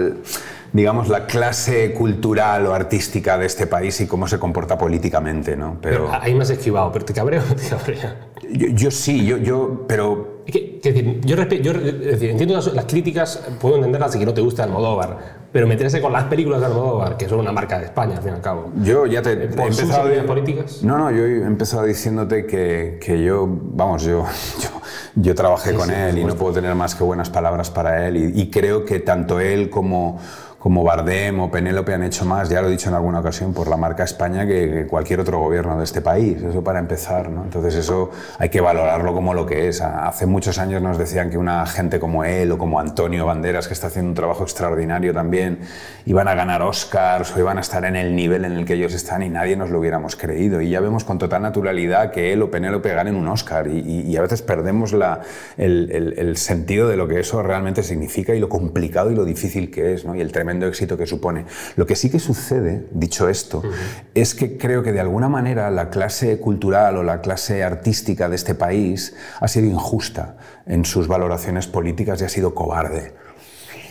digamos, 0.75 1.09
la 1.09 1.25
clase 1.25 1.95
cultural 1.95 2.67
o 2.67 2.75
artística 2.75 3.39
de 3.39 3.47
este 3.47 3.69
país 3.69 4.01
y 4.01 4.09
cómo 4.09 4.27
se 4.27 4.41
comporta 4.41 4.77
políticamente, 4.77 5.57
¿no? 5.57 5.79
Pero, 5.81 6.07
pero 6.07 6.19
ahí 6.21 6.35
me 6.35 6.43
has 6.43 6.51
esquivado, 6.51 6.91
pero 6.91 7.05
¿te 7.05 7.15
cabrea 7.15 7.41
o 7.49 7.55
te 7.55 7.69
cabrea? 7.69 8.27
Yo, 8.51 8.67
yo 8.69 8.91
sí, 8.91 9.25
yo, 9.25 9.37
yo, 9.37 9.85
pero 9.87 10.43
que, 10.45 10.81
decir, 10.83 11.21
yo, 11.25 11.37
yo 11.37 11.73
decir, 11.73 12.31
entiendo 12.31 12.57
las, 12.57 12.75
las, 12.75 12.85
críticas, 12.87 13.41
puedo 13.61 13.77
entenderlas 13.77 14.17
y 14.17 14.19
que 14.19 14.27
no 14.27 14.35
te 14.35 14.41
gusta 14.41 14.65
Almodóvar, 14.65 15.45
pero 15.53 15.69
meterse 15.69 16.03
con 16.03 16.13
las 16.13 16.25
películas 16.25 16.59
de 16.59 16.67
Almodóvar, 16.67 17.17
que 17.17 17.29
son 17.29 17.39
una 17.39 17.53
marca 17.53 17.79
de 17.79 17.85
España, 17.85 18.17
al 18.17 18.23
fin 18.23 18.33
y 18.33 18.35
al 18.35 18.41
cabo. 18.41 18.73
Yo 18.83 19.07
ya 19.07 19.23
te 19.23 19.31
he 19.31 19.45
empezado. 19.45 20.13
Sus 20.13 20.25
políticas? 20.25 20.83
No, 20.83 20.99
no, 20.99 21.13
yo 21.13 21.25
he 21.25 21.45
empezado 21.45 21.85
diciéndote 21.85 22.47
que, 22.47 22.99
que 23.01 23.23
yo, 23.23 23.47
vamos, 23.49 24.03
yo, 24.03 24.25
yo, 24.61 24.71
yo 25.15 25.35
trabajé 25.37 25.71
sí, 25.71 25.77
con 25.77 25.89
sí, 25.89 25.95
él 25.95 26.19
y 26.19 26.25
no 26.25 26.35
puedo 26.35 26.53
tener 26.53 26.75
más 26.75 26.97
que 26.97 27.05
buenas 27.05 27.31
palabras 27.31 27.71
para 27.71 28.09
él 28.09 28.17
y, 28.17 28.43
y 28.43 28.51
creo 28.51 28.85
que 28.85 28.99
tanto 28.99 29.39
él 29.39 29.71
como 29.71 30.19
como 30.65 30.83
Bardem 30.83 31.41
o 31.41 31.51
Penélope 31.51 31.93
han 31.93 32.05
hecho 32.05 32.25
más, 32.25 32.49
ya 32.49 32.63
lo 32.63 32.69
he 32.69 32.71
dicho 32.71 32.89
en 32.89 32.95
alguna 32.95 33.21
ocasión, 33.21 33.53
por 33.53 33.69
la 33.69 33.77
marca 33.77 34.03
España 34.03 34.47
que 34.47 34.87
cualquier 34.87 35.21
otro 35.21 35.39
gobierno 35.39 35.77
de 35.77 35.85
este 35.85 36.01
país. 36.01 36.43
Eso 36.43 36.65
para 36.65 36.79
empezar, 36.79 37.29
¿no? 37.29 37.45
Entonces 37.45 37.75
eso 37.75 38.11
hay 38.39 38.49
que 38.49 38.63
valorarlo 38.63 39.13
como 39.13 39.35
lo 39.35 39.45
que 39.45 39.69
es. 39.69 39.83
Hace 39.83 40.25
muchos 40.25 40.57
años 40.57 40.81
nos 40.81 40.97
decían 40.97 41.29
que 41.29 41.37
una 41.37 41.67
gente 41.67 42.01
como 42.01 42.25
él 42.25 42.51
o 42.51 42.57
como 42.57 42.81
Antonio 42.81 43.27
Banderas, 43.27 43.69
que 43.69 43.75
está 43.75 43.89
haciendo 43.89 44.09
un 44.09 44.15
trabajo 44.15 44.43
extraordinario 44.43 45.13
también, 45.13 45.59
iban 46.07 46.29
a 46.29 46.35
ganar 46.35 46.63
Oscars 46.63 47.37
o 47.37 47.39
iban 47.39 47.59
a 47.59 47.61
estar 47.61 47.85
en 47.85 47.95
el 47.95 48.17
nivel 48.17 48.47
en 48.47 48.53
el 48.53 48.65
que 48.65 48.73
ellos 48.73 48.95
están 48.95 49.23
y 49.23 49.29
nadie 49.29 49.59
nos 49.59 49.69
lo 49.69 49.81
hubiéramos 49.81 50.17
creído. 50.17 50.63
Y 50.63 50.71
ya 50.71 50.81
vemos 50.81 51.05
con 51.05 51.19
total 51.19 51.43
naturalidad 51.43 52.11
que 52.11 52.33
él 52.33 52.41
o 52.41 52.51
Penélope 52.51 52.89
ganen 52.95 53.17
un 53.17 53.29
Oscar 53.29 53.67
y, 53.67 53.81
y, 53.81 54.01
y 54.11 54.17
a 54.17 54.23
veces 54.23 54.41
perdemos 54.41 54.95
la, 54.95 55.21
el, 55.59 55.91
el, 55.93 56.19
el, 56.19 56.39
sentido 56.39 56.89
de 56.89 56.97
lo 56.97 57.07
que 57.07 57.21
eso 57.21 57.43
realmente 57.43 57.83
significa 57.83 58.35
y 58.35 58.41
lo 58.41 58.49
complicado 58.49 59.11
y 59.11 59.15
lo 59.15 59.27
difícil 59.27 59.71
que 59.71 59.93
es, 59.93 60.07
¿no? 60.07 60.15
Y 60.15 60.23
el 60.23 60.33
tremendo 60.33 60.54
éxito 60.63 60.97
que 60.97 61.07
supone. 61.07 61.47
Lo 61.77 61.87
que 61.87 61.97
sí 61.97 62.11
que 62.11 62.19
sucede, 62.19 62.87
dicho 62.93 63.29
esto, 63.29 63.59
uh 63.59 63.63
-huh. 63.63 63.73
es 64.15 64.35
que 64.35 64.57
creo 64.57 64.83
que 64.83 64.93
de 64.93 65.01
alguna 65.01 65.29
manera 65.29 65.71
la 65.71 65.91
clase 65.91 66.39
cultural 66.39 66.97
o 66.97 67.03
la 67.03 67.21
clase 67.21 67.65
artística 67.65 68.29
de 68.29 68.37
este 68.37 68.55
país 68.55 69.15
ha 69.41 69.49
sido 69.49 69.67
injusta 69.67 70.37
en 70.67 70.85
sus 70.85 71.09
valoraciones 71.09 71.67
políticas 71.67 72.21
y 72.21 72.25
ha 72.25 72.29
sido 72.29 72.55
cobarde. 72.55 73.13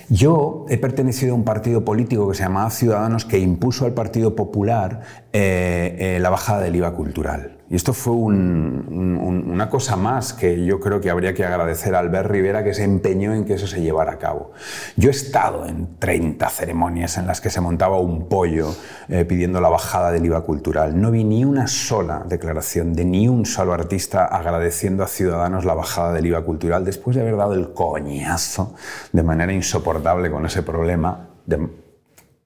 Yo 0.09 0.65
he 0.69 0.77
pertenecido 0.77 1.33
a 1.33 1.35
un 1.35 1.43
partido 1.43 1.85
político 1.85 2.29
que 2.29 2.35
se 2.35 2.43
llamaba 2.43 2.69
Ciudadanos 2.69 3.25
que 3.25 3.39
impuso 3.39 3.85
al 3.85 3.93
Partido 3.93 4.35
Popular 4.35 5.01
eh, 5.31 5.95
eh, 5.97 6.19
la 6.19 6.29
bajada 6.29 6.61
del 6.61 6.75
IVA 6.75 6.93
cultural. 6.93 7.57
Y 7.73 7.75
esto 7.75 7.91
fue 7.91 8.13
un, 8.13 8.85
un, 8.87 9.49
una 9.49 9.67
cosa 9.67 9.95
más 9.95 10.31
que 10.31 10.63
yo 10.63 10.79
creo 10.79 11.01
que 11.01 11.09
habría 11.09 11.33
que 11.33 11.43
agradecer 11.43 11.95
a 11.95 11.99
Albert 12.01 12.29
Rivera 12.29 12.63
que 12.63 12.75
se 12.75 12.83
empeñó 12.83 13.33
en 13.33 13.45
que 13.45 13.55
eso 13.55 13.65
se 13.65 13.81
llevara 13.81 14.11
a 14.11 14.19
cabo. 14.19 14.51
Yo 14.95 15.09
he 15.09 15.11
estado 15.11 15.65
en 15.65 15.97
30 15.97 16.47
ceremonias 16.51 17.17
en 17.17 17.25
las 17.25 17.41
que 17.41 17.49
se 17.49 17.61
montaba 17.61 17.99
un 17.99 18.29
pollo 18.29 18.75
eh, 19.09 19.25
pidiendo 19.25 19.59
la 19.59 19.69
bajada 19.69 20.11
del 20.11 20.23
IVA 20.23 20.41
cultural. 20.41 21.01
No 21.01 21.09
vi 21.09 21.23
ni 21.23 21.45
una 21.45 21.65
sola 21.65 22.23
declaración 22.29 22.93
de 22.93 23.05
ni 23.05 23.27
un 23.27 23.43
solo 23.47 23.73
artista 23.73 24.25
agradeciendo 24.25 25.01
a 25.03 25.07
Ciudadanos 25.07 25.65
la 25.65 25.73
bajada 25.73 26.13
del 26.13 26.27
IVA 26.27 26.45
cultural 26.45 26.85
después 26.85 27.15
de 27.15 27.23
haber 27.23 27.37
dado 27.37 27.55
el 27.55 27.73
coñazo 27.73 28.75
de 29.13 29.23
manera 29.23 29.51
insoportable 29.51 30.29
con 30.29 30.45
ese 30.45 30.61
problema 30.61 31.29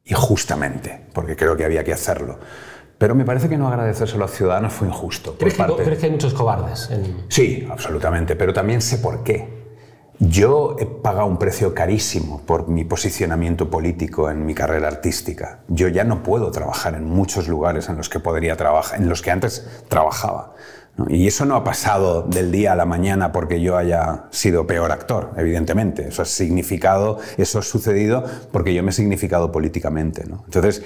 y 0.06 0.14
justamente, 0.14 1.02
porque 1.12 1.36
creo 1.36 1.58
que 1.58 1.66
había 1.66 1.84
que 1.84 1.92
hacerlo. 1.92 2.40
Pero 2.98 3.14
me 3.14 3.26
parece 3.26 3.48
que 3.48 3.58
no 3.58 3.68
agradecérselo 3.68 4.26
a 4.26 4.28
Ciudadanos 4.28 4.74
fue 4.74 4.88
injusto. 4.88 5.36
¿Crees, 5.38 5.54
que, 5.54 5.64
¿crees 5.64 6.00
que, 6.00 6.06
hay 6.08 6.12
muchos 6.12 6.34
cobardes? 6.34 6.90
En... 6.90 7.26
Sí, 7.30 7.68
absolutamente, 7.70 8.36
pero 8.36 8.54
también 8.54 8.82
sé 8.82 8.98
por 8.98 9.24
qué. 9.24 9.58
Yo 10.20 10.76
he 10.80 10.88
pagado 10.88 11.28
un 11.28 11.38
precio 11.38 11.76
carísimo 11.76 12.42
por 12.42 12.68
mi 12.68 12.84
posicionamiento 12.84 13.70
político 13.70 14.32
en 14.32 14.48
mi 14.48 14.56
carrera 14.56 14.88
artística. 14.88 15.60
Yo 15.68 15.90
ya 15.90 16.04
no 16.04 16.24
puedo 16.24 16.50
trabajar 16.50 16.96
en 16.96 17.06
muchos 17.06 17.48
lugares 17.48 17.88
en 17.88 17.98
los 17.98 18.10
que 18.10 18.20
podría 18.20 18.56
trabajar, 18.58 19.00
en 19.00 19.10
los 19.10 19.22
que 19.22 19.30
antes 19.30 19.68
trabajaba. 19.90 20.56
¿no? 20.96 21.06
Y 21.08 21.28
eso 21.28 21.46
no 21.46 21.56
ha 21.56 21.64
pasado 21.64 22.24
del 22.24 22.52
día 22.52 22.72
a 22.74 22.76
la 22.76 22.86
mañana 22.86 23.32
porque 23.32 23.62
yo 23.62 23.78
haya 23.78 24.24
sido 24.32 24.66
peor 24.66 24.92
actor, 24.92 25.34
evidentemente. 25.38 26.08
Eso 26.08 26.24
ha 26.24 26.26
significado, 26.26 27.20
eso 27.38 27.60
ha 27.60 27.62
sucedido 27.62 28.24
porque 28.52 28.74
yo 28.74 28.82
me 28.82 28.90
he 28.90 28.94
significado 28.94 29.52
políticamente. 29.52 30.24
¿no? 30.26 30.42
Entonces, 30.46 30.82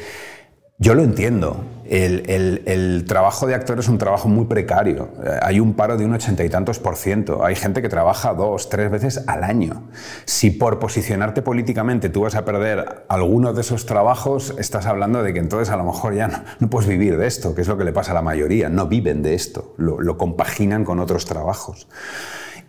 yo 0.82 0.96
lo 0.96 1.04
entiendo. 1.04 1.64
El, 1.86 3.06
trabajo 3.08 3.46
de 3.46 3.54
actor 3.54 3.78
es 3.78 3.88
un 3.88 3.98
trabajo 4.00 4.28
muy 4.30 4.46
precario. 4.46 5.10
Hay 5.44 5.60
un 5.60 5.76
paro 5.76 5.96
de 5.96 6.06
un 6.06 6.14
ochenta 6.14 6.44
y 6.44 6.50
tantos 6.50 6.80
por 6.80 6.96
ciento. 6.96 7.46
Hay 7.46 7.56
gente 7.56 7.84
que 7.84 7.90
trabaja 7.90 8.34
dos, 8.34 8.68
tres 8.70 8.90
veces 8.90 9.24
al 9.28 9.44
año. 9.44 9.84
Si 10.26 10.50
por 10.50 10.80
posicionarte 10.80 11.44
políticamente 11.44 12.10
tú 12.10 12.22
vas 12.22 12.34
a 12.34 12.46
perder 12.46 13.04
algunos 13.10 13.54
de 13.54 13.62
esos 13.62 13.86
trabajos, 13.86 14.56
estás 14.58 14.88
hablando 14.88 15.22
de 15.22 15.34
que 15.34 15.40
entonces 15.40 15.70
a 15.70 15.78
lo 15.78 15.84
mejor 15.84 16.16
ya 16.16 16.30
no, 16.30 16.44
no 16.60 16.70
puedes 16.70 16.90
vivir 16.90 17.18
de 17.18 17.28
esto, 17.28 17.54
que 17.54 17.62
es 17.62 17.68
lo 17.68 17.78
que 17.78 17.84
le 17.84 17.94
pasa 17.94 18.12
a 18.12 18.16
la 18.16 18.24
mayoría. 18.24 18.70
No 18.70 18.88
viven 18.88 19.22
de 19.22 19.36
esto, 19.36 19.76
lo 19.78 20.18
compaginan 20.18 20.84
con 20.84 21.00
otros 21.00 21.26
trabajos. 21.26 21.88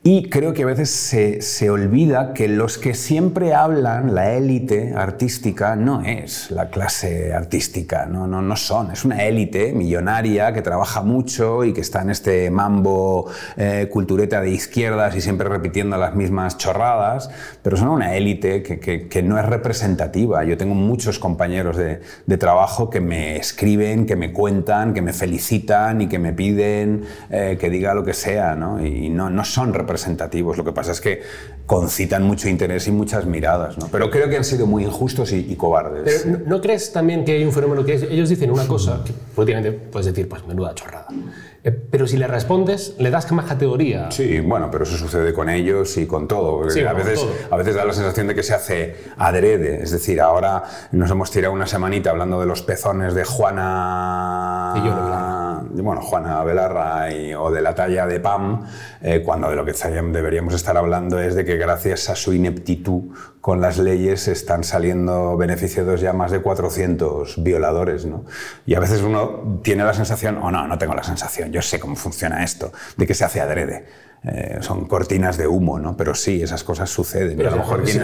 Y 0.05 0.31
creo 0.31 0.53
que 0.53 0.65
a 0.65 0.67
veces 0.67 0.91
se, 0.91 1.43
se, 1.43 1.71
olvida 1.71 2.35
que 2.35 2.49
los 2.49 2.77
que 2.77 2.93
siempre 2.93 3.55
hablan, 3.55 4.17
la 4.17 4.33
élite 4.33 4.95
artística, 4.97 5.77
no 5.77 6.03
es 6.03 6.51
la 6.51 6.71
clase 6.71 7.33
artística, 7.33 8.07
no, 8.07 8.27
no, 8.27 8.43
no 8.43 8.57
son. 8.57 8.91
Es 8.91 9.05
una 9.05 9.23
élite 9.23 9.73
millonaria 9.73 10.53
que 10.53 10.61
trabaja 10.61 11.03
mucho 11.03 11.65
y 11.65 11.73
que 11.73 11.83
está 11.83 12.03
en 12.03 12.11
este 12.11 12.51
mambo 12.51 13.31
eh, 13.57 13.89
cultureta 13.93 14.41
de 14.41 14.51
izquierdas 14.51 15.15
y 15.15 15.21
siempre 15.21 15.49
repitiendo 15.49 15.97
las 15.97 16.17
mismas 16.17 16.59
chorradas, 16.59 17.31
pero 17.63 17.77
son 17.77 17.87
una 17.87 18.17
élite 18.17 18.65
que, 18.65 18.81
que, 18.81 19.07
que, 19.07 19.23
no 19.23 19.39
es 19.39 19.47
representativa. 19.47 20.43
Yo 20.43 20.57
tengo 20.57 20.75
muchos 20.75 21.21
compañeros 21.21 21.77
de, 21.77 22.01
de, 22.27 22.39
trabajo 22.39 22.91
que 22.91 23.01
me 23.01 23.37
escriben, 23.37 24.07
que 24.07 24.17
me 24.17 24.33
cuentan, 24.33 24.95
que 24.95 25.01
me 25.01 25.13
felicitan 25.13 26.01
y 26.01 26.09
que 26.09 26.19
me 26.19 26.33
piden 26.33 27.05
eh, 27.31 27.57
que 27.61 27.71
diga 27.71 27.95
lo 27.95 28.03
que 28.03 28.15
sea, 28.15 28.57
¿no? 28.57 28.85
y 28.85 29.09
no, 29.09 29.31
no 29.31 29.45
son 29.45 29.73
representativos 29.73 29.92
representativos. 29.93 30.57
Lo 30.57 30.65
que 30.65 30.73
pasa 30.73 30.93
es 30.93 31.01
que 31.01 31.23
concitan 31.67 32.23
mucho 32.23 32.49
interés 32.49 32.89
y 32.89 32.93
muchas 32.93 33.27
miradas, 33.27 33.77
¿no? 33.79 33.89
Pero 33.93 34.11
creo 34.11 34.29
que 34.29 34.37
han 34.37 34.45
sido 34.45 34.67
muy 34.67 34.85
injustos 34.85 35.33
y, 35.33 35.55
cobardes. 35.57 36.27
¿no, 36.27 36.61
crees 36.61 36.93
también 36.93 37.25
que 37.25 37.33
hay 37.33 37.45
un 37.45 37.53
fenómeno 37.53 37.85
que 37.85 37.95
ellos 37.95 38.29
dicen 38.29 38.51
una 38.51 38.67
cosa 38.67 39.03
que 39.05 39.13
políticamente 39.35 39.73
puedes 39.73 40.07
decir, 40.07 40.29
pues 40.29 40.47
menuda 40.47 40.75
chorrada. 40.75 41.07
Eh, 41.65 41.71
pero 41.71 42.07
si 42.07 42.17
le 42.17 42.27
respondes, 42.27 42.97
le 42.99 43.11
das 43.11 43.31
más 43.33 43.47
categoría. 43.47 44.11
Sí, 44.11 44.41
bueno, 44.41 44.69
pero 44.71 44.85
eso 44.85 44.97
sucede 44.97 45.33
con 45.33 45.49
ellos 45.49 45.97
y 45.97 46.07
con 46.07 46.27
todo. 46.27 46.69
Sí, 46.71 46.81
a, 46.81 46.93
veces, 46.93 47.21
todo. 47.21 47.33
a 47.51 47.57
veces 47.57 47.77
da 47.77 47.85
la 47.85 47.93
sensación 47.93 48.27
de 48.27 48.35
que 48.35 48.43
se 48.43 48.55
hace 48.55 48.97
adrede. 49.17 49.83
Es 49.83 49.93
decir, 49.93 50.21
ahora 50.21 50.65
nos 50.91 51.11
hemos 51.11 51.31
tirado 51.31 51.55
una 51.55 51.67
semanita 51.67 52.11
hablando 52.11 52.41
de 52.41 52.47
los 52.47 52.63
pezones 52.63 53.15
de 53.15 53.25
Juana. 53.25 54.75
Y 54.77 54.87
yo 54.87 54.93
bueno, 55.81 56.03
Juana 56.03 56.43
Belarra 56.45 57.13
y, 57.13 57.35
o 57.35 57.51
de 57.51 57.63
la 57.63 57.75
talla 57.75 58.07
de 58.07 58.21
Pam, 58.21 58.67
eh, 59.01 59.23
cuando 59.25 59.49
de 59.49 59.57
lo 59.57 59.65
que 59.65 59.73
deberíamos 59.73 60.55
estar 60.55 60.77
hablando 60.77 61.19
es 61.21 61.35
de 61.35 61.45
que 61.45 61.57
gracias 61.57 62.11
a 62.11 62.15
su 62.15 62.33
ineptitud 62.33 63.15
con 63.41 63.61
las 63.61 63.79
leyes 63.79 64.29
están 64.29 64.63
saliendo 64.63 65.37
beneficiados 65.37 66.01
ya 66.01 66.13
más 66.13 66.31
de 66.31 66.41
400 66.41 67.43
violadores. 67.43 68.07
¿no? 68.07 68.25
Y 68.67 68.75
a 68.75 68.81
veces 68.81 69.03
uno 69.03 69.61
tiene 69.63 69.85
la 69.85 69.95
sensación, 69.95 70.39
o 70.39 70.47
oh, 70.47 70.51
no, 70.51 70.69
no 70.69 70.79
tengo 70.79 70.95
la 70.95 71.03
sensación, 71.03 71.52
yo 71.53 71.63
sé 71.63 71.79
cómo 71.79 71.95
funciona 71.95 72.43
esto, 72.43 72.73
de 72.97 73.07
que 73.07 73.15
se 73.15 73.25
hace 73.25 73.41
adrede. 73.41 73.87
Eh, 74.25 74.59
son 74.61 74.85
cortinas 74.85 75.37
de 75.37 75.49
humo, 75.49 75.81
¿no? 75.81 75.97
Pero 75.97 76.15
sí, 76.15 76.41
esas 76.41 76.63
cosas 76.63 76.89
suceden. 76.89 77.37
Pero 77.37 77.49
a 77.49 77.53
lo 77.53 77.59
mejor 77.59 77.85
si, 77.85 77.99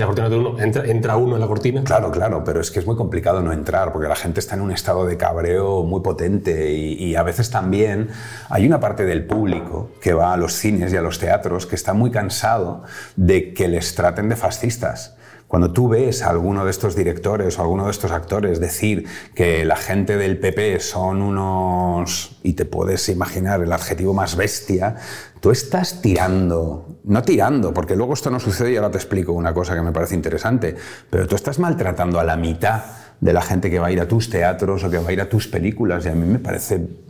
la 0.00 0.06
cortina 0.06 0.30
de 0.30 0.36
humo, 0.36 0.58
entra, 0.58 0.86
entra, 0.86 1.16
uno 1.16 1.34
en 1.34 1.40
la 1.40 1.46
cortina. 1.46 1.84
Claro, 1.84 2.10
claro, 2.10 2.42
pero 2.42 2.62
es 2.62 2.70
que 2.70 2.78
es 2.78 2.86
muy 2.86 2.96
complicado 2.96 3.42
no 3.42 3.52
entrar, 3.52 3.92
porque 3.92 4.08
la 4.08 4.16
gente 4.16 4.40
está 4.40 4.54
en 4.54 4.62
un 4.62 4.72
estado 4.72 5.04
de 5.04 5.18
cabreo 5.18 5.82
muy 5.82 6.00
potente 6.00 6.72
y, 6.72 6.94
y 6.94 7.16
a 7.16 7.22
veces 7.22 7.50
también 7.50 8.08
hay 8.48 8.66
una 8.66 8.80
parte 8.80 9.04
del 9.04 9.26
público 9.26 9.90
que 10.00 10.14
va 10.14 10.32
a 10.32 10.38
los 10.38 10.54
cines 10.54 10.90
y 10.94 10.96
a 10.96 11.02
los 11.02 11.18
teatros 11.18 11.66
que 11.66 11.74
está 11.74 11.92
muy 11.92 12.10
cansado 12.10 12.84
de 13.16 13.52
que 13.52 13.68
les 13.68 13.94
traten 13.94 14.30
de 14.30 14.36
fascistas. 14.36 15.17
Cuando 15.48 15.72
tú 15.72 15.88
ves 15.88 16.22
a 16.22 16.28
alguno 16.28 16.66
de 16.66 16.70
estos 16.70 16.94
directores 16.94 17.58
o 17.58 17.62
alguno 17.62 17.86
de 17.86 17.90
estos 17.90 18.10
actores 18.10 18.60
decir 18.60 19.06
que 19.34 19.64
la 19.64 19.76
gente 19.76 20.18
del 20.18 20.38
PP 20.38 20.78
son 20.78 21.22
unos, 21.22 22.38
y 22.42 22.52
te 22.52 22.66
puedes 22.66 23.08
imaginar 23.08 23.62
el 23.62 23.72
adjetivo 23.72 24.12
más 24.12 24.36
bestia, 24.36 24.96
tú 25.40 25.50
estás 25.50 26.02
tirando, 26.02 27.00
no 27.04 27.22
tirando, 27.22 27.72
porque 27.72 27.96
luego 27.96 28.12
esto 28.12 28.30
no 28.30 28.40
sucede 28.40 28.72
y 28.72 28.76
ahora 28.76 28.90
te 28.90 28.98
explico 28.98 29.32
una 29.32 29.54
cosa 29.54 29.74
que 29.74 29.80
me 29.80 29.90
parece 29.90 30.14
interesante, 30.14 30.76
pero 31.08 31.26
tú 31.26 31.34
estás 31.34 31.58
maltratando 31.58 32.20
a 32.20 32.24
la 32.24 32.36
mitad 32.36 32.82
de 33.18 33.32
la 33.32 33.40
gente 33.40 33.70
que 33.70 33.78
va 33.78 33.86
a 33.86 33.90
ir 33.90 34.02
a 34.02 34.06
tus 34.06 34.28
teatros 34.28 34.84
o 34.84 34.90
que 34.90 34.98
va 34.98 35.08
a 35.08 35.12
ir 35.12 35.20
a 35.22 35.30
tus 35.30 35.48
películas 35.48 36.04
y 36.04 36.10
a 36.10 36.12
mí 36.12 36.26
me 36.26 36.38
parece 36.38 37.07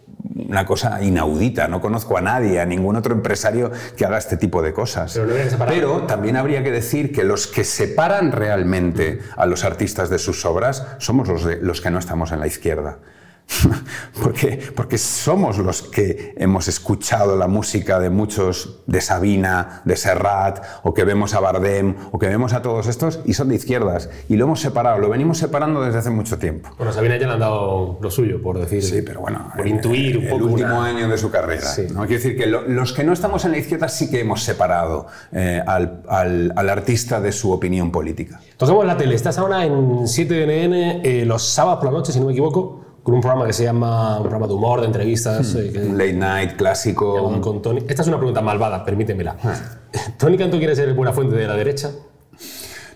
una 0.48 0.64
cosa 0.64 1.02
inaudita. 1.02 1.68
No 1.68 1.80
conozco 1.80 2.16
a 2.16 2.20
nadie, 2.20 2.60
a 2.60 2.66
ningún 2.66 2.96
otro 2.96 3.14
empresario 3.14 3.70
que 3.96 4.04
haga 4.04 4.18
este 4.18 4.36
tipo 4.36 4.62
de 4.62 4.72
cosas. 4.72 5.12
Pero, 5.14 5.26
no 5.26 5.66
Pero 5.66 6.02
también 6.02 6.36
habría 6.36 6.62
que 6.62 6.70
decir 6.70 7.12
que 7.12 7.24
los 7.24 7.46
que 7.46 7.64
separan 7.64 8.32
realmente 8.32 9.20
a 9.36 9.46
los 9.46 9.64
artistas 9.64 10.10
de 10.10 10.18
sus 10.18 10.44
obras 10.44 10.86
somos 10.98 11.28
los, 11.28 11.44
de, 11.44 11.56
los 11.56 11.80
que 11.80 11.90
no 11.90 11.98
estamos 11.98 12.32
en 12.32 12.40
la 12.40 12.46
izquierda. 12.46 12.98
porque, 14.22 14.60
porque 14.74 14.98
somos 14.98 15.58
los 15.58 15.82
que 15.82 16.34
hemos 16.36 16.68
escuchado 16.68 17.36
la 17.36 17.48
música 17.48 17.98
de 17.98 18.10
muchos, 18.10 18.80
de 18.86 19.00
Sabina, 19.00 19.82
de 19.84 19.96
Serrat, 19.96 20.62
o 20.82 20.92
que 20.92 21.04
vemos 21.04 21.34
a 21.34 21.40
Bardem, 21.40 21.94
o 22.12 22.18
que 22.18 22.26
vemos 22.26 22.52
a 22.52 22.62
todos 22.62 22.86
estos, 22.86 23.20
y 23.24 23.34
son 23.34 23.48
de 23.48 23.54
izquierdas. 23.56 24.10
Y 24.28 24.36
lo 24.36 24.44
hemos 24.44 24.60
separado, 24.60 24.98
lo 24.98 25.08
venimos 25.08 25.38
separando 25.38 25.82
desde 25.82 25.98
hace 25.98 26.10
mucho 26.10 26.38
tiempo. 26.38 26.70
Bueno, 26.76 26.92
Sabina 26.92 27.16
ya 27.16 27.26
le 27.26 27.32
han 27.34 27.40
dado 27.40 27.98
lo 28.00 28.10
suyo, 28.10 28.42
por 28.42 28.58
decir. 28.58 28.82
Sí, 28.82 29.02
pero 29.02 29.20
bueno. 29.20 29.50
Por 29.56 29.66
intuir 29.66 30.18
un 30.18 30.24
el 30.24 30.30
poco. 30.30 30.44
El 30.44 30.50
último 30.50 30.78
una... 30.78 30.86
año 30.86 31.08
de 31.08 31.18
su 31.18 31.30
carrera. 31.30 31.66
Sí. 31.66 31.86
¿no? 31.90 32.06
Quiero 32.06 32.22
decir 32.22 32.36
que 32.36 32.46
lo, 32.46 32.62
los 32.68 32.92
que 32.92 33.04
no 33.04 33.12
estamos 33.12 33.44
en 33.44 33.52
la 33.52 33.58
izquierda 33.58 33.88
sí 33.88 34.10
que 34.10 34.20
hemos 34.20 34.42
separado 34.42 35.06
eh, 35.32 35.62
al, 35.66 36.02
al, 36.08 36.52
al, 36.54 36.70
artista 36.70 37.20
de 37.20 37.32
su 37.32 37.50
opinión 37.50 37.90
política. 37.90 38.40
Tocamos 38.56 38.84
la 38.84 38.96
tele. 38.96 39.14
Estás 39.14 39.38
ahora 39.38 39.64
en 39.64 39.72
7NN 39.72 41.00
eh, 41.02 41.24
los 41.24 41.48
sábados 41.48 41.80
por 41.80 41.92
la 41.92 41.98
noche, 41.98 42.12
si 42.12 42.20
no 42.20 42.26
me 42.26 42.32
equivoco 42.32 42.87
con 43.08 43.14
un 43.14 43.22
programa 43.22 43.46
que 43.46 43.54
se 43.54 43.64
llama 43.64 44.16
un 44.16 44.24
programa 44.24 44.46
de 44.46 44.52
humor, 44.52 44.80
de 44.82 44.86
entrevistas. 44.86 45.54
Hmm. 45.54 45.58
Eh, 45.60 45.72
que, 45.72 45.78
Late 45.78 46.12
night, 46.12 46.56
clásico. 46.56 47.40
Con 47.40 47.62
Tony. 47.62 47.78
Esta 47.88 48.02
es 48.02 48.08
una 48.08 48.18
pregunta 48.18 48.42
malvada, 48.42 48.84
permítemela. 48.84 49.34
Ah. 49.42 49.54
¿Tony 50.18 50.36
Canto 50.36 50.58
quiere 50.58 50.76
ser 50.76 50.92
buena 50.92 51.10
fuente 51.14 51.34
de 51.34 51.46
la 51.46 51.56
derecha? 51.56 51.90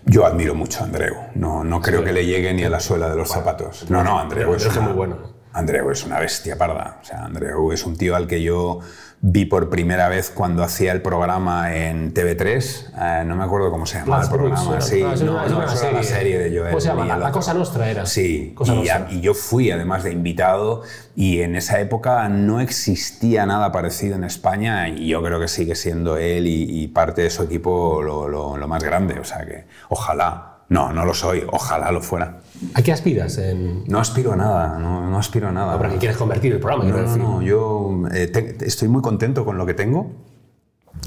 Yo 0.05 0.23
admiro 0.27 0.53
mucho 0.53 0.81
a 0.81 0.83
Andreu. 0.83 1.15
No, 1.33 1.63
no 1.63 1.81
creo 1.81 2.01
sí. 2.01 2.05
que 2.05 2.13
le 2.13 2.27
llegue 2.27 2.53
ni 2.53 2.63
a 2.63 2.69
la 2.69 2.79
suela 2.79 3.09
de 3.09 3.15
los 3.15 3.27
bueno, 3.27 3.41
zapatos. 3.41 3.89
No, 3.89 4.03
no, 4.03 4.19
Andreu 4.19 4.53
es, 4.53 4.63
es 4.63 4.77
una, 4.77 4.85
muy 4.85 4.93
bueno. 4.93 5.17
Andreu 5.53 5.91
es 5.91 6.03
una 6.03 6.19
bestia 6.19 6.57
parda. 6.57 6.97
O 7.01 7.05
sea, 7.05 7.25
Andreu 7.25 7.71
es 7.71 7.85
un 7.85 7.95
tío 7.95 8.15
al 8.15 8.27
que 8.27 8.41
yo 8.41 8.79
vi 9.25 9.45
por 9.45 9.69
primera 9.69 10.09
vez 10.09 10.29
cuando 10.31 10.63
hacía 10.63 10.91
el 10.91 11.01
programa 11.01 11.73
en 11.75 12.13
TV3. 12.13 13.21
Eh, 13.21 13.25
no 13.25 13.35
me 13.37 13.43
acuerdo 13.45 13.71
cómo 13.71 13.85
se 13.85 13.99
llamaba 13.99 14.23
el 14.23 14.29
programa. 14.29 14.71
Era, 14.73 14.81
sí, 14.81 15.01
no, 15.01 15.13
es 15.13 15.21
una, 15.21 15.31
no, 15.31 15.45
es 15.45 15.51
una 15.53 15.65
no, 15.65 15.71
serie. 15.75 15.95
la 15.95 16.03
serie 16.03 16.39
de 16.39 16.49
Joel. 16.57 16.71
¿Cómo 16.71 16.81
se 16.81 16.87
llama? 16.89 17.17
La. 17.17 17.31
Cosa 17.31 17.53
Nostra 17.53 17.89
era. 17.89 18.05
Sí, 18.05 18.51
Cosa 18.55 18.73
y, 18.73 18.77
Nostra. 18.77 19.07
a, 19.07 19.11
y, 19.13 19.21
yo 19.21 19.33
fui 19.33 19.71
además 19.71 20.03
de 20.03 20.11
invitado 20.11 20.81
y 21.15 21.41
en 21.41 21.55
esa 21.55 21.79
época 21.79 22.27
no 22.27 22.59
existía 22.59 23.45
nada 23.45 23.71
parecido 23.71 24.15
en 24.15 24.23
España 24.23 24.89
y 24.89 25.07
yo 25.07 25.23
creo 25.23 25.39
que 25.39 25.47
sigue 25.47 25.75
siendo 25.75 26.17
él 26.17 26.47
y, 26.47 26.83
y 26.83 26.87
parte 26.89 27.21
de 27.21 27.29
su 27.29 27.43
equipo 27.43 28.01
lo, 28.01 28.27
lo, 28.27 28.57
lo 28.57 28.67
más 28.67 28.83
grande. 28.83 29.19
O 29.19 29.23
sea 29.23 29.45
que 29.45 29.65
ojalá. 29.89 30.49
No, 30.69 30.91
no 30.91 31.05
lo 31.05 31.13
soy. 31.13 31.45
Ojalá 31.51 31.91
lo 31.91 32.01
fuera. 32.01 32.39
¿A 32.73 32.81
qué 32.81 32.91
aspiras? 32.91 33.37
En... 33.37 33.83
No 33.87 33.99
aspiro 33.99 34.33
a 34.33 34.35
nada, 34.35 34.79
no, 34.79 35.09
no 35.09 35.17
aspiro 35.17 35.47
a 35.47 35.51
nada. 35.51 35.73
No, 35.73 35.77
pero 35.79 35.91
que 35.91 35.97
quieres 35.97 36.17
convertir 36.17 36.53
el 36.53 36.59
programa, 36.59 36.85
no, 36.85 36.97
decir. 36.97 37.21
No, 37.21 37.41
yo 37.41 38.03
eh, 38.13 38.27
te, 38.27 38.65
estoy 38.65 38.87
muy 38.87 39.01
contento 39.01 39.45
con 39.45 39.57
lo 39.57 39.65
que 39.65 39.73
tengo. 39.73 40.11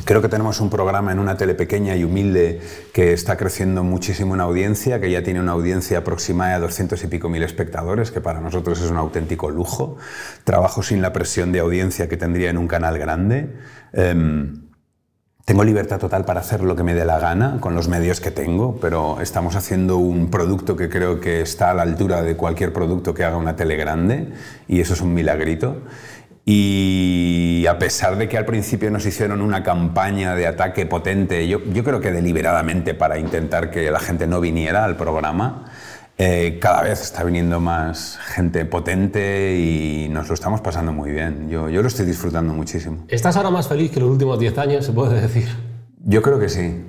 Creo 0.05 0.21
que 0.21 0.29
tenemos 0.29 0.61
un 0.61 0.69
programa 0.69 1.13
en 1.13 1.19
una 1.19 1.37
tele 1.37 1.55
pequeña 1.55 1.97
y 1.97 2.05
humilde 2.05 2.61
que 2.93 3.13
está 3.13 3.37
creciendo 3.37 3.83
muchísimo 3.83 4.35
en 4.35 4.41
audiencia, 4.41 5.01
que 5.01 5.11
ya 5.11 5.23
tiene 5.23 5.41
una 5.41 5.53
audiencia 5.53 5.99
aproximada 5.99 6.57
a 6.57 6.61
200 6.61 7.03
y 7.03 7.07
pico 7.07 7.29
mil 7.29 7.43
espectadores, 7.43 8.11
que 8.11 8.21
para 8.21 8.41
nosotros 8.41 8.81
es 8.81 8.91
un 8.91 8.99
auténtico 8.99 9.51
lujo. 9.51 9.97
Trabajo 10.45 10.83
sin 10.83 11.01
la 11.01 11.13
presión 11.13 11.53
de 11.53 11.61
audiencia 11.61 12.09
que 12.09 12.17
tendría 12.17 12.51
en 12.51 12.59
un 12.59 12.69
canal 12.69 12.99
grande. 12.99 13.55
Eh, 13.93 14.53
tengo 15.47 15.63
libertad 15.63 16.01
total 16.01 16.25
para 16.25 16.41
hacer 16.41 16.61
lo 16.61 16.75
que 16.75 16.83
me 16.83 16.93
dé 16.93 17.05
la 17.05 17.21
gana 17.21 17.59
con 17.61 17.77
los 17.77 17.87
medios 17.87 18.21
que 18.21 18.33
tengo, 18.33 18.81
pero 18.81 19.21
estamos 19.21 19.55
haciendo 19.55 19.97
un 19.97 20.29
producto 20.29 20.75
que 20.75 20.89
creo 20.89 21.21
que 21.21 21.41
está 21.41 21.71
a 21.71 21.75
la 21.75 21.83
altura 21.83 22.23
de 22.23 22.37
cualquier 22.37 22.73
producto 22.73 23.15
que 23.15 23.23
haga 23.23 23.37
una 23.37 23.55
tele 23.55 23.77
grande 23.77 24.33
y 24.67 24.81
eso 24.81 24.95
es 24.95 25.01
un 25.01 25.15
milagrito. 25.15 25.83
Y 26.45 27.65
a 27.69 27.79
pesar 27.79 28.19
de 28.19 28.29
que 28.29 28.37
al 28.37 28.45
principio 28.45 28.91
nos 28.91 29.07
hicieron 29.07 29.41
una 29.41 29.63
campaña 29.63 30.35
de 30.35 30.49
ataque 30.49 30.85
potente, 30.85 31.47
yo, 31.47 31.61
yo 31.73 31.85
creo 31.85 32.01
que 32.01 32.11
deliberadamente 32.11 32.95
para 32.95 33.17
intentar 33.17 33.71
que 33.71 33.89
la 33.93 34.01
gente 34.01 34.27
no 34.27 34.41
viniera 34.41 34.85
al 34.85 34.97
programa, 34.97 35.67
eh, 36.19 36.59
cada 36.61 36.83
vez 36.83 37.03
está 37.03 37.25
viniendo 37.25 37.61
más 37.61 38.19
gente 38.35 38.65
potente 38.65 39.57
y 39.59 40.09
nos 40.09 40.29
lo 40.29 40.35
estamos 40.35 40.61
pasando 40.61 40.93
muy 40.93 41.11
bien. 41.11 41.49
Yo, 41.51 41.69
yo 41.69 41.83
lo 41.83 41.89
estoy 41.89 42.07
disfrutando 42.07 42.55
muchísimo. 42.55 43.05
¿Estás 43.09 43.37
ahora 43.37 43.51
más 43.51 43.69
feliz 43.69 43.91
que 43.91 44.01
los 44.01 44.11
últimos 44.11 44.39
10 44.39 44.59
años, 44.59 44.87
se 44.87 44.93
puede 44.93 45.21
decir? 45.21 45.49
Yo 46.05 46.23
creo 46.23 46.39
que 46.39 46.49
sí. 46.49 46.85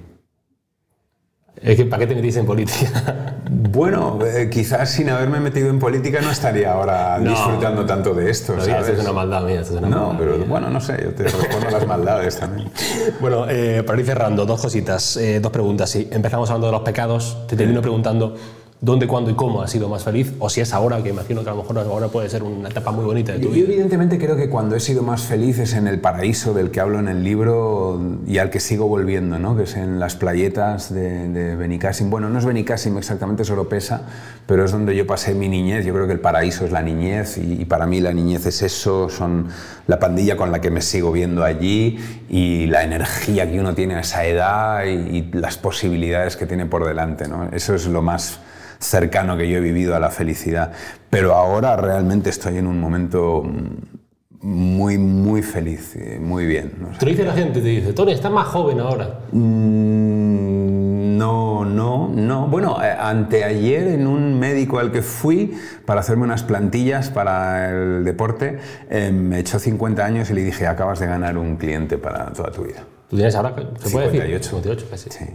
Es 1.61 1.75
que, 1.75 1.85
¿Para 1.85 2.01
qué 2.01 2.07
te 2.07 2.15
metiste 2.15 2.39
en 2.39 2.45
política? 2.45 3.35
Bueno, 3.49 4.19
eh, 4.25 4.49
quizás 4.49 4.91
sin 4.91 5.09
haberme 5.09 5.39
metido 5.39 5.69
en 5.69 5.79
política 5.79 6.21
no 6.21 6.31
estaría 6.31 6.71
ahora 6.71 7.17
no, 7.21 7.31
disfrutando 7.31 7.85
tanto 7.85 8.13
de 8.13 8.29
esto. 8.29 8.55
No, 8.55 8.61
¿sabes? 8.61 8.89
Esto 8.89 8.93
es 8.93 8.99
una 9.01 9.13
maldad 9.13 9.43
mía. 9.43 9.61
Esto 9.61 9.73
es 9.73 9.79
una 9.79 9.89
no, 9.89 10.07
maldad 10.07 10.19
pero 10.19 10.37
mía. 10.37 10.45
bueno, 10.47 10.69
no 10.69 10.79
sé, 10.79 10.99
yo 11.03 11.11
te 11.13 11.23
respondo 11.23 11.69
las 11.69 11.87
maldades 11.87 12.37
también. 12.37 12.69
Bueno, 13.19 13.49
eh, 13.49 13.83
para 13.83 13.99
ir 13.99 14.05
cerrando, 14.05 14.45
dos 14.45 14.61
cositas, 14.61 15.17
eh, 15.17 15.39
dos 15.39 15.51
preguntas. 15.51 15.89
Sí, 15.89 16.07
empezamos 16.11 16.49
hablando 16.49 16.67
de 16.67 16.73
los 16.73 16.81
pecados, 16.81 17.47
te 17.47 17.55
termino 17.55 17.81
preguntando 17.81 18.35
dónde, 18.79 19.07
cuándo 19.07 19.31
y 19.31 19.33
cómo 19.33 19.61
has 19.63 19.71
sido 19.71 19.89
más 19.89 20.03
feliz, 20.03 20.33
o 20.37 20.49
si 20.49 20.61
es 20.61 20.71
ahora, 20.71 21.01
que 21.01 21.09
imagino 21.09 21.43
que 21.43 21.49
a 21.49 21.53
lo 21.53 21.63
mejor 21.63 21.79
ahora 21.79 22.09
puede 22.09 22.29
ser 22.29 22.43
una 22.43 22.69
etapa 22.69 22.91
muy 22.91 23.05
bonita 23.05 23.33
de 23.33 23.39
tu 23.39 23.45
Yo 23.45 23.51
vida. 23.51 23.65
evidentemente 23.65 24.19
creo 24.19 24.35
que 24.35 24.49
cuando 24.49 24.75
he 24.75 24.79
sido 24.79 25.01
más 25.01 25.23
feliz 25.23 25.57
es 25.57 25.73
en 25.73 25.87
el 25.87 25.99
paraíso 25.99 26.53
del 26.53 26.69
que 26.69 26.79
hablo 26.79 26.99
en 26.99 27.07
el 27.07 27.23
libro 27.23 27.99
y 28.27 28.37
al 28.37 28.51
que 28.51 28.59
sigo 28.59 28.87
volviendo, 28.87 29.39
¿no? 29.39 29.57
que 29.57 29.63
es 29.63 29.75
en 29.75 29.99
las 29.99 30.15
playetas 30.15 30.93
de, 30.93 31.27
de 31.29 31.55
Benicassim. 31.55 32.11
Bueno, 32.11 32.29
no 32.29 32.37
es 32.37 32.45
Benicassim 32.45 32.97
exactamente, 32.97 33.43
solo 33.43 33.67
pesa, 33.67 34.03
pero 34.45 34.63
es 34.63 34.71
donde 34.71 34.95
yo 34.95 35.07
pasé 35.07 35.33
mi 35.33 35.49
niñez. 35.49 35.83
Yo 35.83 35.93
creo 35.93 36.05
que 36.05 36.13
el 36.13 36.19
paraíso 36.19 36.63
es 36.63 36.71
la 36.71 36.83
niñez 36.83 37.39
y, 37.39 37.61
y 37.61 37.65
para 37.65 37.87
mí 37.87 37.99
la 37.99 38.13
niñez 38.13 38.45
es 38.45 38.61
eso, 38.61 39.09
son 39.09 39.47
la 39.87 39.97
pandilla 39.99 40.37
con 40.37 40.51
la 40.51 40.61
que 40.61 40.69
me 40.69 40.81
sigo 40.81 41.11
viendo 41.11 41.43
allí 41.43 41.97
y 42.29 42.67
la 42.67 42.83
energía 42.83 43.49
que 43.49 43.59
uno 43.59 43.73
tiene 43.73 43.95
a 43.95 44.01
esa 44.01 44.23
edad 44.25 44.85
y, 44.85 45.17
y 45.17 45.31
las 45.33 45.57
posibilidades 45.57 46.35
que 46.37 46.45
tiene 46.45 46.67
por 46.67 46.85
delante. 46.85 47.27
¿no? 47.27 47.49
Eso 47.51 47.73
es 47.73 47.87
lo 47.87 48.03
más 48.03 48.39
cercano 48.79 49.37
que 49.37 49.49
yo 49.49 49.57
he 49.57 49.61
vivido 49.61 49.95
a 49.95 49.99
la 49.99 50.09
felicidad. 50.09 50.71
Pero 51.09 51.33
ahora 51.35 51.75
realmente 51.75 52.29
estoy 52.29 52.57
en 52.57 52.67
un 52.67 52.79
momento 52.79 53.43
mm, 53.43 54.47
muy, 54.47 54.97
muy 54.97 55.41
feliz, 55.41 55.95
y 55.95 56.19
muy 56.19 56.45
bien. 56.45 56.73
no. 56.79 56.97
Te 56.97 57.05
dice 57.07 57.23
la 57.23 57.33
gente, 57.33 57.59
te 57.61 57.67
dice, 57.67 57.93
Tony, 57.93 58.11
estás 58.11 58.31
más 58.31 58.47
joven 58.47 58.79
ahora. 58.79 59.19
Mm, 59.31 61.17
No, 61.17 61.65
no, 61.65 62.09
no. 62.13 62.47
Bueno, 62.47 62.77
eh, 62.83 62.95
anteayer 62.99 63.87
en 63.87 64.05
un 64.05 64.39
médico 64.39 64.77
al 64.77 64.91
que 64.91 65.01
fui 65.01 65.57
para 65.85 66.01
hacerme 66.01 66.23
unas 66.25 66.43
plantillas 66.43 67.09
para 67.09 67.71
el 67.71 68.03
deporte, 68.05 68.59
eh, 68.89 69.11
me 69.11 69.39
echó 69.39 69.57
50 69.57 70.05
años 70.05 70.29
y 70.29 70.33
le 70.35 70.43
dije, 70.43 70.67
acabas 70.67 70.99
de 70.99 71.07
ganar 71.07 71.37
un 71.37 71.57
cliente 71.57 71.97
para 71.97 72.31
toda 72.33 72.51
tu 72.51 72.63
vida. 72.63 72.85
Tú 73.09 73.15
tienes 73.15 73.33
ahora, 73.35 73.55
¿se 73.79 73.89
puede 73.89 74.05
decir? 74.07 74.21
58. 74.21 74.49
58 74.49 74.87
casi. 74.91 75.09
Sí. 75.09 75.25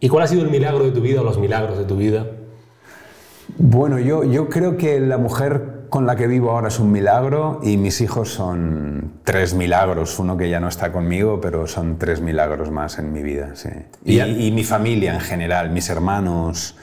¿Y 0.00 0.08
cuál 0.08 0.24
ha 0.24 0.26
sido 0.26 0.42
el 0.42 0.50
milagro 0.50 0.84
de 0.84 0.90
tu 0.90 1.00
vida 1.00 1.20
o 1.20 1.24
los 1.24 1.38
milagros 1.38 1.78
de 1.78 1.84
tu 1.84 1.96
vida? 1.96 2.26
Bueno, 3.62 3.98
yo, 3.98 4.24
yo 4.24 4.48
creo 4.48 4.78
que 4.78 4.98
la 5.00 5.18
mujer 5.18 5.80
con 5.90 6.06
la 6.06 6.16
que 6.16 6.26
vivo 6.26 6.50
ahora 6.52 6.68
es 6.68 6.78
un 6.78 6.90
milagro 6.92 7.60
y 7.62 7.76
mis 7.76 8.00
hijos 8.00 8.30
son 8.30 9.12
tres 9.24 9.52
milagros. 9.54 10.18
Uno 10.18 10.36
que 10.38 10.48
ya 10.48 10.60
no 10.60 10.68
está 10.68 10.90
conmigo, 10.92 11.40
pero 11.42 11.66
son 11.66 11.98
tres 11.98 12.22
milagros 12.22 12.70
más 12.70 12.98
en 12.98 13.12
mi 13.12 13.22
vida. 13.22 13.50
Sí. 13.54 13.68
Y, 14.04 14.18
Y- 14.20 14.46
y 14.46 14.50
mi 14.52 14.64
familia 14.64 15.12
en 15.12 15.20
general, 15.20 15.68
mis 15.70 15.90
hermanos, 15.90 16.74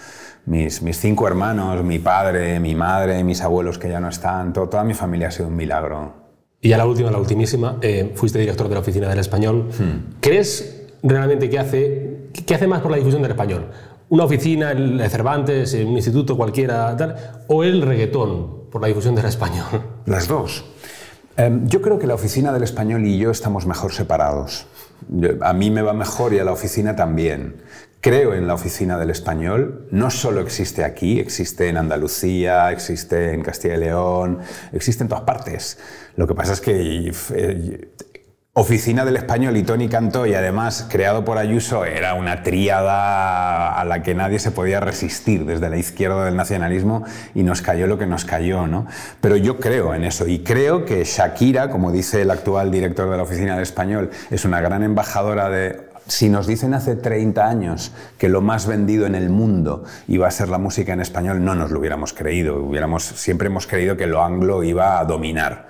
mis, 0.45 0.83
mis 0.83 0.99
cinco 0.99 1.27
hermanos, 1.27 1.83
mi 1.83 1.97
padre, 1.97 2.59
mi 2.59 2.75
madre, 2.75 3.23
mis 3.23 3.41
abuelos 3.41 3.79
que 3.79 3.89
ya 3.89 3.99
no 3.99 4.09
están, 4.09 4.53
to- 4.53 4.69
toda 4.69 4.83
mi 4.83 4.93
familia 4.93 5.29
ha 5.29 5.31
sido 5.31 5.47
un 5.47 5.55
milagro. 5.55 6.13
Y 6.61 6.69
ya 6.69 6.77
la 6.77 6.85
última, 6.85 7.09
la 7.09 7.17
ultimísima, 7.17 7.77
eh, 7.81 8.11
fuiste 8.13 8.37
director 8.37 8.67
de 8.69 8.75
la 8.75 8.81
Oficina 8.81 9.09
del 9.09 9.19
Español. 9.19 9.69
Hmm. 9.79 10.13
¿Crees 10.21 10.83
realmente 11.01 11.49
que 11.49 11.57
hace, 11.57 12.29
que 12.45 12.53
hace 12.53 12.67
más 12.67 12.81
por 12.81 12.91
la 12.91 12.97
difusión 12.97 13.23
del 13.23 13.31
español? 13.31 13.67
¿Una 14.09 14.23
oficina, 14.23 14.71
el 14.71 15.01
Cervantes, 15.09 15.73
un 15.73 15.95
instituto 15.97 16.37
cualquiera, 16.37 16.95
tal? 16.95 17.43
¿O 17.47 17.63
el 17.63 17.81
reggaetón 17.81 18.69
por 18.71 18.81
la 18.81 18.87
difusión 18.87 19.15
del 19.15 19.25
español? 19.25 19.65
Las 20.05 20.27
dos. 20.27 20.63
Em, 21.35 21.67
yo 21.67 21.81
creo 21.81 21.99
que 21.99 22.07
la 22.07 22.15
oficina 22.15 22.51
del 22.53 22.63
español 22.63 23.05
y 23.05 23.17
yo 23.19 23.29
estamos 23.31 23.65
mejor 23.65 23.91
separados. 23.93 24.65
Yo- 25.09 25.31
a 25.41 25.53
mí 25.53 25.69
me 25.69 25.81
va 25.81 25.93
mejor 25.93 26.33
y 26.33 26.39
a 26.39 26.43
la 26.43 26.51
oficina 26.51 26.95
también. 26.95 27.57
Creo 27.99 28.33
en 28.33 28.47
la 28.47 28.53
oficina 28.53 28.97
del 28.97 29.09
español. 29.09 29.87
No 29.91 30.09
solo 30.09 30.39
existe 30.41 30.83
aquí, 30.83 31.19
existe 31.19 31.67
en 31.67 31.77
Andalucía, 31.77 32.71
existe 32.71 33.33
en 33.33 33.43
Castilla 33.43 33.75
y 33.75 33.79
León, 33.79 34.39
existe 34.71 35.03
en 35.03 35.09
todas 35.09 35.25
partes. 35.25 35.77
Lo 36.15 36.25
que 36.27 36.33
pasa 36.33 36.53
es 36.53 36.61
que 36.61 37.11
eh, 37.35 37.89
Oficina 38.59 39.05
del 39.05 39.17
Español 39.17 39.55
y 39.55 39.61
Tony 39.61 39.87
Cantó, 39.87 40.25
y 40.25 40.33
además 40.33 40.87
creado 40.89 41.23
por 41.23 41.37
Ayuso, 41.37 41.85
era 41.85 42.15
una 42.15 42.41
tríada 42.41 43.79
a 43.79 43.85
la 43.85 44.01
que 44.01 44.15
nadie 44.15 44.39
se 44.39 44.49
podía 44.49 44.79
resistir 44.79 45.45
desde 45.45 45.69
la 45.69 45.77
izquierda 45.77 46.25
del 46.25 46.35
nacionalismo 46.35 47.05
y 47.35 47.43
nos 47.43 47.61
cayó 47.61 47.85
lo 47.85 47.99
que 47.99 48.07
nos 48.07 48.25
cayó, 48.25 48.65
¿no? 48.65 48.87
Pero 49.21 49.37
yo 49.37 49.59
creo 49.59 49.93
en 49.93 50.03
eso 50.03 50.27
y 50.27 50.39
creo 50.39 50.85
que 50.85 51.03
Shakira, 51.03 51.69
como 51.69 51.91
dice 51.91 52.23
el 52.23 52.31
actual 52.31 52.71
director 52.71 53.11
de 53.11 53.17
la 53.17 53.21
Oficina 53.21 53.53
del 53.53 53.61
Español, 53.61 54.09
es 54.31 54.43
una 54.43 54.59
gran 54.59 54.81
embajadora 54.81 55.51
de 55.51 55.89
si 56.07 56.27
nos 56.27 56.47
dicen 56.47 56.73
hace 56.73 56.95
30 56.95 57.47
años 57.47 57.91
que 58.17 58.27
lo 58.27 58.41
más 58.41 58.65
vendido 58.65 59.05
en 59.05 59.13
el 59.13 59.29
mundo 59.29 59.83
iba 60.07 60.27
a 60.27 60.31
ser 60.31 60.49
la 60.49 60.57
música 60.57 60.93
en 60.93 61.01
español, 61.01 61.45
no 61.45 61.53
nos 61.53 61.69
lo 61.69 61.77
hubiéramos 61.77 62.11
creído. 62.11 62.55
Hubiéramos, 62.63 63.03
siempre 63.03 63.49
hemos 63.49 63.67
creído 63.67 63.97
que 63.97 64.07
lo 64.07 64.23
anglo 64.23 64.63
iba 64.63 64.99
a 64.99 65.05
dominar. 65.05 65.67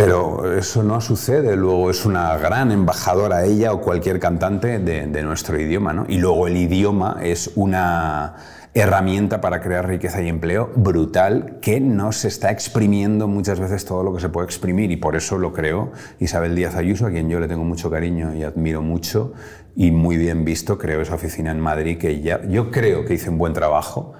Pero 0.00 0.56
eso 0.56 0.82
no 0.82 0.98
sucede, 1.02 1.56
luego 1.56 1.90
es 1.90 2.06
una 2.06 2.34
gran 2.38 2.72
embajadora 2.72 3.44
ella 3.44 3.74
o 3.74 3.82
cualquier 3.82 4.18
cantante 4.18 4.78
de, 4.78 5.22
nuestro 5.22 5.60
idioma, 5.60 5.92
¿no? 5.92 6.06
Y 6.08 6.16
luego 6.16 6.46
el 6.46 6.56
idioma 6.56 7.18
es 7.22 7.50
una 7.54 8.34
herramienta 8.72 9.42
para 9.42 9.60
crear 9.60 9.86
riqueza 9.86 10.22
y 10.22 10.30
empleo 10.30 10.70
brutal 10.74 11.58
que 11.60 11.80
no 11.80 12.12
se 12.12 12.28
está 12.28 12.50
exprimiendo 12.50 13.28
muchas 13.28 13.60
veces 13.60 13.84
todo 13.84 14.02
lo 14.02 14.14
que 14.14 14.20
se 14.20 14.30
puede 14.30 14.46
exprimir 14.46 14.90
y 14.90 14.96
por 14.96 15.16
eso 15.16 15.36
lo 15.36 15.52
creó 15.52 15.92
Isabel 16.18 16.54
Díaz 16.54 16.76
Ayuso, 16.76 17.04
a 17.04 17.10
quien 17.10 17.28
yo 17.28 17.38
le 17.38 17.46
tengo 17.46 17.64
mucho 17.64 17.90
cariño 17.90 18.34
y 18.34 18.42
admiro 18.42 18.80
mucho 18.80 19.34
y 19.76 19.90
muy 19.90 20.16
bien 20.16 20.46
visto, 20.46 20.78
creó 20.78 21.02
esa 21.02 21.16
oficina 21.16 21.50
en 21.50 21.60
Madrid 21.60 21.98
que 21.98 22.22
yo 22.22 22.70
creo 22.70 23.04
que 23.04 23.12
hizo 23.12 23.30
un 23.30 23.36
buen 23.36 23.52
trabajo, 23.52 24.14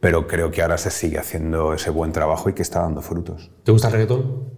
pero 0.00 0.26
creo 0.26 0.50
que 0.50 0.62
ahora 0.62 0.78
se 0.78 0.90
sigue 0.90 1.18
haciendo 1.18 1.74
ese 1.74 1.90
buen 1.90 2.12
trabajo 2.12 2.48
y 2.48 2.54
que 2.54 2.62
está 2.62 2.80
dando 2.80 3.02
frutos. 3.02 3.50
¿Te 3.64 3.72
gusta 3.72 3.88
el 3.88 3.92
reggaetón? 3.92 4.55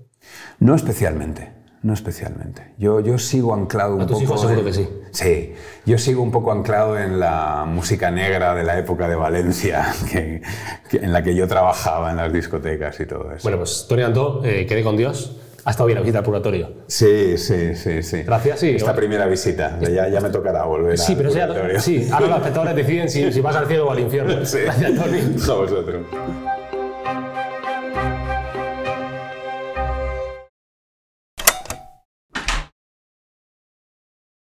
No 0.61 0.75
especialmente, 0.75 1.53
no 1.83 1.93
especialmente. 1.95 2.75
Yo, 2.79 3.01
yo 3.01 3.19
sigo 3.19 3.55
anclado 3.55 3.95
un 3.95 4.03
A 4.03 4.07
tus 4.07 4.15
poco. 4.15 4.25
hijos 4.25 4.41
seguro 4.41 4.61
en- 4.61 4.67
que 4.67 4.73
sí. 4.73 4.89
Sí, 5.11 5.55
yo 5.87 5.97
sigo 5.99 6.23
un 6.23 6.31
poco 6.31 6.53
anclado 6.53 6.99
en 6.99 7.19
la 7.21 7.65
música 7.67 8.11
negra 8.11 8.55
de 8.55 8.65
la 8.65 8.79
época 8.79 9.09
de 9.09 9.15
Valencia, 9.17 9.87
que- 10.13 10.43
que- 10.91 10.97
en 10.99 11.13
la 11.13 11.23
que 11.23 11.35
yo 11.35 11.47
trabajaba 11.49 12.11
en 12.11 12.17
las 12.17 12.33
discotecas 12.33 12.99
y 13.01 13.07
todo 13.07 13.31
eso. 13.33 13.43
Bueno, 13.45 13.59
pues 13.59 13.87
Tony 13.89 14.03
Antó, 14.03 14.45
eh, 14.45 14.67
quedé 14.67 14.83
con 14.83 14.97
Dios. 14.97 15.37
Ha 15.65 15.71
estado 15.73 15.87
bien 15.89 15.97
la 15.97 16.01
visita 16.03 16.19
al 16.21 16.25
purgatorio. 16.25 16.73
sí, 16.87 17.37
sí, 17.37 17.75
sí, 17.75 18.03
sí. 18.03 18.23
Gracias, 18.23 18.61
sí. 18.61 18.71
Esta 18.71 18.95
primera 18.97 19.27
visita, 19.27 19.79
ya, 19.81 20.09
ya 20.09 20.21
me 20.21 20.31
tocará 20.31 20.65
volver. 20.65 20.97
Sí, 20.97 21.13
al 21.13 21.19
pero 21.19 21.31
purgatorio. 21.31 21.81
sí, 21.81 22.09
ahora 22.11 22.27
los 22.29 22.37
espectadores 22.39 22.75
deciden 22.77 23.11
si, 23.11 23.31
si 23.33 23.41
vas 23.43 23.55
al 23.57 23.67
cielo 23.67 23.87
o 23.87 23.91
al 23.91 24.01
infierno. 24.01 24.33
Sí. 24.47 24.59
Gracias, 24.65 24.95
Tony. 24.95 25.19
A 25.21 25.55
vosotros. 25.55 26.07